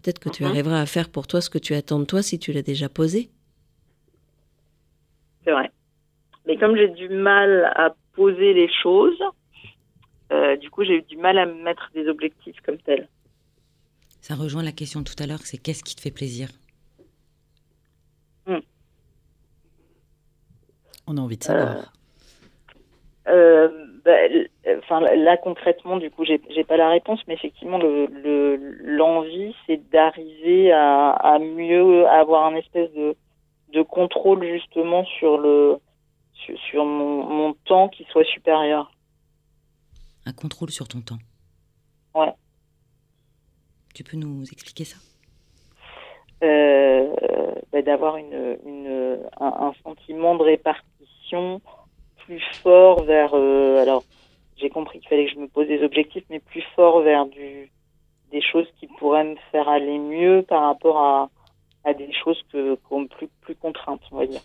Peut-être 0.01 0.19
que 0.19 0.29
tu 0.29 0.43
Mhm. 0.43 0.49
arriveras 0.49 0.81
à 0.81 0.85
faire 0.85 1.09
pour 1.09 1.27
toi 1.27 1.41
ce 1.41 1.49
que 1.49 1.57
tu 1.59 1.73
attends 1.75 1.99
de 1.99 2.05
toi 2.05 2.21
si 2.23 2.39
tu 2.39 2.51
l'as 2.53 2.61
déjà 2.63 2.89
posé. 2.89 3.29
C'est 5.43 5.51
vrai. 5.51 5.71
Mais 6.47 6.57
comme 6.57 6.75
j'ai 6.75 6.87
du 6.89 7.09
mal 7.09 7.65
à 7.75 7.93
poser 8.13 8.53
les 8.53 8.69
choses, 8.81 9.21
euh, 10.31 10.55
du 10.57 10.69
coup 10.69 10.83
j'ai 10.83 10.97
eu 10.97 11.01
du 11.03 11.17
mal 11.17 11.37
à 11.37 11.45
me 11.45 11.61
mettre 11.63 11.89
des 11.93 12.07
objectifs 12.07 12.59
comme 12.65 12.77
tels. 12.79 13.07
Ça 14.21 14.35
rejoint 14.35 14.63
la 14.63 14.71
question 14.71 15.01
de 15.01 15.05
tout 15.05 15.21
à 15.21 15.27
l'heure, 15.27 15.41
c'est 15.43 15.57
qu'est-ce 15.57 15.83
qui 15.83 15.95
te 15.95 16.01
fait 16.01 16.11
plaisir? 16.11 16.49
On 21.07 21.17
a 21.17 21.21
envie 21.21 21.37
de 21.37 21.43
savoir. 21.43 21.91
Euh, 23.27 23.69
bah, 24.03 24.17
enfin 24.79 24.99
là 25.01 25.37
concrètement 25.37 25.97
du 25.97 26.09
coup 26.09 26.25
j'ai 26.25 26.41
j'ai 26.49 26.63
pas 26.63 26.77
la 26.77 26.89
réponse 26.89 27.19
mais 27.27 27.33
effectivement 27.35 27.77
le 27.77 28.07
le- 28.07 28.55
l'envie 28.83 29.55
c'est 29.65 29.89
d'arriver 29.89 30.71
à, 30.71 31.09
à 31.11 31.39
mieux 31.39 32.07
avoir 32.07 32.45
un 32.45 32.55
espèce 32.55 32.91
de 32.93 33.15
de 33.73 33.81
contrôle 33.83 34.43
justement 34.45 35.05
sur 35.05 35.37
le 35.37 35.77
sur, 36.33 36.57
sur 36.59 36.85
mon, 36.85 37.23
mon 37.23 37.53
temps 37.65 37.89
qui 37.89 38.03
soit 38.05 38.23
supérieur 38.25 38.91
Un 40.25 40.33
contrôle 40.33 40.71
sur 40.71 40.87
ton 40.87 41.01
temps. 41.01 41.19
Ouais. 42.15 42.33
Tu 43.93 44.03
peux 44.03 44.17
nous 44.17 44.43
expliquer 44.51 44.85
ça? 44.85 44.97
Euh, 46.43 47.13
bah, 47.71 47.81
d'avoir 47.83 48.17
une, 48.17 48.57
une 48.65 49.19
un, 49.39 49.45
un 49.67 49.73
sentiment 49.83 50.35
de 50.35 50.43
répartition 50.43 51.61
plus 52.25 52.41
fort 52.61 53.03
vers 53.03 53.31
euh, 53.33 53.81
alors 53.81 54.03
j'ai 54.57 54.69
compris 54.69 54.99
qu'il 54.99 55.09
fallait 55.09 55.25
que 55.25 55.33
je 55.33 55.39
me 55.39 55.47
pose 55.47 55.67
des 55.67 55.83
objectifs 55.83 56.23
mais 56.29 56.39
plus 56.39 56.63
fort 56.75 57.01
vers 57.01 57.25
du 57.25 57.71
des 58.31 58.41
choses 58.41 58.67
qui 58.79 58.87
pourraient 58.87 59.23
me 59.23 59.35
faire 59.51 59.67
aller 59.67 59.97
mieux 59.97 60.43
par 60.47 60.63
rapport 60.63 60.97
à 60.97 61.29
à 61.83 61.93
des 61.93 62.11
choses 62.23 62.41
que 62.51 62.75
plus 63.07 63.29
plus 63.41 63.55
contraintes 63.55 64.01
on 64.11 64.17
va 64.17 64.25
dire 64.27 64.41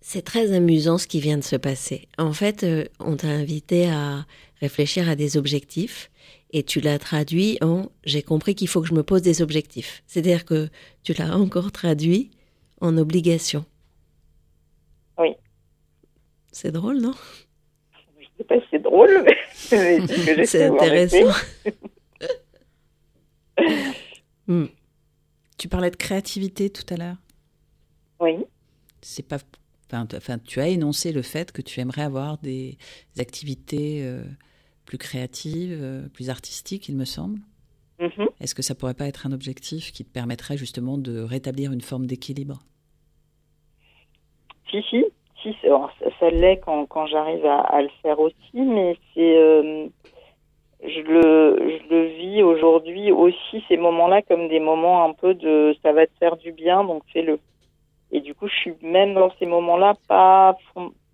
C'est 0.00 0.22
très 0.22 0.52
amusant 0.52 0.98
ce 0.98 1.08
qui 1.08 1.18
vient 1.20 1.38
de 1.38 1.42
se 1.42 1.56
passer. 1.56 2.06
En 2.16 2.32
fait, 2.32 2.62
euh, 2.62 2.84
on 3.00 3.16
t'a 3.16 3.26
invité 3.26 3.88
à 3.88 4.24
réfléchir 4.60 5.08
à 5.08 5.16
des 5.16 5.36
objectifs 5.36 6.10
et 6.52 6.62
tu 6.62 6.80
l'as 6.80 6.98
traduit 6.98 7.58
en 7.60 7.86
j'ai 8.04 8.22
compris 8.22 8.54
qu'il 8.54 8.68
faut 8.68 8.80
que 8.80 8.86
je 8.86 8.94
me 8.94 9.02
pose 9.02 9.22
des 9.22 9.42
objectifs. 9.42 10.02
C'est-à-dire 10.06 10.44
que 10.44 10.68
tu 11.02 11.12
l'as 11.12 11.36
encore 11.36 11.72
traduit 11.72 12.30
en 12.80 12.96
obligation. 12.96 13.64
Oui. 15.18 15.34
C'est 16.56 16.72
drôle, 16.72 17.00
non? 17.02 17.12
Je 18.18 18.26
sais 18.38 18.44
pas 18.44 18.58
si 18.58 18.66
c'est 18.70 18.78
drôle 18.78 19.26
mais, 19.26 19.36
c'est 20.46 20.46
ce 20.46 20.72
intéressant. 20.72 21.38
Hmm. 24.48 24.66
Tu 25.58 25.68
parlais 25.68 25.90
de 25.90 25.96
créativité 25.96 26.70
tout 26.70 26.84
à 26.94 26.96
l'heure. 26.96 27.16
oui 28.20 28.44
C'est 29.02 29.26
pas. 29.26 29.38
Enfin, 29.92 30.38
tu 30.38 30.60
as 30.60 30.68
énoncé 30.68 31.10
le 31.10 31.22
fait 31.22 31.50
que 31.50 31.62
tu 31.62 31.80
aimerais 31.80 32.02
avoir 32.02 32.38
des 32.38 32.78
activités 33.18 34.04
euh, 34.04 34.22
plus 34.84 34.98
créatives, 34.98 35.76
euh, 35.82 36.08
plus 36.10 36.30
artistiques, 36.30 36.88
il 36.88 36.96
me 36.96 37.04
semble. 37.04 37.40
Mhm. 37.98 38.28
Est-ce 38.40 38.54
que 38.54 38.62
ça 38.62 38.76
pourrait 38.76 38.94
pas 38.94 39.08
être 39.08 39.26
un 39.26 39.32
objectif 39.32 39.90
qui 39.90 40.04
te 40.04 40.10
permettrait 40.10 40.56
justement 40.56 40.96
de 40.96 41.18
rétablir 41.20 41.72
une 41.72 41.80
forme 41.80 42.06
d'équilibre? 42.06 42.60
Si, 44.70 44.80
si, 44.90 45.04
si, 45.52 45.68
ça, 46.20 46.30
l'est 46.30 46.58
quand, 46.58 46.86
quand 46.86 47.06
j'arrive 47.06 47.44
à, 47.46 47.60
à 47.60 47.82
le 47.82 47.90
faire 48.02 48.18
aussi, 48.20 48.36
mais 48.54 48.96
c'est, 49.14 49.36
euh, 49.36 49.86
je 50.82 51.00
le, 51.00 51.78
je 51.78 51.94
le 51.94 52.06
vis 52.06 52.42
aujourd'hui 52.42 53.12
aussi 53.12 53.64
ces 53.68 53.76
moments-là 53.76 54.22
comme 54.22 54.48
des 54.48 54.60
moments 54.60 55.04
un 55.04 55.12
peu 55.12 55.34
de, 55.34 55.76
ça 55.82 55.92
va 55.92 56.06
te 56.06 56.12
faire 56.18 56.36
du 56.36 56.52
bien, 56.52 56.84
donc 56.84 57.02
fais-le. 57.12 57.38
Et 58.12 58.20
du 58.20 58.34
coup, 58.34 58.46
je 58.48 58.54
suis 58.54 58.74
même 58.82 59.14
dans 59.14 59.30
ces 59.38 59.46
moments-là 59.46 59.94
pas, 60.08 60.56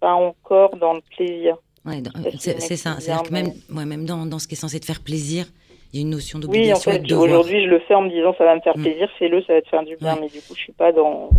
pas 0.01 0.13
encore 0.13 0.77
dans 0.77 0.93
le 0.95 1.01
plaisir. 1.17 1.57
Ouais, 1.85 2.03
c'est 2.39 2.77
ça. 2.77 2.97
C'est-à-dire 3.01 3.23
que 3.25 3.33
même, 3.33 3.53
ouais, 3.75 3.87
même 3.87 4.05
dans, 4.05 4.27
dans 4.27 4.39
ce 4.39 4.47
qui 4.47 4.55
est 4.55 4.57
censé 4.57 4.79
te 4.79 4.85
faire 4.87 5.03
plaisir, 5.03 5.47
il 5.93 5.97
y 5.97 6.03
a 6.03 6.03
une 6.03 6.11
notion 6.11 6.39
Oui, 6.39 6.45
en 6.45 6.77
d'obligation 6.79 6.91
fait, 6.93 7.13
aujourd'hui, 7.13 7.65
je 7.65 7.69
le 7.69 7.81
fais 7.81 7.95
en 7.95 8.03
me 8.03 8.09
disant 8.11 8.35
ça 8.39 8.45
va 8.45 8.55
me 8.55 8.61
faire 8.61 8.77
Mm. 8.77 8.83
plaisir, 8.83 9.11
fais-le, 9.19 9.43
ça 9.43 9.55
va 9.55 9.63
te 9.63 9.69
faire 9.69 9.83
du 9.85 9.97
bien, 9.97 10.15
Ouais. 10.15 10.21
mais 10.23 10.29
du 10.29 10.41
coup, 10.43 10.55
je 10.55 10.61
suis 10.61 10.73
pas 10.73 10.93
dans. 10.93 11.31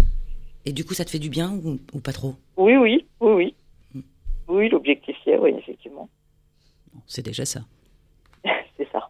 Et 0.66 0.72
du 0.72 0.86
coup, 0.86 0.93
ça 0.93 1.05
te 1.05 1.09
fait 1.09 1.20
du 1.20 1.30
bien 1.30 1.51
ou, 1.51 1.80
ou 1.93 1.99
pas 1.99 2.14
trop? 2.14 2.36
Oui, 2.57 2.76
oui, 2.78 3.05
oui, 3.20 3.32
oui. 3.34 3.55
Mm. 3.93 4.01
Oui, 4.47 4.70
l'objectif, 4.70 5.16
c'est, 5.24 5.38
oui, 5.38 5.51
effectivement. 5.57 6.09
Bon, 6.93 7.01
C'est 7.07 7.26
déjà 7.26 7.45
ça. 7.45 7.66
c'est 8.78 8.88
ça. 8.91 9.09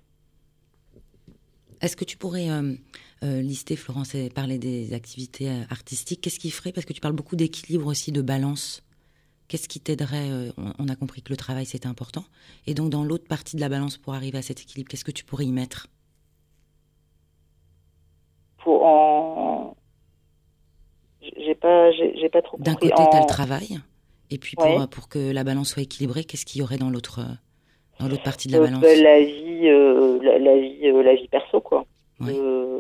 Est-ce 1.82 1.96
que 1.96 2.06
tu 2.06 2.18
pourrais 2.18 2.50
euh, 2.50 2.74
euh, 3.24 3.42
lister, 3.42 3.76
Florence, 3.76 4.16
et 4.16 4.30
parler 4.30 4.58
des 4.58 4.94
activités 4.94 5.50
euh, 5.50 5.64
artistiques? 5.70 6.22
Qu'est-ce 6.22 6.40
qui 6.40 6.50
ferait? 6.50 6.72
Parce 6.72 6.86
que 6.86 6.94
tu 6.94 7.02
parles 7.02 7.14
beaucoup 7.14 7.36
d'équilibre 7.36 7.88
aussi, 7.88 8.12
de 8.12 8.22
balance. 8.22 8.84
Qu'est-ce 9.48 9.68
qui 9.68 9.80
t'aiderait 9.80 10.52
on, 10.58 10.74
on 10.80 10.88
a 10.88 10.96
compris 10.96 11.22
que 11.22 11.30
le 11.30 11.38
travail, 11.38 11.66
c'était 11.66 11.88
important. 11.88 12.24
Et 12.66 12.74
donc, 12.74 12.90
dans 12.90 13.04
l'autre 13.04 13.28
partie 13.28 13.58
de 13.58 13.62
la 13.62 13.70
balance, 13.70 13.98
pour 13.98 14.16
arriver 14.16 14.38
à 14.38 14.42
cet 14.42 14.62
équilibre, 14.62 14.90
qu'est-ce 14.90 15.04
que 15.04 15.12
tu 15.12 15.26
pourrais 15.26 15.46
y 15.46 15.52
mettre? 15.52 15.88
Pour 18.64 18.86
en 18.86 19.43
pas, 21.56 21.92
j'ai 21.92 22.16
j'ai 22.18 22.30
pas 22.30 22.42
trop 22.42 22.58
D'un 22.60 22.76
côté, 22.76 22.94
tu 22.96 23.02
as 23.02 23.18
En- 23.18 23.22
le 23.22 23.26
travail, 23.28 23.80
et 24.30 24.38
puis 24.38 24.56
pour, 24.56 24.66
Ouais. 24.66 24.88
pour 24.90 25.10
que 25.10 25.32
la 25.32 25.44
balance 25.44 25.70
soit 25.74 25.84
équilibrée, 25.84 26.24
qu'est-ce 26.24 26.46
qu'il 26.46 26.60
y 26.60 26.64
aurait 26.64 26.78
dans 26.78 26.90
l'autre 26.90 27.20
euh, 27.20 27.34
dans 28.00 28.08
l'autre 28.08 28.24
partie 28.24 28.48
de 28.48 28.54
la 28.54 28.60
Euh, 28.60 28.66
balance 28.66 28.82
bah, 28.82 28.96
la 28.96 29.20
vie, 29.22 29.68
euh, 29.68 30.20
la, 30.24 30.40
la 30.40 30.58
vie, 30.58 30.80
euh, 30.88 31.04
la 31.04 31.16
vie 31.16 31.28
perso, 31.28 31.62
quoi. 31.62 31.86
Ouais. 32.20 32.34
Euh, 32.36 32.80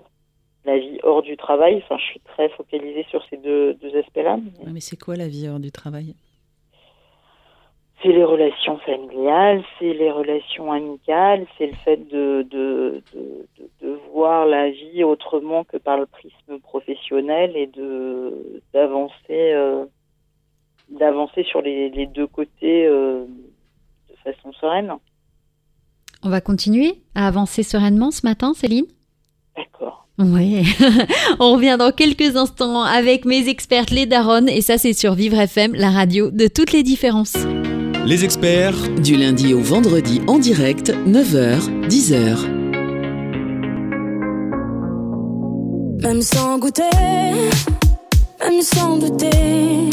la 0.65 0.79
vie 0.79 0.97
hors 1.03 1.21
du 1.21 1.35
travail. 1.37 1.81
Enfin, 1.83 1.97
je 1.99 2.03
suis 2.05 2.19
très 2.21 2.49
focalisée 2.49 3.05
sur 3.09 3.23
ces 3.29 3.37
deux, 3.37 3.73
deux 3.75 3.95
aspects-là. 3.97 4.37
mais 4.37 4.65
Ouais, 4.65 4.71
mais 4.73 4.79
c'est 4.79 4.97
quoi 4.97 5.15
la 5.15 5.27
vie 5.27 5.47
hors 5.49 5.59
du 5.59 5.71
travail? 5.71 6.15
C'est 8.03 8.11
les 8.11 8.25
relations 8.25 8.77
familiales, 8.79 9.63
c'est 9.79 9.93
les 9.93 10.11
relations 10.11 10.73
amicales, 10.73 11.45
c'est 11.57 11.67
le 11.67 11.75
fait 11.85 11.97
de, 12.09 12.45
de, 12.51 13.01
de, 13.81 13.99
voir 14.11 14.45
la 14.45 14.69
vie 14.69 15.05
autrement 15.05 15.63
que 15.63 15.77
par 15.77 15.97
le 15.97 16.05
prisme 16.05 16.59
professionnel 16.61 17.55
et 17.55 17.67
de 17.67 18.61
d'avancer 18.73 19.13
euh, 19.31 19.85
d'avancer 20.89 21.43
sur 21.43 21.61
les, 21.61 21.89
les 21.91 22.05
deux 22.05 22.27
côtés 22.27 22.85
euh, 22.85 23.25
de 24.09 24.15
façon 24.23 24.51
sereine. 24.51 24.93
On 26.23 26.29
va 26.29 26.41
continuer 26.41 26.95
à 27.15 27.25
avancer 27.27 27.63
sereinement 27.63 28.11
ce 28.11 28.25
matin, 28.25 28.53
Céline? 28.53 28.85
D'accord. 29.55 30.07
Oui. 30.19 30.63
On 31.39 31.53
revient 31.53 31.77
dans 31.79 31.91
quelques 31.91 32.35
instants 32.35 32.83
avec 32.83 33.23
mes 33.23 33.47
expertes, 33.47 33.91
les 33.91 34.05
Daronnes, 34.05 34.49
et 34.49 34.61
ça 34.61 34.77
c'est 34.77 34.93
sur 34.93 35.13
Vivre 35.13 35.39
FM, 35.39 35.73
la 35.73 35.89
radio 35.89 36.31
de 36.31 36.47
toutes 36.47 36.73
les 36.73 36.83
différences. 36.83 37.37
Les 38.05 38.25
experts 38.25 38.89
Du 39.01 39.15
lundi 39.15 39.53
au 39.53 39.61
vendredi 39.61 40.21
en 40.27 40.37
direct, 40.37 40.91
9h, 41.07 41.87
10h. 41.87 42.47
Même 46.01 46.21
sans 46.21 46.59
goûter, 46.59 46.83
même 48.41 48.61
sans 48.61 48.97
douter, 48.97 49.89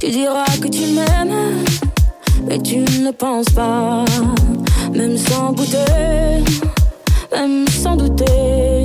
tu 0.00 0.10
diras 0.10 0.46
que 0.60 0.66
tu 0.66 0.80
m'aimes, 0.92 1.64
mais 2.48 2.60
tu 2.60 2.78
ne 2.78 3.06
le 3.06 3.12
penses 3.12 3.50
pas. 3.50 4.04
Même 4.92 5.16
sans 5.16 5.52
goûter, 5.52 6.42
même 7.32 7.68
sans 7.68 7.96
douter, 7.96 8.84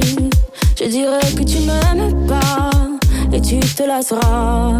je 0.80 0.86
dirais 0.86 1.32
que 1.36 1.44
tu 1.44 1.58
m'aimes 1.60 2.28
pas 2.28 2.70
et 3.34 3.42
tu 3.42 3.60
te 3.60 3.84
lasseras. 3.84 4.80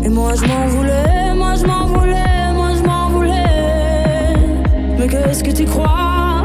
Mais 0.00 0.08
moi 0.08 0.32
je 0.34 0.46
m'en 0.46 0.66
voulais, 0.68 1.34
moi 1.34 1.54
je 1.60 1.66
m'en 1.66 1.86
voulais, 1.86 2.35
Mais 4.98 5.08
qu'est-ce 5.08 5.44
que 5.44 5.50
tu 5.50 5.64
crois 5.64 6.42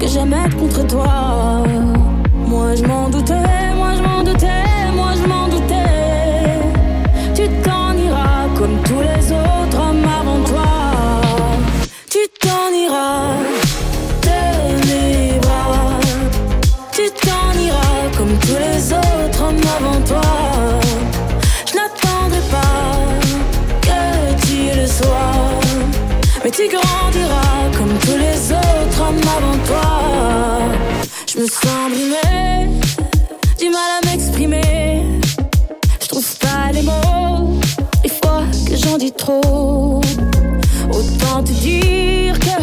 que 0.00 0.06
j'aimais 0.06 0.44
être 0.46 0.56
contre 0.56 0.86
toi? 0.86 1.64
Moi 2.48 2.74
je 2.74 2.84
m'en 2.84 3.08
doutais, 3.08 3.74
moi 3.76 3.90
je 3.96 4.02
m'en 4.02 4.22
doutais, 4.22 4.65
Autant 39.28 40.00
te 41.42 41.50
dire 41.52 42.38
que 42.38 42.62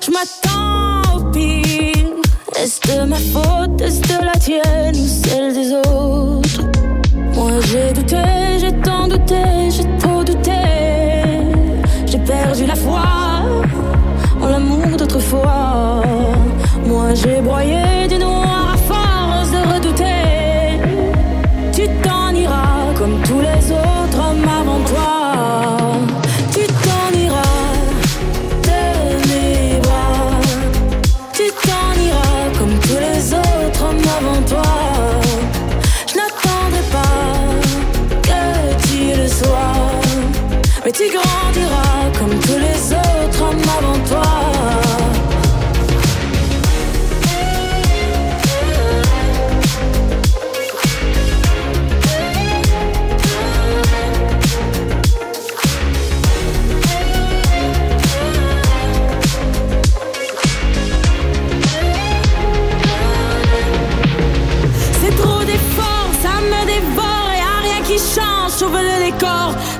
je 0.00 0.10
m'attends 0.10 1.02
au 1.16 1.20
pire. 1.30 2.16
Est-ce 2.56 2.80
de 2.88 3.04
ma 3.04 3.16
faute, 3.16 3.80
est-ce 3.80 4.00
de 4.00 4.24
la 4.24 4.32
tienne 4.32 4.96
ou 4.96 5.06
celle 5.06 5.52
des 5.52 5.72
autres? 5.72 6.64
Moi 7.34 7.60
j'ai 7.70 7.92
douté, 7.92 8.16
j'ai 8.58 8.72
tant 8.80 9.06
douté, 9.06 9.70
j'ai 9.70 9.84
trop 9.98 10.24
douté. 10.24 10.50
J'ai 12.06 12.18
perdu 12.18 12.66
la 12.66 12.74
foi 12.74 13.04
en 14.40 14.48
l'amour 14.48 14.96
d'autrefois. 14.96 16.02
Moi 16.86 17.14
j'ai 17.14 17.40
broyé 17.42 17.77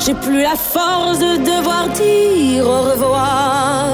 J'ai 0.09 0.15
plus 0.15 0.41
la 0.41 0.57
force 0.57 1.19
de 1.19 1.37
devoir 1.37 1.87
dire 1.89 2.67
au 2.67 2.81
revoir. 2.81 3.85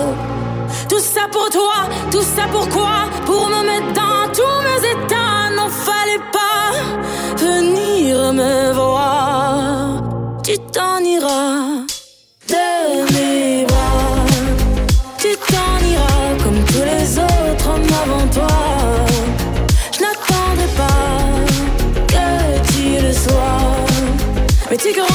Tout 0.89 1.01
ça 1.01 1.23
pour 1.33 1.51
toi, 1.51 1.89
tout 2.13 2.23
ça 2.23 2.45
pourquoi 2.53 3.09
Pour 3.27 3.49
me 3.49 3.67
mettre 3.67 3.93
dans 3.95 4.33
tous 4.33 4.61
mes 4.67 4.91
états, 4.93 5.51
n'en 5.57 5.69
fallait 5.69 6.25
pas 6.39 6.71
venir 7.37 8.33
me 8.33 8.73
voir. 8.75 10.05
Tu 10.45 10.57
t'en 10.57 11.01
iras 11.01 11.83
de 12.49 13.13
mes 13.13 13.65
bras. 13.65 14.25
Tu 15.19 15.31
t'en 15.51 15.85
iras 15.85 16.45
comme 16.45 16.65
tous 16.65 16.85
les 16.93 17.19
autres 17.19 17.69
hommes 17.71 17.93
avant 18.05 18.27
toi. 18.29 18.57
Je 19.91 19.99
n'attendrai 19.99 20.69
pas 20.77 22.07
que 22.07 22.73
tu 22.73 23.05
le 23.05 23.13
sois. 23.13 23.75
Mais 24.71 24.77
tu 24.77 24.93
grandiras 24.93 25.14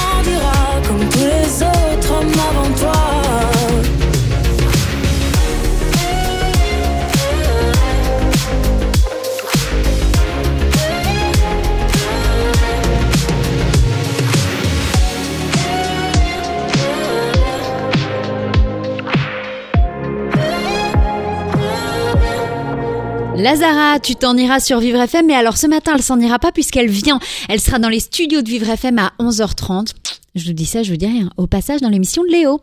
Lazara, 23.39 23.99
tu 24.01 24.15
t'en 24.15 24.35
iras 24.35 24.59
sur 24.59 24.79
Vivre 24.81 24.99
FM, 24.99 25.27
mais 25.27 25.33
alors 25.33 25.55
ce 25.55 25.65
matin, 25.65 25.93
elle 25.95 26.03
s'en 26.03 26.19
ira 26.19 26.39
pas 26.39 26.51
puisqu'elle 26.51 26.89
vient. 26.89 27.19
Elle 27.47 27.61
sera 27.61 27.79
dans 27.79 27.87
les 27.87 28.01
studios 28.01 28.41
de 28.41 28.49
Vivre 28.49 28.69
FM 28.69 28.99
à 28.99 29.13
11h30. 29.17 29.93
Je 30.35 30.45
vous 30.45 30.53
dis 30.53 30.65
ça, 30.65 30.83
je 30.83 30.91
vous 30.91 30.97
dis 30.97 31.07
rien. 31.07 31.29
Au 31.37 31.47
passage, 31.47 31.79
dans 31.79 31.87
l'émission 31.87 32.21
de 32.23 32.29
Léo. 32.29 32.59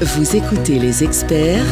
Vous 0.00 0.36
écoutez 0.36 0.78
les 0.78 1.02
experts 1.02 1.66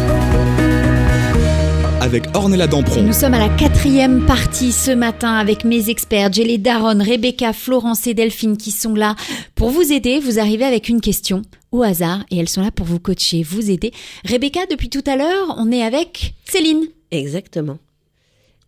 avec 2.09 2.25
Ornella 2.35 2.67
Dampron. 2.67 3.03
nous 3.03 3.13
sommes 3.13 3.35
à 3.35 3.39
la 3.39 3.55
quatrième 3.55 4.25
partie 4.25 4.73
ce 4.73 4.91
matin 4.91 5.35
avec 5.35 5.65
mes 5.65 5.91
experts. 5.91 6.33
J'ai 6.33 6.45
les 6.45 6.57
Daronnes, 6.57 7.03
Rebecca, 7.03 7.53
Florence 7.53 8.07
et 8.07 8.15
Delphine 8.15 8.57
qui 8.57 8.71
sont 8.71 8.95
là 8.95 9.15
pour 9.55 9.69
vous 9.69 9.93
aider. 9.93 10.19
Vous 10.19 10.39
arrivez 10.39 10.65
avec 10.65 10.89
une 10.89 11.03
question 11.03 11.43
au 11.71 11.83
hasard 11.83 12.25
et 12.31 12.39
elles 12.39 12.49
sont 12.49 12.63
là 12.63 12.71
pour 12.71 12.87
vous 12.87 12.99
coacher, 12.99 13.43
vous 13.43 13.71
aider. 13.71 13.93
Rebecca, 14.25 14.61
depuis 14.71 14.89
tout 14.89 15.03
à 15.07 15.17
l'heure, 15.17 15.55
on 15.59 15.71
est 15.71 15.83
avec 15.83 16.33
Céline. 16.47 16.87
Exactement. 17.11 17.77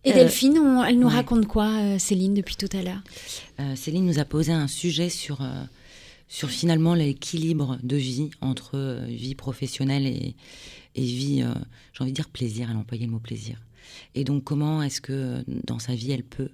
Et 0.05 0.11
Euh, 0.13 0.17
Delphine, 0.17 0.59
on- 0.59 0.85
elle 0.85 0.99
nous 0.99 1.09
ouais. 1.09 1.15
raconte 1.15 1.47
quoi, 1.47 1.69
euh, 1.69 1.99
Céline, 1.99 2.35
depuis 2.35 2.57
tout 2.57 2.69
à 2.77 2.83
l'heure? 2.83 3.01
Euh, 3.59 3.75
Céline 3.75 4.05
nous 4.05 4.19
a 4.19 4.25
posé 4.27 4.53
un 4.53 4.69
sujet 4.69 5.09
sur, 5.09 5.41
euh, 5.41 5.65
sur 6.29 6.51
finalement 6.51 6.93
l'équilibre 6.95 7.79
de 7.83 7.97
vie 7.97 8.29
entre 8.43 8.73
euh, 8.75 9.05
vie 9.09 9.35
professionnelle 9.35 10.07
et, 10.07 10.35
et 10.95 11.03
vie, 11.03 11.43
euh, 11.43 11.55
j'ai 11.93 12.03
envie 12.03 12.13
de 12.13 12.17
dire 12.17 12.29
plaisir, 12.29 12.69
elle 12.71 12.77
a 12.77 12.81
employé 12.81 13.07
le 13.07 13.13
mot 13.13 13.19
plaisir. 13.19 13.59
Et 14.15 14.25
donc 14.25 14.45
comment 14.45 14.83
est-ce 14.83 15.01
que 15.01 15.13
euh, 15.13 15.43
dans 15.65 15.79
sa 15.79 15.95
vie 15.95 16.13
elle 16.13 16.25
peut 16.25 16.51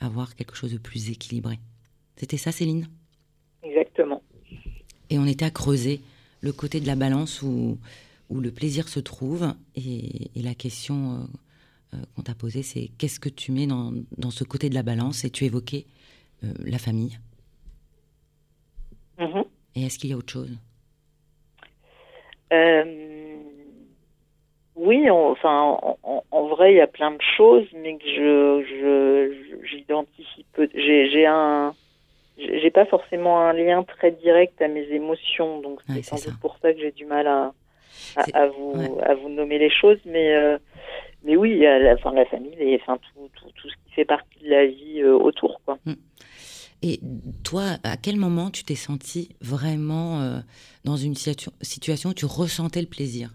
avoir 0.00 0.34
quelque 0.34 0.56
chose 0.56 0.72
de 0.72 0.78
plus 0.78 1.10
équilibré? 1.10 1.58
C'était 2.16 2.36
ça, 2.36 2.52
Céline? 2.52 2.88
Exactement. 3.62 4.22
Et 5.08 5.18
on 5.18 5.26
était 5.26 5.44
à 5.44 5.50
creuser 5.50 6.00
le 6.40 6.52
côté 6.52 6.80
de 6.80 6.86
la 6.86 6.96
balance 6.96 7.42
où, 7.42 7.78
où 8.28 8.40
le 8.40 8.50
plaisir 8.50 8.88
se 8.88 9.00
trouve. 9.00 9.54
Et, 9.74 10.30
et 10.38 10.42
la 10.42 10.54
question 10.54 11.28
euh, 11.94 11.96
qu'on 12.14 12.22
t'a 12.22 12.34
posée, 12.34 12.62
c'est 12.62 12.90
qu'est-ce 12.98 13.20
que 13.20 13.28
tu 13.28 13.52
mets 13.52 13.66
dans, 13.66 13.92
dans 14.16 14.30
ce 14.30 14.44
côté 14.44 14.70
de 14.70 14.74
la 14.74 14.82
balance? 14.82 15.24
Et 15.24 15.30
tu 15.30 15.44
évoquais 15.44 15.86
euh, 16.44 16.52
la 16.64 16.78
famille. 16.78 17.18
Mhm. 19.18 19.44
Et 19.74 19.82
est-ce 19.82 19.98
qu'il 19.98 20.10
y 20.10 20.12
a 20.12 20.16
autre 20.16 20.32
chose? 20.32 20.56
Euh, 22.52 23.19
oui, 24.80 25.10
on- 25.10 25.30
enfin, 25.30 25.78
en, 26.30 26.46
vrai, 26.48 26.72
il 26.72 26.76
y 26.76 26.80
a 26.80 26.86
plein 26.86 27.10
de 27.10 27.22
choses, 27.36 27.66
mais 27.74 27.96
que 27.98 28.04
je, 28.06 29.66
j'identifie 29.66 30.44
peu. 30.54 30.68
J'ai, 30.74 31.10
j'ai 31.10 31.26
un, 31.26 31.74
j'ai 32.38 32.70
pas 32.70 32.86
forcément 32.86 33.40
un 33.40 33.52
lien 33.52 33.82
très 33.82 34.10
direct 34.10 34.60
à 34.62 34.68
mes 34.68 34.84
émotions, 34.84 35.60
donc 35.60 35.80
c'est 35.86 36.02
sans 36.02 36.16
doute 36.16 36.24
ça. 36.24 36.38
pour 36.40 36.56
ça 36.62 36.72
que 36.72 36.80
j'ai 36.80 36.92
du 36.92 37.04
mal 37.04 37.26
à, 37.26 37.52
à, 38.16 38.46
vous, 38.48 38.96
ouais. 38.96 39.02
à 39.04 39.14
vous 39.14 39.28
nommer 39.28 39.58
les 39.58 39.70
choses, 39.70 39.98
mais, 40.06 40.34
euh, 40.34 40.58
mais 41.24 41.36
oui, 41.36 41.50
il 41.52 41.58
y 41.58 41.66
a 41.66 41.78
la, 41.78 41.94
enfin, 41.94 42.12
la 42.12 42.24
famille, 42.26 42.54
et, 42.58 42.80
enfin, 42.80 42.98
tout, 42.98 43.28
tout, 43.34 43.50
tout 43.54 43.68
ce 43.68 43.74
qui 43.84 43.92
fait 43.94 44.04
partie 44.04 44.38
de 44.42 44.48
la 44.48 44.66
vie 44.66 45.00
euh, 45.02 45.14
autour, 45.14 45.60
quoi. 45.64 45.78
Et 46.82 47.00
toi, 47.44 47.76
à 47.84 47.98
quel 47.98 48.16
moment 48.16 48.50
tu 48.50 48.64
t'es 48.64 48.74
senti 48.74 49.28
vraiment 49.42 50.22
euh, 50.22 50.38
dans 50.84 50.96
une 50.96 51.12
situa- 51.12 51.52
situation 51.60 52.10
où 52.10 52.14
tu 52.14 52.24
ressentais 52.24 52.80
le 52.80 52.86
plaisir? 52.86 53.30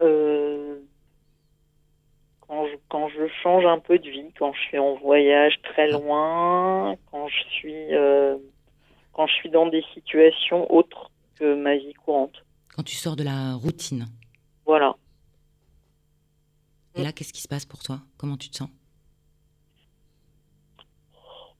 Euh, 0.00 0.78
quand, 2.40 2.66
je, 2.66 2.74
quand 2.88 3.08
je 3.08 3.26
change 3.42 3.64
un 3.66 3.78
peu 3.78 3.98
de 3.98 4.08
vie, 4.08 4.32
quand 4.38 4.52
je 4.52 4.60
suis 4.60 4.78
en 4.78 4.94
voyage 4.96 5.60
très 5.62 5.90
loin, 5.90 6.94
quand 7.10 7.28
je 7.28 7.42
suis 7.50 7.94
euh, 7.94 8.36
quand 9.12 9.26
je 9.26 9.34
suis 9.34 9.50
dans 9.50 9.66
des 9.66 9.82
situations 9.94 10.72
autres 10.72 11.10
que 11.38 11.54
ma 11.54 11.76
vie 11.76 11.92
courante. 11.94 12.44
Quand 12.74 12.84
tu 12.84 12.94
sors 12.94 13.16
de 13.16 13.24
la 13.24 13.54
routine 13.54 14.06
Voilà. 14.64 14.94
Et 16.94 17.02
là, 17.02 17.12
qu'est-ce 17.12 17.32
qui 17.32 17.40
se 17.42 17.48
passe 17.48 17.66
pour 17.66 17.82
toi? 17.82 17.98
Comment 18.18 18.36
tu 18.36 18.48
te 18.50 18.56
sens? 18.56 18.68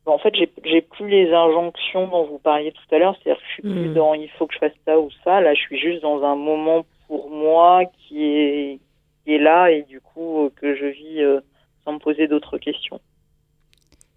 Bon, 0.04 0.12
en 0.14 0.18
fait, 0.18 0.34
j'ai 0.34 0.80
plus 0.80 1.08
les 1.08 1.32
injonctions 1.32 2.08
dont 2.08 2.26
vous 2.26 2.38
parliez 2.38 2.72
tout 2.72 2.94
à 2.94 2.98
l'heure, 2.98 3.14
c'est-à-dire 3.22 3.40
que 3.42 3.46
je 3.48 3.52
suis 3.54 3.62
plus 3.62 3.88
Mhm. 3.88 3.94
dans 3.94 4.14
il 4.14 4.30
faut 4.30 4.46
que 4.46 4.54
je 4.54 4.58
fasse 4.58 4.72
ça 4.84 4.98
ou 4.98 5.10
ça. 5.24 5.40
Là, 5.40 5.54
je 5.54 5.60
suis 5.60 5.78
juste 5.78 6.02
dans 6.02 6.22
un 6.22 6.34
moment 6.36 6.86
pour 7.08 7.30
moi 7.30 7.84
qui 7.86 8.22
est 8.22 8.80
qui 9.24 9.34
est 9.34 9.38
là 9.38 9.70
et 9.70 9.82
du 9.82 10.00
coup 10.00 10.44
euh, 10.44 10.50
que 10.54 10.76
je 10.76 10.86
vis 10.86 11.20
euh, 11.20 11.40
sans 11.84 11.94
me 11.94 11.98
poser 11.98 12.28
d'autres 12.28 12.58
questions. 12.58 13.00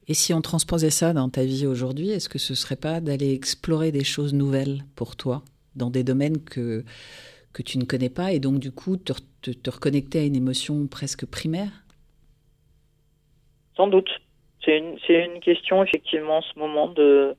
Et 0.08 0.14
si 0.14 0.34
on 0.34 0.42
transposait 0.42 0.90
ça 0.90 1.14
dans 1.14 1.30
ta 1.30 1.44
vie 1.44 1.66
aujourd'hui, 1.66 2.10
est-ce 2.12 2.30
que 2.30 2.40
ce 2.40 2.54
serait 2.54 2.76
pas 2.76 3.00
d'aller 3.00 3.34
explorer 3.34 3.92
des 3.92 4.04
choses 4.04 4.34
nouvelles 4.34 4.84
pour 4.96 5.16
toi, 5.16 5.44
dans 5.76 5.90
des 5.90 6.04
domaines 6.04 6.44
que, 6.44 6.84
que 7.54 7.62
tu 7.62 7.78
ne 7.78 7.86
connais 7.86 8.10
pas, 8.10 8.34
et 8.34 8.40
donc 8.40 8.60
du 8.60 8.72
coup 8.72 8.98
te, 8.98 9.14
te, 9.42 9.52
te 9.52 9.70
reconnecter 9.70 10.20
à 10.20 10.24
une 10.24 10.36
émotion 10.36 10.88
presque 10.88 11.26
primaire? 11.26 11.72
Sans 13.78 13.88
doute. 13.88 14.10
C'est 14.66 14.78
une, 14.78 14.98
une 15.10 15.40
question, 15.40 15.84
effectivement, 15.84 16.38
en 16.38 16.42
ce 16.42 16.60
moment 16.60 16.88
de, 16.90 17.36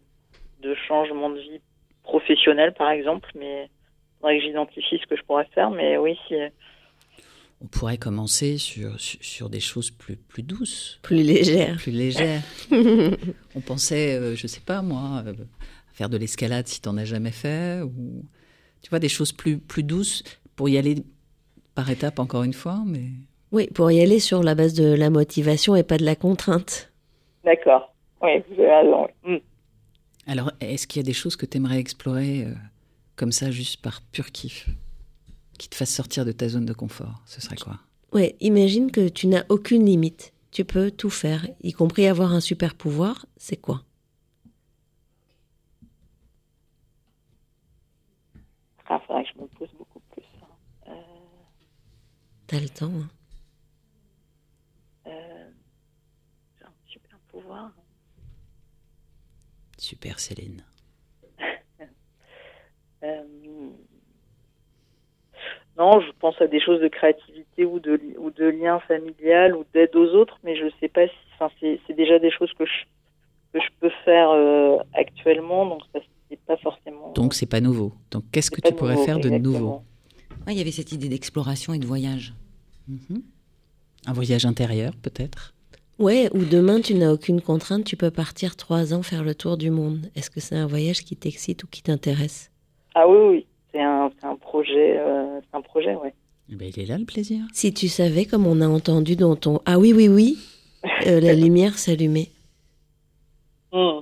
de 0.60 0.74
changement 0.74 1.30
de 1.30 1.38
vie 1.38 1.60
professionnel, 2.02 2.74
par 2.74 2.90
exemple, 2.90 3.30
mais 3.34 3.68
faudrait 4.22 4.38
que 4.38 4.44
j'identifie 4.44 4.98
ce 5.02 5.06
que 5.06 5.16
je 5.16 5.22
pourrais 5.24 5.44
faire. 5.54 5.70
Mais 5.70 5.98
oui, 5.98 6.16
si, 6.28 6.34
On 7.62 7.66
pourrait 7.66 7.98
commencer 7.98 8.56
sur, 8.58 8.98
sur, 8.98 9.50
des 9.50 9.60
choses 9.60 9.90
plus, 9.90 10.16
plus 10.16 10.42
douces, 10.42 10.98
Plus 11.02 11.22
légère. 11.22 11.76
plus 11.76 11.92
légères. 11.92 12.40
on 13.54 13.60
pensait, 13.60 14.14
euh, 14.16 14.34
je 14.34 14.46
sais 14.46 14.60
pas 14.60 14.80
moi, 14.82 15.22
euh, 15.26 15.34
faire 15.92 16.08
de 16.08 16.16
l'escalade 16.16 16.66
si 16.66 16.80
t'en 16.80 16.96
as 16.96 17.04
jamais 17.04 17.30
fait, 17.32 17.82
ou 17.82 18.24
tu 18.82 18.88
vois, 18.90 18.98
des 18.98 19.08
choses 19.10 19.32
plus, 19.32 19.58
plus 19.58 19.82
douces 19.82 20.22
pour 20.56 20.68
y 20.68 20.78
aller 20.78 20.96
par 21.74 21.90
étapes, 21.90 22.18
encore 22.18 22.42
une 22.44 22.52
fois, 22.54 22.82
mais... 22.86 23.06
Oui, 23.52 23.66
pour 23.74 23.90
y 23.90 24.00
aller 24.00 24.18
sur 24.18 24.42
la 24.42 24.54
base 24.54 24.72
de 24.72 24.94
la 24.94 25.10
motivation 25.10 25.76
et 25.76 25.82
pas 25.82 25.98
de 25.98 26.04
la 26.04 26.16
contrainte. 26.16 26.90
d'accord. 27.44 27.94
Oui, 28.22 28.30
vous 28.48 28.62
avez 28.62 28.72
raison. 28.72 29.08
oui. 29.24 29.34
Hmm. 29.34 29.38
Alors, 30.26 30.52
est-ce 30.60 30.86
qu'il 30.86 31.00
y 31.00 31.04
a 31.04 31.06
des 31.06 31.12
choses 31.12 31.34
que 31.34 31.44
tu 31.46 31.56
aimerais 31.56 31.78
explorer 31.78 32.44
euh, 32.44 32.54
comme 33.16 33.32
ça, 33.32 33.50
juste 33.50 33.80
par 33.82 34.02
pur 34.02 34.30
kiff 34.32 34.68
Qui 35.58 35.68
te 35.68 35.74
fassent 35.74 35.94
sortir 35.94 36.24
de 36.24 36.32
ta 36.32 36.48
zone 36.48 36.66
de 36.66 36.72
confort 36.72 37.22
Ce 37.26 37.40
serait 37.40 37.56
quoi? 37.56 37.78
Ouais, 38.12 38.36
imagine 38.40 38.90
que 38.90 39.08
tu 39.08 39.26
n'as 39.26 39.44
aucune 39.48 39.86
limite. 39.86 40.32
Tu 40.50 40.64
peux 40.66 40.90
tout 40.90 41.08
faire, 41.10 41.46
y 41.62 41.72
compris 41.72 42.06
avoir 42.06 42.32
un 42.32 42.40
super 42.40 42.74
pouvoir. 42.74 43.24
C'est 43.38 43.56
quoi? 43.56 43.84
Ah, 48.86 49.00
faudrait 49.06 49.24
que 49.24 49.30
je 49.34 49.40
me 49.40 49.68
beaucoup 49.78 50.00
plus. 50.10 50.24
hein. 50.42 50.46
Euh, 50.88 50.92
T'as 52.46 52.60
le 52.60 52.68
temps. 52.68 52.92
hein. 52.92 53.08
euh, 55.06 55.50
super 56.86 57.18
pouvoir. 57.28 57.72
Super 59.78 60.20
Céline. 60.20 60.62
Euh, 63.02 63.22
non, 65.78 66.00
je 66.00 66.10
pense 66.20 66.40
à 66.40 66.46
des 66.46 66.60
choses 66.60 66.80
de 66.80 66.88
créativité 66.88 67.64
ou 67.64 67.80
de, 67.80 67.98
ou 68.18 68.30
de 68.30 68.44
lien 68.44 68.78
familial 68.80 69.56
ou 69.56 69.64
d'aide 69.72 69.96
aux 69.96 70.14
autres, 70.14 70.38
mais 70.44 70.54
je 70.54 70.66
sais 70.80 70.88
pas 70.88 71.06
si, 71.06 71.14
enfin, 71.34 71.50
c'est, 71.60 71.94
déjà 71.94 72.18
des 72.18 72.30
choses 72.30 72.52
que 72.58 72.66
je, 72.66 72.84
que 73.54 73.60
je 73.60 73.68
peux 73.80 73.90
faire 74.04 74.30
euh, 74.30 74.76
actuellement, 74.92 75.66
donc 75.66 75.82
ça 75.92 76.00
c'est 76.28 76.40
pas 76.46 76.56
forcément. 76.58 77.12
Donc, 77.12 77.34
c'est 77.34 77.46
pas 77.46 77.60
nouveau. 77.60 77.92
Donc, 78.10 78.24
qu'est-ce 78.32 78.50
que 78.50 78.60
tu 78.60 78.74
pourrais 78.74 78.94
nouveau, 78.94 79.04
faire 79.04 79.18
de 79.18 79.28
exactement. 79.28 79.52
nouveau 79.52 79.82
Ouais, 80.46 80.54
Il 80.54 80.58
y 80.58 80.60
avait 80.60 80.70
cette 80.70 80.92
idée 80.92 81.08
d'exploration 81.08 81.74
et 81.74 81.78
de 81.78 81.86
voyage. 81.86 82.34
Mhm. 82.88 83.22
Un 84.06 84.12
voyage 84.12 84.44
intérieur, 84.44 84.92
peut-être? 85.02 85.54
Ouais, 85.98 86.28
ou 86.32 86.44
demain 86.44 86.80
tu 86.80 86.94
n'as 86.94 87.12
aucune 87.12 87.40
contrainte, 87.40 87.84
tu 87.84 87.96
peux 87.96 88.10
partir 88.10 88.56
trois 88.56 88.92
ans 88.94 89.02
faire 89.02 89.22
le 89.22 89.34
tour 89.34 89.56
du 89.56 89.70
monde. 89.70 90.10
Est-ce 90.16 90.30
que 90.30 90.40
c'est 90.40 90.56
un 90.56 90.66
voyage 90.66 91.02
qui 91.02 91.16
t'excite 91.16 91.62
ou 91.64 91.66
qui 91.66 91.82
t'intéresse? 91.82 92.51
Ah 92.94 93.08
oui, 93.08 93.18
oui, 93.28 93.46
c'est 93.72 93.80
un, 93.80 94.10
c'est 94.20 94.26
un 94.26 94.36
projet, 94.36 94.98
euh, 94.98 95.40
c'est 95.40 95.56
un 95.56 95.62
projet, 95.62 95.94
ouais. 95.94 96.14
Eh 96.50 96.56
ben, 96.56 96.70
Il 96.74 96.82
est 96.82 96.86
là 96.86 96.98
le 96.98 97.04
plaisir. 97.04 97.44
Si 97.52 97.72
tu 97.72 97.88
savais, 97.88 98.24
comme 98.26 98.46
on 98.46 98.60
a 98.60 98.68
entendu 98.68 99.16
dans 99.16 99.36
ton 99.36 99.60
Ah 99.64 99.78
oui, 99.78 99.92
oui, 99.92 100.08
oui, 100.08 100.38
euh, 101.06 101.20
la 101.20 101.34
lumière 101.42 101.78
s'allumait. 101.78 102.30
Hmm. 103.72 104.00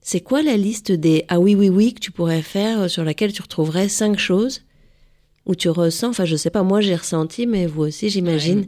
C'est 0.00 0.20
quoi 0.20 0.42
la 0.42 0.56
liste 0.56 0.92
des 0.92 1.24
Ah 1.28 1.40
oui, 1.40 1.54
oui, 1.54 1.68
oui 1.68 1.94
que 1.94 2.00
tu 2.00 2.12
pourrais 2.12 2.42
faire 2.42 2.82
euh, 2.82 2.88
sur 2.88 3.04
laquelle 3.04 3.32
tu 3.32 3.42
retrouverais 3.42 3.88
cinq 3.88 4.18
choses 4.18 4.64
où 5.46 5.54
tu 5.54 5.68
ressens, 5.68 6.08
enfin 6.10 6.24
je 6.24 6.36
sais 6.36 6.50
pas, 6.50 6.62
moi 6.62 6.80
j'ai 6.80 6.94
ressenti, 6.94 7.46
mais 7.46 7.66
vous 7.66 7.82
aussi 7.82 8.08
j'imagine, 8.08 8.66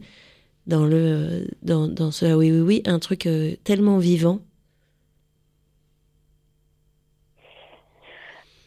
dans, 0.67 0.85
le, 0.85 1.47
dans, 1.63 1.89
dans 1.89 2.11
ce 2.11 2.27
Ah 2.27 2.37
oui, 2.37 2.51
oui, 2.51 2.61
oui, 2.61 2.83
un 2.87 2.99
truc 2.99 3.27
euh, 3.27 3.55
tellement 3.65 3.99
vivant. 3.99 4.41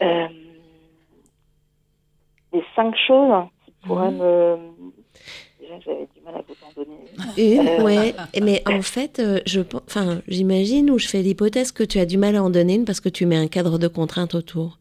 Euh, 0.02 0.28
les 2.54 2.64
cinq 2.76 2.94
choses 3.08 3.32
qui 3.66 3.72
pourraient 3.86 4.12
me. 4.12 4.58
Déjà, 5.60 5.80
j'avais 5.86 6.08
du 6.16 6.22
mal 6.24 6.36
à 6.36 6.42
vous 6.48 6.56
en 6.66 6.84
donner. 6.84 6.98
Une, 7.38 7.68
Euh, 7.68 7.84
ouais. 7.84 8.16
Mais 8.42 8.64
en 8.66 8.82
fait, 8.82 9.20
euh, 9.20 9.40
je, 9.46 9.62
enfin, 9.88 10.22
j'imagine 10.28 10.90
ou 10.90 10.98
je 10.98 11.08
fais 11.08 11.22
l'hypothèse 11.22 11.72
que 11.72 11.84
tu 11.84 12.00
as 12.00 12.06
du 12.06 12.18
mal 12.18 12.36
à 12.36 12.44
en 12.44 12.50
donner 12.50 12.76
une 12.76 12.86
parce 12.86 13.00
que 13.00 13.10
tu 13.10 13.26
mets 13.26 13.36
un 13.38 13.48
cadre 13.48 13.78
de 13.78 13.88
contrainte 13.88 14.36
autour. 14.36 14.80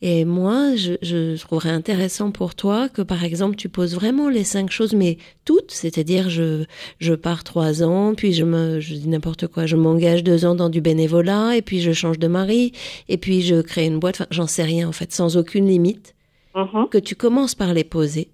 Et 0.00 0.24
moi, 0.24 0.76
je, 0.76 0.94
je 1.02 1.38
trouverais 1.40 1.70
intéressant 1.70 2.30
pour 2.30 2.54
toi 2.54 2.88
que, 2.88 3.02
par 3.02 3.24
exemple, 3.24 3.56
tu 3.56 3.68
poses 3.68 3.94
vraiment 3.94 4.28
les 4.28 4.44
cinq 4.44 4.70
choses, 4.70 4.94
mais 4.94 5.18
toutes, 5.44 5.72
c'est-à-dire 5.72 6.30
je, 6.30 6.64
je 7.00 7.14
pars 7.14 7.44
trois 7.44 7.82
ans, 7.82 8.14
puis 8.14 8.32
je 8.32 8.44
me, 8.44 8.80
je 8.80 8.94
dis 8.94 9.08
n'importe 9.08 9.48
quoi, 9.48 9.66
je 9.66 9.76
m'engage 9.76 10.22
deux 10.22 10.46
ans 10.46 10.54
dans 10.54 10.68
du 10.68 10.80
bénévolat, 10.80 11.56
et 11.56 11.62
puis 11.62 11.80
je 11.80 11.92
change 11.92 12.18
de 12.18 12.28
mari, 12.28 12.72
et 13.08 13.18
puis 13.18 13.42
je 13.42 13.60
crée 13.60 13.86
une 13.86 13.98
boîte, 13.98 14.16
enfin, 14.16 14.26
j'en 14.30 14.46
sais 14.46 14.62
rien 14.62 14.88
en 14.88 14.92
fait, 14.92 15.12
sans 15.12 15.36
aucune 15.36 15.66
limite, 15.66 16.14
mhm. 16.54 16.88
que 16.88 16.98
tu 16.98 17.14
commences 17.14 17.54
par 17.54 17.74
les 17.74 17.84
poser, 17.84 18.30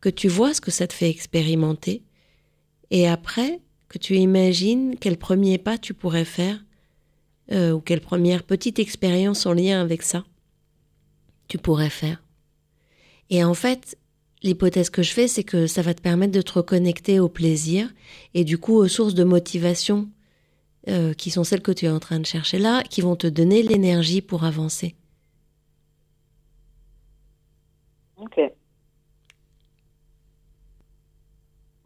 que 0.00 0.08
tu 0.08 0.28
vois 0.28 0.54
ce 0.54 0.60
que 0.60 0.70
ça 0.70 0.86
te 0.86 0.92
fait 0.92 1.10
expérimenter, 1.10 2.02
et 2.90 3.08
après, 3.08 3.60
que 3.88 3.98
tu 3.98 4.16
imagines 4.16 4.96
quel 4.98 5.16
premier 5.16 5.58
pas 5.58 5.78
tu 5.78 5.94
pourrais 5.94 6.24
faire, 6.24 6.62
euh, 7.50 7.72
ou 7.72 7.80
quelle 7.80 8.00
première 8.00 8.44
petite 8.44 8.78
expérience 8.78 9.46
en 9.46 9.52
lien 9.52 9.80
avec 9.80 10.02
ça 10.02 10.24
tu 11.48 11.58
pourrais 11.58 11.90
faire. 11.90 12.22
Et 13.28 13.44
en 13.44 13.52
fait, 13.52 13.98
l'hypothèse 14.42 14.88
que 14.88 15.02
je 15.02 15.12
fais, 15.12 15.28
c'est 15.28 15.44
que 15.44 15.66
ça 15.66 15.82
va 15.82 15.92
te 15.92 16.00
permettre 16.00 16.32
de 16.32 16.40
te 16.40 16.52
reconnecter 16.52 17.20
au 17.20 17.28
plaisir 17.28 17.90
et 18.32 18.44
du 18.44 18.56
coup 18.56 18.76
aux 18.76 18.88
sources 18.88 19.12
de 19.12 19.24
motivation 19.24 20.08
euh, 20.88 21.12
qui 21.12 21.30
sont 21.30 21.44
celles 21.44 21.60
que 21.60 21.72
tu 21.72 21.84
es 21.84 21.90
en 21.90 22.00
train 22.00 22.20
de 22.20 22.26
chercher 22.26 22.58
là, 22.58 22.82
qui 22.84 23.02
vont 23.02 23.16
te 23.16 23.26
donner 23.26 23.62
l'énergie 23.62 24.22
pour 24.22 24.44
avancer. 24.44 24.94
Ok. 28.22 28.52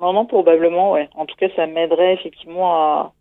Non, 0.01 0.13
non, 0.13 0.27
probablement, 0.27 0.93
ouais. 0.93 1.09
En 1.15 1.25
tout 1.25 1.37
cas, 1.37 1.49
ça 1.57 1.67
m'aiderait 1.67 2.15
effectivement 2.15 2.75
à, 2.75 3.13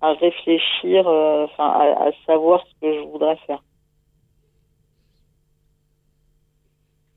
à 0.00 0.12
réfléchir, 0.14 1.08
euh, 1.08 1.44
enfin, 1.44 1.68
à, 1.68 2.10
savoir 2.26 2.64
ce 2.66 2.80
que 2.80 2.94
je 2.94 3.00
voudrais 3.10 3.36
faire. 3.46 3.62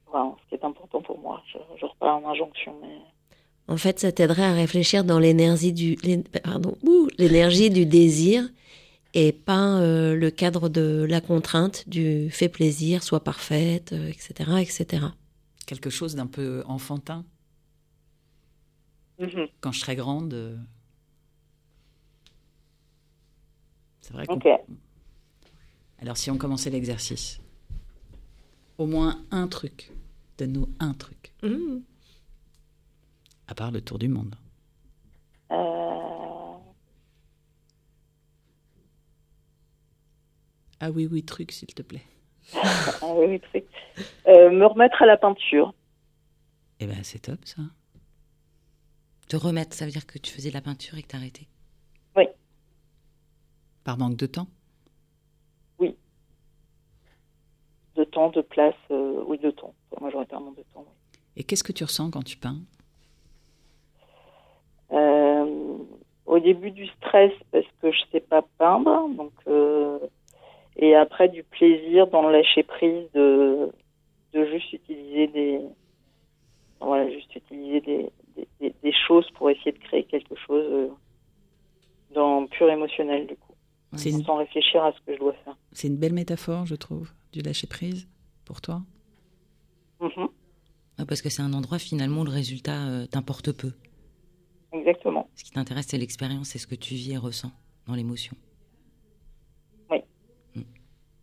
Voilà, 0.08 0.32
ce 0.44 0.50
qui 0.50 0.56
est 0.56 0.66
important 0.66 1.02
pour 1.02 1.20
moi. 1.20 1.42
Je, 1.54 1.86
repars 1.86 2.18
en 2.18 2.30
injonction, 2.32 2.74
mais. 2.82 2.98
En 3.68 3.78
fait, 3.78 4.00
ça 4.00 4.12
t'aiderait 4.12 4.46
à 4.46 4.54
réfléchir 4.54 5.04
dans 5.04 5.20
l'énergie 5.20 5.72
du, 5.72 5.96
pardon, 6.44 6.74
l'énergie 7.20 7.70
du 7.70 7.86
désir 7.86 8.44
et 9.14 9.32
pas 9.32 9.80
euh, 9.80 10.16
le 10.16 10.32
cadre 10.32 10.70
de 10.70 11.06
la 11.08 11.22
contrainte 11.22 11.88
du 11.88 12.32
fait 12.32 12.50
plaisir, 12.50 13.04
soit 13.04 13.24
parfaite, 13.24 13.94
euh, 13.94 14.08
etc., 14.08 14.34
etc. 14.62 15.06
Quelque 15.70 15.92
chose 15.92 16.16
d'un 16.16 16.26
peu 16.26 16.64
enfantin. 16.66 17.24
Quand 19.62 19.72
je 19.72 19.80
serai 19.82 19.96
grande. 19.96 20.34
euh, 20.34 20.58
C'est 24.02 24.14
vrai 24.14 24.26
qu'on- 24.26 24.38
Ok. 24.38 24.48
Alors, 26.00 26.18
si 26.18 26.32
on 26.32 26.40
commençait 26.40 26.72
l'exercice, 26.72 27.40
au 28.80 28.88
moins 28.88 29.24
un 29.30 29.48
truc. 29.48 29.92
Donne-nous 30.40 30.70
un 30.80 30.96
truc. 30.96 31.34
Mmh. 31.44 31.82
À 33.46 33.54
part 33.54 33.70
le 33.70 33.82
tour 33.82 34.00
du 34.00 34.08
monde. 34.08 34.34
Euh, 35.52 36.58
Ah 40.80 40.90
oui, 40.90 41.08
oui, 41.12 41.24
truc, 41.24 41.52
s'il 41.52 41.68
te 41.76 41.84
plaît. 41.84 42.08
Ah 42.54 43.14
oui, 43.16 43.42
oui. 43.54 43.64
Euh, 44.28 44.50
me 44.52 44.66
remettre 44.66 45.02
à 45.02 45.06
la 45.06 45.18
peinture. 45.18 45.74
Eh 46.80 46.88
ben, 46.88 47.04
c'est 47.04 47.20
top, 47.20 47.40
ça. 47.46 47.62
Te 49.28 49.36
remettre, 49.36 49.76
ça 49.76 49.86
veut 49.86 49.92
dire 49.92 50.08
que 50.08 50.18
tu 50.18 50.32
faisais 50.32 50.50
de 50.50 50.54
la 50.56 50.62
peinture 50.62 50.98
et 50.98 51.04
que 51.04 51.08
t'as 51.08 51.18
arrêté. 51.18 51.48
Oui. 52.16 52.26
Par 53.84 53.98
manque 53.98 54.16
de 54.18 54.26
temps? 54.26 54.48
De 57.96 58.06
temps, 58.06 58.30
de 58.30 58.40
place, 58.42 58.76
euh, 58.92 59.24
oui, 59.28 59.38
de 59.40 59.52
temps. 59.52 59.74
Majoritairement 60.00 60.52
de 60.52 60.64
temps. 60.74 60.86
oui. 60.88 61.20
Et 61.36 61.44
qu'est-ce 61.44 61.66
que 61.66 61.74
tu 61.74 61.84
ressens 61.84 62.10
quand 62.12 62.24
tu 62.24 62.38
peins? 62.38 62.62
Euh, 64.92 65.78
au 66.26 66.40
début 66.40 66.72
du 66.72 66.88
stress 66.88 67.34
parce 67.52 67.66
que 67.82 67.92
je 67.92 68.00
sais 68.12 68.22
pas 68.22 68.42
peindre, 68.58 69.10
donc 69.16 69.34
et 70.82 70.96
après 70.96 71.30
du 71.30 71.44
plaisir 71.44 72.08
dans 72.08 72.22
le 72.28 72.32
lâcher 72.32 72.64
prise 72.64 73.06
de 73.14 73.72
de 74.34 74.46
juste 74.46 74.72
utiliser 74.74 75.28
des 75.28 75.60
voilà 76.80 77.10
juste 77.12 77.36
utiliser 77.36 77.82
des, 77.82 78.10
des, 78.36 78.48
des- 78.60 78.76
des 78.84 78.94
choses 79.08 79.30
pour 79.36 79.50
essayer 79.50 79.72
de 79.72 79.80
créer 79.80 80.04
quelque 80.06 80.36
chose 80.48 80.66
euh, 80.72 80.90
dans 82.14 82.46
pur 82.48 82.70
émotionnel 82.70 83.28
du 83.28 83.36
coup, 83.36 83.54
C'est 83.96 84.12
une, 84.12 84.24
sans 84.24 84.38
réfléchir 84.38 84.84
à 84.84 84.92
ce 84.94 85.00
que 85.06 85.14
je 85.14 85.20
dois 85.20 85.34
faire. 85.46 85.56
c'est 85.72 85.88
une 85.88 85.98
belle 85.98 86.14
métaphore, 86.14 86.66
je 86.66 86.76
trouve, 86.76 87.12
du 87.34 87.42
lâcher-prise, 87.42 88.08
pour 88.46 88.62
toi. 88.62 88.82
Mhm, 90.00 90.30
Ouais, 90.98 91.06
parce 91.06 91.22
que 91.22 91.30
c'est 91.30 91.42
un 91.42 91.54
endroit 91.54 91.80
finalement 91.80 92.22
où 92.22 92.26
le 92.26 92.32
résultat 92.32 92.88
euh, 92.88 93.06
t'importe 93.06 93.52
peu. 93.52 93.72
exactement. 94.74 95.30
Ce 95.36 95.44
qui 95.44 95.52
t'intéresse, 95.52 95.88
c'est 95.90 95.98
l'expérience, 95.98 96.50
c'est 96.50 96.60
ce 96.60 96.68
que 96.68 96.76
tu 96.76 96.94
vis 96.96 97.14
et 97.14 97.18
ressens 97.18 97.52
dans 97.88 97.94
l'émotion. 97.96 98.36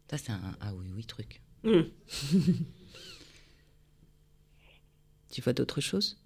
Ça, 0.09 0.19
c'est 0.19 0.33
un 0.33 0.41
ah 0.61 0.73
oui, 0.75 0.87
oui 0.95 1.05
truc. 1.05 1.41
Mmh. 1.65 1.81
Tu 5.31 5.41
vois 5.43 5.53
d'autres 5.53 5.81
choses? 5.81 6.19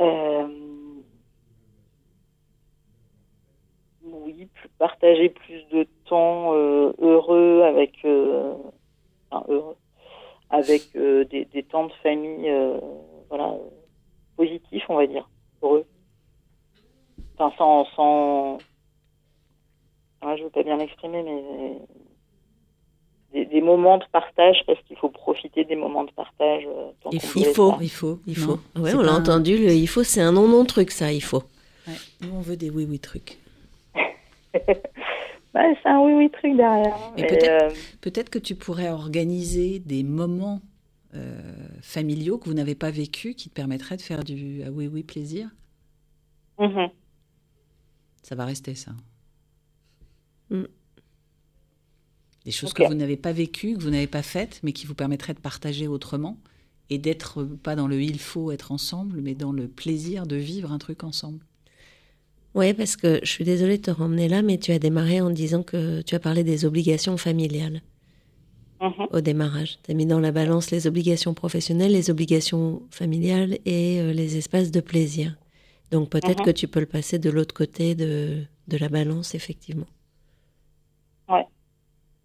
Euh, 0.00 0.48
oui, 4.02 4.46
plus- 4.54 4.68
partager 4.78 5.28
plus 5.28 5.62
de 5.72 5.86
temps 6.06 6.54
euh, 6.54 6.92
heureux 6.98 7.62
avec, 7.62 8.04
euh, 8.04 8.54
enfin, 9.30 9.44
heureux, 9.48 9.76
avec 10.50 10.94
euh, 10.96 11.24
des, 11.26 11.44
des 11.46 11.62
temps 11.62 11.86
de 11.86 11.92
famille, 12.02 12.50
voilà, 13.28 13.56
positifs, 14.36 14.84
on 14.88 14.96
va 14.96 15.06
dire, 15.06 15.28
heureux. 15.62 15.86
Enfin, 17.38 17.52
sans, 17.58 17.84
sans, 17.96 18.58
ah, 20.20 20.36
je 20.36 20.44
veux 20.44 20.50
pas 20.50 20.62
bien 20.62 20.76
l'exprimer, 20.76 21.22
mais 21.22 21.78
des, 23.32 23.44
des 23.46 23.60
moments 23.60 23.98
de 23.98 24.04
partage, 24.12 24.58
parce 24.66 24.80
qu'il 24.82 24.96
faut 24.96 25.08
profiter 25.08 25.64
des 25.64 25.76
moments 25.76 26.04
de 26.04 26.10
partage. 26.12 26.64
euh, 26.66 26.90
tant 27.02 27.10
Il 27.12 27.20
faut, 27.20 27.38
Il 27.40 27.46
faut. 27.46 27.74
Il 27.80 27.90
faut, 27.90 28.20
il 28.26 28.36
faut. 28.36 28.58
Ouais, 28.76 28.94
on 28.94 29.02
l'a 29.02 29.12
un- 29.12 29.20
entendu, 29.20 29.56
le 29.56 29.72
il 29.72 29.86
faut, 29.88 30.02
c'est 30.04 30.20
un 30.20 30.32
non-non 30.32 30.64
truc, 30.64 30.90
ça, 30.90 31.12
il 31.12 31.22
faut. 31.22 31.42
Ouais, 31.88 31.94
Nous, 32.20 32.34
on 32.34 32.40
veut 32.40 32.56
des 32.56 32.70
oui-oui 32.70 32.98
trucs. 33.00 33.38
C'est 35.54 35.88
un 35.88 36.00
oui 36.00 36.12
oui 36.14 36.30
truc 36.30 36.56
derrière. 36.56 36.94
hein, 36.94 37.12
Mais 37.16 37.22
mais, 37.22 37.28
peut-être- 37.28 37.72
euh, 37.72 37.74
Peut-être 38.00 38.30
que 38.30 38.38
tu 38.38 38.54
pourrais 38.54 38.88
organiser 38.90 39.78
des 39.80 40.02
moments 40.02 40.60
euh, 41.14 41.38
familiaux 41.82 42.38
que 42.38 42.46
vous 42.48 42.54
n'avez 42.54 42.74
pas 42.74 42.90
vécu 42.90 43.34
qui 43.34 43.50
te 43.50 43.54
permettraient 43.54 43.98
de 43.98 44.02
faire 44.02 44.24
du 44.24 44.62
ah 44.66 44.70
oui, 44.72 44.86
oui, 44.88 45.02
plaisir. 45.02 45.48
mhm. 46.58 46.88
Ça 48.22 48.34
va 48.34 48.44
rester, 48.46 48.74
ça. 48.74 48.92
Mm. 50.50 50.62
Des 52.44 52.50
choses 52.50 52.72
que 52.72 52.82
vous 52.86 52.94
n'avez 52.94 53.16
pas 53.16 53.32
vécues, 53.32 53.74
que 53.76 53.82
vous 53.82 53.90
n'avez 53.90 54.06
pas 54.08 54.22
faites, 54.22 54.60
mais 54.62 54.72
qui 54.72 54.86
vous 54.86 54.94
permettraient 54.94 55.34
de 55.34 55.38
partager 55.40 55.86
autrement 55.86 56.38
et 56.90 56.98
d'être 56.98 57.44
pas 57.44 57.76
dans 57.76 57.86
le 57.86 58.02
il 58.02 58.18
faut 58.18 58.50
être 58.50 58.72
ensemble, 58.72 59.20
mais 59.22 59.34
dans 59.34 59.52
le 59.52 59.68
plaisir 59.68 60.26
de 60.26 60.36
vivre 60.36 60.72
un 60.72 60.78
truc 60.78 61.04
ensemble. 61.04 61.38
Ouais, 62.54 62.74
parce 62.74 62.96
que 62.96 63.20
je 63.22 63.30
suis 63.30 63.44
désolée 63.44 63.78
de 63.78 63.82
te 63.82 63.90
ramener 63.90 64.28
là, 64.28 64.42
mais 64.42 64.58
tu 64.58 64.72
as 64.72 64.78
démarré 64.78 65.20
en 65.20 65.30
disant 65.30 65.62
que 65.62 66.02
tu 66.02 66.14
as 66.14 66.20
parlé 66.20 66.44
des 66.44 66.64
obligations 66.64 67.16
familiales 67.16 67.80
Mhm. 68.82 69.06
au 69.12 69.20
démarrage. 69.20 69.78
Tu 69.84 69.92
as 69.92 69.94
mis 69.94 70.06
dans 70.06 70.18
la 70.18 70.32
balance 70.32 70.72
les 70.72 70.88
obligations 70.88 71.34
professionnelles, 71.34 71.92
les 71.92 72.10
obligations 72.10 72.82
familiales 72.90 73.58
et 73.64 74.00
euh, 74.00 74.12
les 74.12 74.36
espaces 74.36 74.72
de 74.72 74.80
plaisir. 74.80 75.36
Donc 75.92 76.10
peut-être 76.10 76.40
Mhm. 76.40 76.46
que 76.46 76.50
tu 76.50 76.66
peux 76.66 76.80
le 76.80 76.86
passer 76.86 77.18
de 77.20 77.30
l'autre 77.30 77.54
côté 77.54 77.94
de, 77.94 78.42
de 78.66 78.76
la 78.76 78.88
balance, 78.88 79.34
effectivement. 79.36 79.86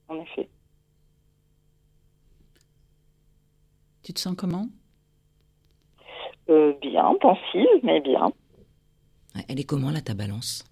En 0.09 0.19
effet. 0.21 0.49
Tu 4.03 4.13
te 4.13 4.19
sens 4.19 4.35
comment? 4.37 4.67
Euh, 6.49 6.73
bien, 6.81 7.13
pensive, 7.19 7.67
mais 7.83 7.99
bien. 7.99 8.31
Elle 9.49 9.59
est 9.59 9.65
comment 9.65 9.91
là 9.91 10.01
ta 10.01 10.13
balance? 10.13 10.63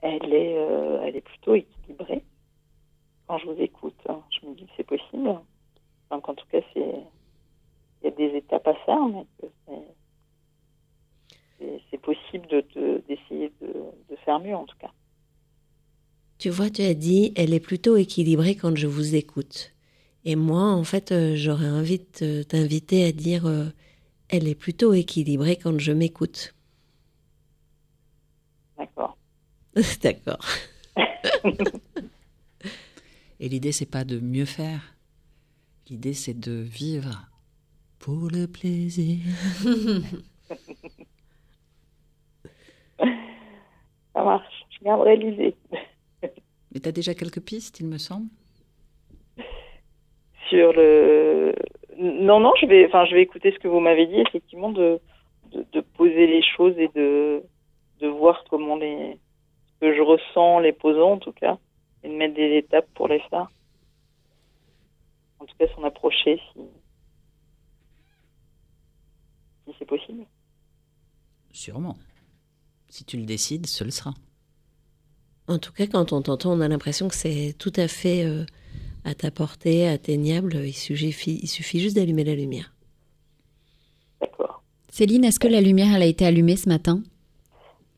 Elle 0.00 0.32
est, 0.32 0.56
euh, 0.58 1.02
elle 1.02 1.16
est 1.16 1.20
plutôt 1.20 1.54
équilibrée. 1.54 2.24
Quand 3.26 3.38
je 3.38 3.46
vous 3.46 3.60
écoute, 3.60 3.96
hein, 4.08 4.22
je 4.30 4.46
me 4.46 4.54
dis 4.54 4.64
que 4.66 4.72
c'est 4.76 4.84
possible. 4.86 5.28
Enfin, 6.08 6.20
qu'en 6.20 6.34
tout 6.34 6.46
cas, 6.50 6.60
c'est, 6.72 6.80
il 8.02 8.04
y 8.04 8.06
a 8.08 8.10
des 8.10 8.36
étapes 8.36 8.66
à 8.66 8.74
faire, 8.86 9.06
mais 9.08 9.26
c'est, 11.90 11.98
possible 11.98 12.46
de, 12.48 12.60
de- 12.74 13.02
d'essayer 13.08 13.50
de, 13.62 13.72
de 14.10 14.16
faire 14.24 14.38
mieux, 14.40 14.54
en 14.54 14.64
tout 14.66 14.76
cas. 14.78 14.90
Tu 16.44 16.50
vois, 16.50 16.68
tu 16.68 16.82
as 16.82 16.92
dit, 16.92 17.32
elle 17.36 17.54
est 17.54 17.58
plutôt 17.58 17.96
équilibrée 17.96 18.54
quand 18.54 18.76
je 18.76 18.86
vous 18.86 19.14
écoute. 19.14 19.72
Et 20.26 20.36
moi, 20.36 20.72
en 20.72 20.84
fait, 20.84 21.10
euh, 21.10 21.36
j'aurais 21.36 21.70
envie 21.70 22.00
de 22.00 22.04
te- 22.04 22.42
t'inviter 22.42 23.06
à 23.06 23.12
dire, 23.12 23.46
euh, 23.46 23.70
elle 24.28 24.46
est 24.46 24.54
plutôt 24.54 24.92
équilibrée 24.92 25.56
quand 25.56 25.78
je 25.78 25.92
m'écoute. 25.92 26.54
D'accord. 28.76 29.16
D'accord. 30.02 30.44
Et 33.40 33.48
l'idée, 33.48 33.72
c'est 33.72 33.86
pas 33.86 34.04
de 34.04 34.20
mieux 34.20 34.44
faire. 34.44 34.96
L'idée, 35.88 36.12
c'est 36.12 36.38
de 36.38 36.52
vivre 36.52 37.26
pour 37.98 38.28
le 38.30 38.46
plaisir. 38.46 39.16
Ça 42.98 44.22
marche. 44.22 44.66
Je 44.78 44.84
garderai 44.84 45.16
l'idée. 45.16 45.56
Mais 46.74 46.80
tu 46.80 46.88
as 46.88 46.92
déjà 46.92 47.14
quelques 47.14 47.40
pistes, 47.40 47.80
il 47.80 47.86
me 47.86 47.98
semble. 47.98 48.28
sur 50.50 50.72
le 50.72 51.54
non 51.96 52.40
non 52.40 52.52
je 52.60 52.66
vais 52.66 52.86
enfin 52.86 53.06
je 53.06 53.14
vais 53.14 53.22
écouter 53.22 53.52
ce 53.52 53.58
que 53.58 53.68
vous 53.68 53.80
m'avez 53.80 54.06
dit 54.06 54.20
effectivement 54.26 54.70
de, 54.70 55.00
de 55.52 55.64
de 55.72 55.80
poser 55.80 56.26
les 56.26 56.42
choses 56.42 56.76
et 56.78 56.88
de 56.88 57.42
de 58.00 58.08
voir 58.08 58.44
comment 58.50 58.76
les 58.76 59.18
ce 59.68 59.72
que 59.80 59.94
je 59.96 60.02
ressens 60.02 60.56
en 60.56 60.58
les 60.58 60.72
posant 60.72 61.12
en 61.12 61.18
tout 61.18 61.32
cas 61.32 61.56
et 62.02 62.08
de 62.08 62.14
mettre 62.14 62.34
des 62.34 62.56
étapes 62.58 62.88
pour 62.94 63.08
les 63.08 63.20
faire 63.30 63.48
en 65.38 65.44
tout 65.46 65.56
cas 65.58 65.66
s'en 65.74 65.84
approcher 65.84 66.40
si 66.52 66.60
si 69.66 69.74
c'est 69.78 69.86
possible 69.86 70.24
Sûrement. 71.52 71.96
Si 72.88 73.04
tu 73.04 73.16
le 73.16 73.24
décides, 73.24 73.66
ce 73.66 73.84
le 73.84 73.92
sera. 73.92 74.12
En 75.46 75.58
tout 75.58 75.72
cas, 75.72 75.86
quand 75.86 76.12
on 76.12 76.22
t'entend, 76.22 76.52
on 76.52 76.60
a 76.60 76.68
l'impression 76.68 77.08
que 77.08 77.14
c'est 77.14 77.54
tout 77.58 77.72
à 77.76 77.86
fait 77.86 78.24
euh, 78.24 78.44
à 79.04 79.14
ta 79.14 79.30
portée, 79.30 79.86
atteignable. 79.86 80.54
Il 80.64 80.72
suffit, 80.72 81.38
il 81.42 81.48
suffit 81.48 81.80
juste 81.80 81.96
d'allumer 81.96 82.24
la 82.24 82.34
lumière. 82.34 82.72
d'accord 84.20 84.62
Céline, 84.90 85.24
est-ce 85.24 85.38
que 85.38 85.48
la 85.48 85.60
lumière, 85.60 85.94
elle 85.94 86.02
a 86.02 86.06
été 86.06 86.24
allumée 86.24 86.56
ce 86.56 86.68
matin? 86.68 87.02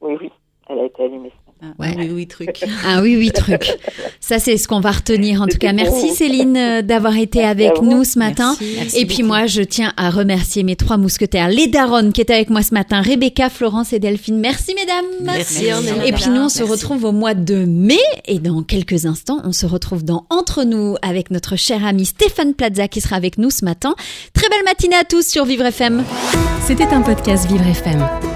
Oui, 0.01 0.17
oui, 0.21 0.31
elle 0.69 0.81
a 0.81 0.85
été 0.87 1.05
allumée. 1.05 1.33
Ouais. 1.79 1.95
Oui, 1.99 2.11
oui, 2.13 2.27
truc. 2.27 2.65
Ah 2.85 3.01
oui, 3.03 3.17
oui, 3.17 3.31
truc. 3.33 3.77
Ça, 4.21 4.39
c'est 4.39 4.57
ce 4.57 4.69
qu'on 4.69 4.81
va 4.81 4.91
retenir. 4.91 5.41
En 5.41 5.47
tout 5.47 5.57
cas, 5.59 5.73
merci. 5.73 6.15
Céline 6.15 6.57
euh, 6.57 6.83
d'avoir 6.83 7.17
été 7.17 7.41
Merci 7.41 7.65
avec 7.65 7.83
nous 7.83 8.05
ce 8.05 8.19
matin. 8.19 8.57
Merci. 8.61 8.99
Et 8.99 9.07
puis 9.07 9.23
moi, 9.23 9.47
je 9.47 9.63
tiens 9.63 9.93
à 9.97 10.11
remercier 10.11 10.63
mes 10.63 10.77
trois 10.77 10.97
mousquetaires, 10.97 11.49
les 11.49 11.67
daronnes 11.67 12.13
qui 12.13 12.21
étaient 12.21 12.35
avec 12.35 12.51
moi 12.51 12.63
ce 12.63 12.75
matin, 12.75 13.01
Rebecca, 13.01 13.49
Florence 13.49 13.93
et 13.93 13.99
Delphine. 13.99 14.39
Merci 14.39 14.75
mesdames. 14.75 15.07
Merci. 15.23 15.67
Et 16.05 16.13
puis 16.13 16.29
nous, 16.29 16.43
on 16.43 16.49
se 16.49 16.59
Merci. 16.59 16.73
retrouve 16.73 17.05
au 17.05 17.13
mois 17.13 17.35
de 17.35 17.65
mai. 17.65 17.99
Et 18.27 18.39
dans 18.39 18.63
quelques 18.63 19.07
instants, 19.07 19.41
on 19.45 19.53
se 19.53 19.67
retrouve 19.67 20.05
dans 20.05 20.27
Entre 20.31 20.65
nous 20.65 20.97
avec 21.03 21.31
notre 21.31 21.57
cher 21.57 21.85
ami 21.87 22.05
Stéphane 22.05 22.55
Plaza 22.55 22.89
qui 22.89 23.01
sera 23.01 23.17
avec 23.17 23.39
nous 23.39 23.51
ce 23.51 23.65
matin. 23.65 23.95
Très 24.35 24.49
belle 24.49 24.65
matinée 24.65 24.97
à 24.97 25.05
tous 25.05 25.27
sur 25.27 25.45
Vivre 25.45 25.65
FM. 25.65 26.05
C'était 26.67 26.85
un 26.85 27.01
podcast 27.01 27.47
Vivre 27.51 27.67
FM. 27.67 28.36